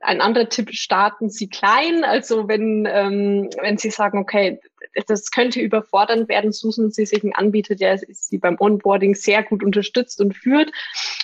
ein 0.00 0.20
anderer 0.20 0.48
Tipp, 0.48 0.70
starten 0.72 1.28
Sie 1.28 1.48
klein. 1.48 2.04
Also 2.04 2.48
wenn, 2.48 2.86
ähm, 2.90 3.50
wenn 3.60 3.78
Sie 3.78 3.90
sagen, 3.90 4.18
okay, 4.18 4.60
das 5.06 5.30
könnte 5.30 5.60
überfordernd 5.60 6.28
werden, 6.28 6.52
suchen 6.52 6.90
Sie 6.90 7.06
sich 7.06 7.22
einen 7.22 7.34
Anbieter, 7.34 7.74
der 7.74 7.98
Sie 7.98 8.38
beim 8.38 8.56
Onboarding 8.58 9.14
sehr 9.14 9.42
gut 9.42 9.62
unterstützt 9.62 10.20
und 10.20 10.34
führt. 10.34 10.70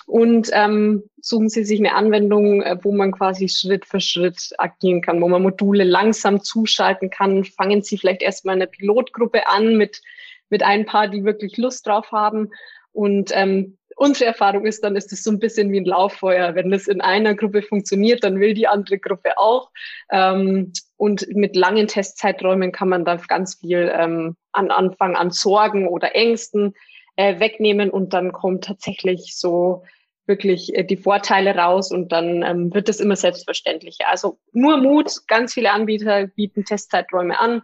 Und 0.07 0.50
ähm, 0.52 1.04
suchen 1.20 1.48
Sie 1.48 1.64
sich 1.64 1.78
eine 1.78 1.94
Anwendung, 1.94 2.62
äh, 2.62 2.76
wo 2.83 2.92
man 2.92 3.12
quasi 3.12 3.48
Schritt 3.48 3.85
für 3.85 4.00
Schritt 4.00 4.54
agieren 4.59 5.02
kann, 5.02 5.20
wo 5.20 5.28
man 5.28 5.42
Module 5.42 5.85
langsam 5.85 6.42
zuschalten 6.42 7.11
kann. 7.11 7.44
Fangen 7.44 7.83
Sie 7.83 7.98
vielleicht 7.98 8.22
erstmal 8.22 8.54
eine 8.54 8.66
Pilotgruppe 8.66 9.46
an 9.46 9.76
mit, 9.76 10.00
mit 10.48 10.62
ein 10.62 10.87
paar, 10.87 11.09
die 11.09 11.24
wirklich 11.24 11.57
Lust 11.57 11.87
drauf 11.87 12.11
haben. 12.12 12.50
Und 12.98 13.30
ähm, 13.32 13.78
unsere 13.94 14.24
Erfahrung 14.24 14.66
ist 14.66 14.82
dann, 14.82 14.96
ist 14.96 15.12
es 15.12 15.22
so 15.22 15.30
ein 15.30 15.38
bisschen 15.38 15.70
wie 15.70 15.78
ein 15.78 15.84
Lauffeuer. 15.84 16.56
Wenn 16.56 16.72
das 16.72 16.88
in 16.88 17.00
einer 17.00 17.37
Gruppe 17.37 17.62
funktioniert, 17.62 18.24
dann 18.24 18.40
will 18.40 18.54
die 18.54 18.66
andere 18.66 18.98
Gruppe 18.98 19.38
auch. 19.38 19.70
Ähm, 20.11 20.72
und 20.96 21.24
mit 21.28 21.54
langen 21.54 21.87
Testzeiträumen 21.87 22.72
kann 22.72 22.88
man 22.88 23.04
da 23.04 23.14
ganz 23.14 23.54
viel 23.61 23.88
ähm, 23.94 24.34
an 24.50 24.72
Anfang 24.72 25.14
an 25.14 25.30
Sorgen 25.30 25.87
oder 25.87 26.16
Ängsten 26.16 26.74
äh, 27.14 27.38
wegnehmen 27.38 27.88
und 27.90 28.14
dann 28.14 28.32
kommt 28.32 28.64
tatsächlich 28.64 29.37
so 29.37 29.84
wirklich 30.26 30.74
äh, 30.74 30.82
die 30.82 30.96
Vorteile 30.96 31.54
raus 31.54 31.92
und 31.92 32.11
dann 32.11 32.42
ähm, 32.42 32.74
wird 32.74 32.88
es 32.88 32.98
immer 32.98 33.14
selbstverständlicher. 33.14 34.08
Also 34.11 34.40
nur 34.50 34.78
Mut, 34.78 35.12
ganz 35.28 35.54
viele 35.54 35.70
Anbieter 35.70 36.26
bieten 36.26 36.64
Testzeiträume 36.64 37.38
an 37.38 37.62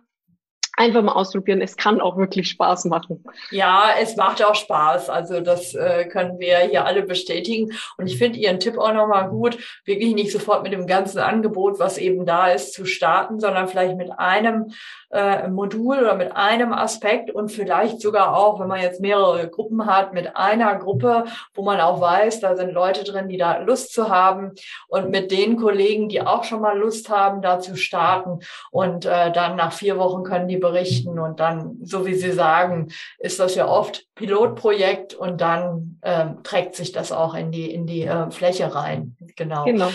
einfach 0.76 1.02
mal 1.02 1.12
ausprobieren. 1.12 1.60
Es 1.60 1.76
kann 1.76 2.00
auch 2.00 2.16
wirklich 2.16 2.48
Spaß 2.48 2.86
machen. 2.86 3.24
Ja, 3.50 3.90
es 4.00 4.16
macht 4.16 4.44
auch 4.44 4.54
Spaß. 4.54 5.08
Also 5.08 5.40
das 5.40 5.74
äh, 5.74 6.06
können 6.06 6.38
wir 6.38 6.58
hier 6.58 6.84
alle 6.84 7.02
bestätigen. 7.02 7.72
Und 7.96 8.06
ich 8.06 8.18
finde 8.18 8.38
Ihren 8.38 8.60
Tipp 8.60 8.78
auch 8.78 8.92
nochmal 8.92 9.28
gut, 9.28 9.58
wirklich 9.84 10.14
nicht 10.14 10.32
sofort 10.32 10.62
mit 10.62 10.72
dem 10.72 10.86
ganzen 10.86 11.18
Angebot, 11.18 11.78
was 11.78 11.98
eben 11.98 12.26
da 12.26 12.48
ist, 12.48 12.72
zu 12.72 12.84
starten, 12.84 13.40
sondern 13.40 13.68
vielleicht 13.68 13.96
mit 13.96 14.10
einem 14.18 14.72
äh, 15.10 15.48
Modul 15.48 15.98
oder 15.98 16.14
mit 16.16 16.34
einem 16.34 16.72
Aspekt 16.72 17.30
und 17.30 17.50
vielleicht 17.50 18.00
sogar 18.00 18.36
auch, 18.36 18.58
wenn 18.58 18.68
man 18.68 18.82
jetzt 18.82 19.00
mehrere 19.00 19.48
Gruppen 19.48 19.86
hat, 19.86 20.12
mit 20.12 20.36
einer 20.36 20.74
Gruppe, 20.76 21.24
wo 21.54 21.62
man 21.62 21.80
auch 21.80 22.00
weiß, 22.00 22.40
da 22.40 22.56
sind 22.56 22.72
Leute 22.72 23.04
drin, 23.04 23.28
die 23.28 23.36
da 23.36 23.58
Lust 23.58 23.92
zu 23.92 24.08
haben 24.08 24.52
und 24.88 25.10
mit 25.10 25.30
den 25.30 25.56
Kollegen, 25.56 26.08
die 26.08 26.20
auch 26.20 26.44
schon 26.44 26.60
mal 26.60 26.76
Lust 26.76 27.10
haben, 27.10 27.42
da 27.42 27.60
zu 27.60 27.76
starten. 27.76 28.40
Und 28.70 29.06
äh, 29.06 29.30
dann 29.30 29.56
nach 29.56 29.72
vier 29.72 29.98
Wochen 29.98 30.24
können 30.24 30.48
die 30.48 30.56
berichten 30.64 31.18
und 31.18 31.40
dann, 31.40 31.76
so 31.82 32.06
wie 32.06 32.14
Sie 32.14 32.32
sagen, 32.32 32.88
ist 33.18 33.38
das 33.38 33.54
ja 33.54 33.68
oft 33.68 34.06
Pilotprojekt 34.14 35.12
und 35.12 35.40
dann 35.40 35.98
äh, 36.00 36.26
trägt 36.42 36.74
sich 36.74 36.92
das 36.92 37.12
auch 37.12 37.34
in 37.34 37.50
die 37.50 37.70
in 37.70 37.86
die 37.86 38.04
äh, 38.04 38.30
Fläche 38.30 38.74
rein. 38.74 39.16
Genau. 39.36 39.64
genau. 39.64 39.90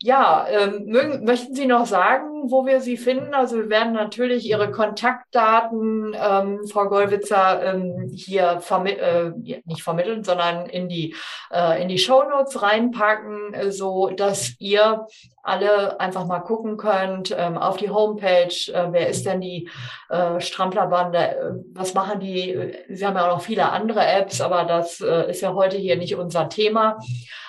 Ja, 0.00 0.46
ähm, 0.48 0.86
mögen, 0.86 1.24
möchten 1.24 1.54
Sie 1.54 1.66
noch 1.66 1.86
sagen, 1.86 2.50
wo 2.50 2.64
wir 2.64 2.80
Sie 2.80 2.96
finden? 2.96 3.34
Also 3.34 3.56
wir 3.56 3.68
werden 3.68 3.92
natürlich 3.92 4.48
Ihre 4.48 4.70
Kontaktdaten, 4.70 6.14
ähm, 6.18 6.60
Frau 6.70 6.88
Gollwitzer, 6.88 7.62
ähm, 7.62 8.10
hier 8.14 8.60
vermi 8.60 8.90
äh, 8.90 9.32
nicht 9.64 9.82
vermitteln, 9.82 10.24
sondern 10.24 10.66
in 10.66 10.88
die 10.88 11.14
äh, 11.52 11.82
in 11.82 11.88
die 11.88 11.98
Show 11.98 12.22
Notes 12.22 12.62
reinpacken, 12.62 13.52
äh, 13.52 13.72
so 13.72 14.10
dass 14.10 14.54
ihr 14.58 15.06
alle 15.46 16.00
einfach 16.00 16.26
mal 16.26 16.40
gucken 16.40 16.76
könnt 16.76 17.34
ähm, 17.36 17.56
auf 17.56 17.76
die 17.76 17.90
Homepage. 17.90 18.54
Äh, 18.72 18.88
wer 18.90 19.08
ist 19.08 19.26
denn 19.26 19.40
die 19.40 19.68
äh, 20.08 20.40
Stramplerbande? 20.40 21.18
Äh, 21.18 21.52
was 21.72 21.94
machen 21.94 22.20
die? 22.20 22.74
Sie 22.88 23.06
haben 23.06 23.16
ja 23.16 23.26
auch 23.26 23.36
noch 23.36 23.42
viele 23.42 23.70
andere 23.70 24.04
Apps, 24.06 24.40
aber 24.40 24.64
das 24.64 25.00
äh, 25.00 25.30
ist 25.30 25.40
ja 25.40 25.54
heute 25.54 25.76
hier 25.76 25.96
nicht 25.96 26.16
unser 26.16 26.48
Thema. 26.48 26.98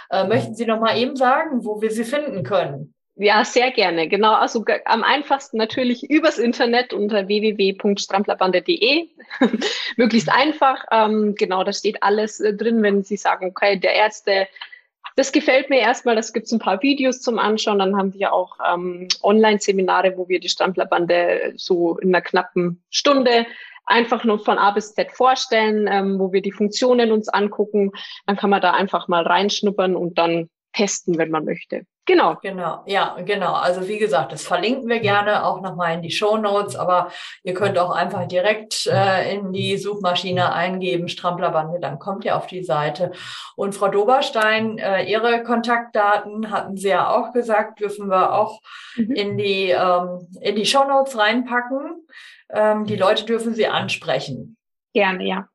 Äh, 0.10 0.28
möchten 0.28 0.56
Sie 0.56 0.66
noch 0.66 0.80
mal 0.80 0.98
eben 0.98 1.16
sagen, 1.16 1.66
wo 1.66 1.82
wir 1.82 1.92
sie 1.92 2.06
finden 2.06 2.44
können? 2.44 2.94
Ja, 3.20 3.44
sehr 3.44 3.72
gerne. 3.72 4.08
Genau, 4.08 4.34
also 4.34 4.64
am 4.86 5.04
einfachsten 5.04 5.58
natürlich 5.58 6.08
übers 6.08 6.38
Internet 6.38 6.94
unter 6.94 7.28
www.stramplerbande.de. 7.28 9.10
Möglichst 9.98 10.30
einfach. 10.32 10.86
Ähm, 10.92 11.34
genau, 11.36 11.64
da 11.64 11.74
steht 11.74 12.04
alles 12.04 12.40
äh, 12.40 12.54
drin, 12.54 12.84
wenn 12.84 13.04
Sie 13.04 13.18
sagen, 13.18 13.48
okay, 13.48 13.80
der 13.80 13.94
erste 13.94 14.48
das 15.18 15.32
gefällt 15.32 15.72
mir 15.72 15.80
erstmal. 15.80 16.16
Das 16.16 16.32
gibt 16.32 16.50
ein 16.52 16.60
paar 16.60 16.82
Videos 16.84 17.22
zum 17.22 17.40
Anschauen. 17.40 17.80
Dann 17.80 17.98
haben 17.98 18.14
wir 18.14 18.34
auch 18.34 18.58
ähm, 18.72 19.08
Online-Seminare, 19.24 20.16
wo 20.16 20.30
wir 20.30 20.40
die 20.40 20.48
Stamplerbande 20.48 21.54
so 21.58 21.98
in 21.98 22.14
einer 22.14 22.22
knappen 22.22 22.84
Stunde 22.92 23.48
einfach 23.86 24.24
nur 24.26 24.38
von 24.38 24.60
A 24.60 24.70
bis 24.72 24.94
Z 24.94 25.12
vorstellen, 25.12 25.88
ähm, 25.92 26.20
wo 26.20 26.32
wir 26.32 26.44
die 26.44 26.52
Funktionen 26.52 27.12
uns 27.12 27.30
angucken. 27.30 27.92
Dann 28.28 28.38
kann 28.38 28.52
man 28.52 28.62
da 28.62 28.74
einfach 28.74 29.08
mal 29.08 29.24
reinschnuppern 29.24 29.96
und 29.96 30.20
dann 30.20 30.50
testen, 30.74 31.18
wenn 31.18 31.32
man 31.32 31.46
möchte. 31.46 31.82
Genau. 32.08 32.38
Genau, 32.42 32.84
ja, 32.86 33.18
genau. 33.26 33.54
Also 33.54 33.90
wie 33.90 33.98
gesagt, 33.98 34.32
das 34.32 34.48
verlinken 34.48 34.88
wir 34.88 35.02
gerne 35.02 35.46
auch 35.46 35.60
nochmal 35.60 35.94
in 35.94 36.02
die 36.02 36.10
Show 36.10 36.38
Notes, 36.38 36.78
aber 36.78 37.12
ihr 37.44 37.54
könnt 37.54 37.78
auch 37.78 37.92
einfach 37.92 38.26
direkt 38.30 38.88
äh, 38.88 39.36
in 39.36 39.52
die 39.52 39.78
Suchmaschine 39.78 40.54
eingeben, 40.54 41.10
Stramplerbande, 41.10 41.82
dann 41.82 42.00
kommt 42.00 42.24
ihr 42.24 42.38
auf 42.38 42.48
die 42.48 42.64
Seite. 42.64 43.12
Und 43.58 43.76
Frau 43.76 43.90
Doberstein, 43.90 44.78
äh, 44.78 45.04
Ihre 45.04 45.44
Kontaktdaten 45.44 46.50
hatten 46.50 46.78
Sie 46.78 46.88
ja 46.88 47.10
auch 47.10 47.34
gesagt, 47.34 47.82
dürfen 47.82 48.10
wir 48.10 48.34
auch 48.34 48.62
mhm. 48.96 49.12
in 49.12 49.38
die, 49.38 49.70
ähm, 49.72 50.28
in 50.40 50.56
die 50.56 50.66
Show 50.66 50.86
Notes 50.86 51.18
reinpacken. 51.18 52.08
Ähm, 52.50 52.86
die 52.86 52.96
Leute 52.96 53.26
dürfen 53.26 53.54
Sie 53.54 53.68
ansprechen. 53.68 54.56
Gerne, 54.94 55.28
ja. 55.28 55.48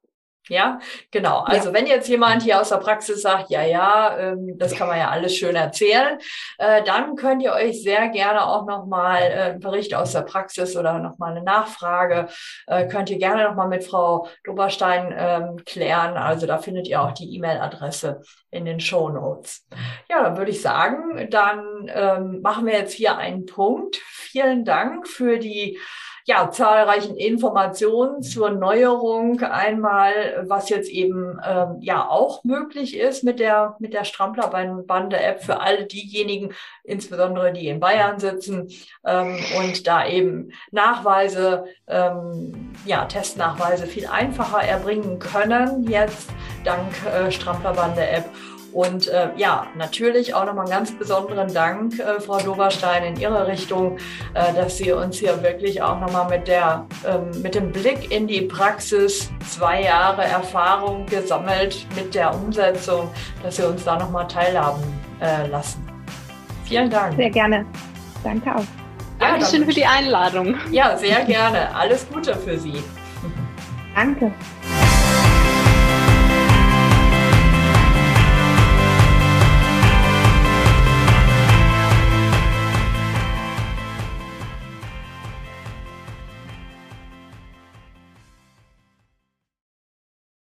Ja, 0.49 0.81
genau. 1.13 1.41
Also 1.41 1.69
ja. 1.69 1.75
wenn 1.75 1.87
jetzt 1.87 2.09
jemand 2.09 2.43
hier 2.43 2.61
aus 2.61 2.71
der 2.71 2.79
Praxis 2.79 3.23
sagt, 3.23 3.51
ja, 3.51 3.63
ja, 3.63 4.19
ähm, 4.19 4.59
das 4.59 4.75
kann 4.75 4.89
man 4.89 4.99
ja 4.99 5.09
alles 5.09 5.37
schön 5.37 5.55
erzählen, 5.55 6.19
äh, 6.59 6.83
dann 6.83 7.15
könnt 7.15 7.43
ihr 7.43 7.53
euch 7.53 7.81
sehr 7.81 8.09
gerne 8.09 8.45
auch 8.45 8.67
nochmal 8.67 9.23
äh, 9.23 9.35
einen 9.51 9.61
Bericht 9.61 9.95
aus 9.95 10.13
der 10.13 10.23
Praxis 10.23 10.77
oder 10.77 10.99
nochmal 10.99 11.31
eine 11.31 11.45
Nachfrage, 11.45 12.27
äh, 12.67 12.89
könnt 12.89 13.09
ihr 13.11 13.19
gerne 13.19 13.45
nochmal 13.45 13.69
mit 13.69 13.85
Frau 13.85 14.27
Doberstein 14.43 15.15
ähm, 15.17 15.57
klären. 15.65 16.17
Also 16.17 16.47
da 16.47 16.59
findet 16.59 16.89
ihr 16.89 17.01
auch 17.01 17.13
die 17.13 17.37
E-Mail-Adresse 17.37 18.23
in 18.51 18.65
den 18.65 18.81
Show 18.81 19.11
Notes. 19.11 19.65
Ja, 20.11 20.25
dann 20.25 20.37
würde 20.37 20.51
ich 20.51 20.61
sagen, 20.61 21.29
dann 21.31 21.89
ähm, 21.89 22.41
machen 22.43 22.67
wir 22.67 22.75
jetzt 22.75 22.95
hier 22.95 23.17
einen 23.17 23.47
Punkt. 23.47 23.97
Vielen 23.97 24.65
Dank 24.65 25.07
für 25.07 25.39
die 25.39 25.79
ja, 26.25 26.51
zahlreichen 26.51 27.17
Informationen 27.17 28.23
zur 28.23 28.51
Neuerung. 28.51 29.41
Einmal, 29.41 30.45
was 30.47 30.69
jetzt 30.69 30.89
eben 30.91 31.41
ähm, 31.47 31.79
ja 31.81 32.09
auch 32.09 32.45
möglich 32.45 32.97
ist 32.97 33.25
mit 33.25 33.41
der, 33.41 33.77
mit 33.79 33.93
der 33.93 34.05
Strampler-Bande-App 34.05 35.43
für 35.43 35.61
alle 35.61 35.85
diejenigen, 35.87 36.53
insbesondere 36.85 37.53
die 37.53 37.69
in 37.69 37.81
Bayern 37.81 38.19
sitzen 38.19 38.69
ähm, 39.05 39.39
und 39.59 39.87
da 39.87 40.07
eben 40.07 40.53
Nachweise, 40.71 41.65
ähm, 41.89 42.73
ja, 42.87 43.05
Testnachweise 43.05 43.87
viel 43.87 44.07
einfacher 44.07 44.63
erbringen 44.63 45.19
können, 45.19 45.89
jetzt 45.89 46.31
dank 46.65 46.93
äh, 47.07 47.31
Strampler-Bande-App. 47.31 48.25
Und 48.73 49.09
äh, 49.09 49.29
ja, 49.37 49.67
natürlich 49.77 50.35
auch 50.35 50.47
nochmal 50.47 50.65
einen 50.65 50.71
ganz 50.71 50.93
besonderen 50.93 51.53
Dank, 51.53 51.99
äh, 51.99 52.21
Frau 52.21 52.39
Doberstein, 52.39 53.05
in 53.05 53.21
Ihre 53.21 53.47
Richtung, 53.47 53.99
äh, 54.35 54.53
dass 54.55 54.79
Sie 54.79 54.93
uns 54.93 55.19
hier 55.19 55.43
wirklich 55.43 55.83
auch 55.83 56.01
nochmal 56.01 56.29
mit, 56.31 56.49
der, 56.49 56.87
ähm, 57.07 57.43
mit 57.43 57.55
dem 57.55 57.71
Blick 57.71 58.11
in 58.11 58.27
die 58.27 58.43
Praxis, 58.43 59.31
zwei 59.49 59.83
Jahre 59.83 60.25
Erfahrung 60.25 61.05
gesammelt 61.07 61.87
mit 61.95 62.15
der 62.15 62.35
Umsetzung, 62.35 63.11
dass 63.43 63.57
Sie 63.57 63.67
uns 63.67 63.85
da 63.85 63.99
nochmal 63.99 64.27
teilhaben 64.27 64.83
äh, 65.21 65.47
lassen. 65.49 65.87
Vielen 66.65 66.89
Dank. 66.89 67.17
Sehr 67.17 67.31
gerne. 67.31 67.67
Danke 68.25 68.57
auch. 68.57 68.65
Dankeschön 69.19 69.65
für 69.67 69.75
die 69.75 69.87
Einladung. 69.87 70.57
Ja, 70.71 70.97
sehr 70.97 71.25
gerne. 71.25 71.75
Alles 71.75 72.07
Gute 72.11 72.35
für 72.35 72.59
Sie. 72.59 72.83
Danke. 73.95 74.33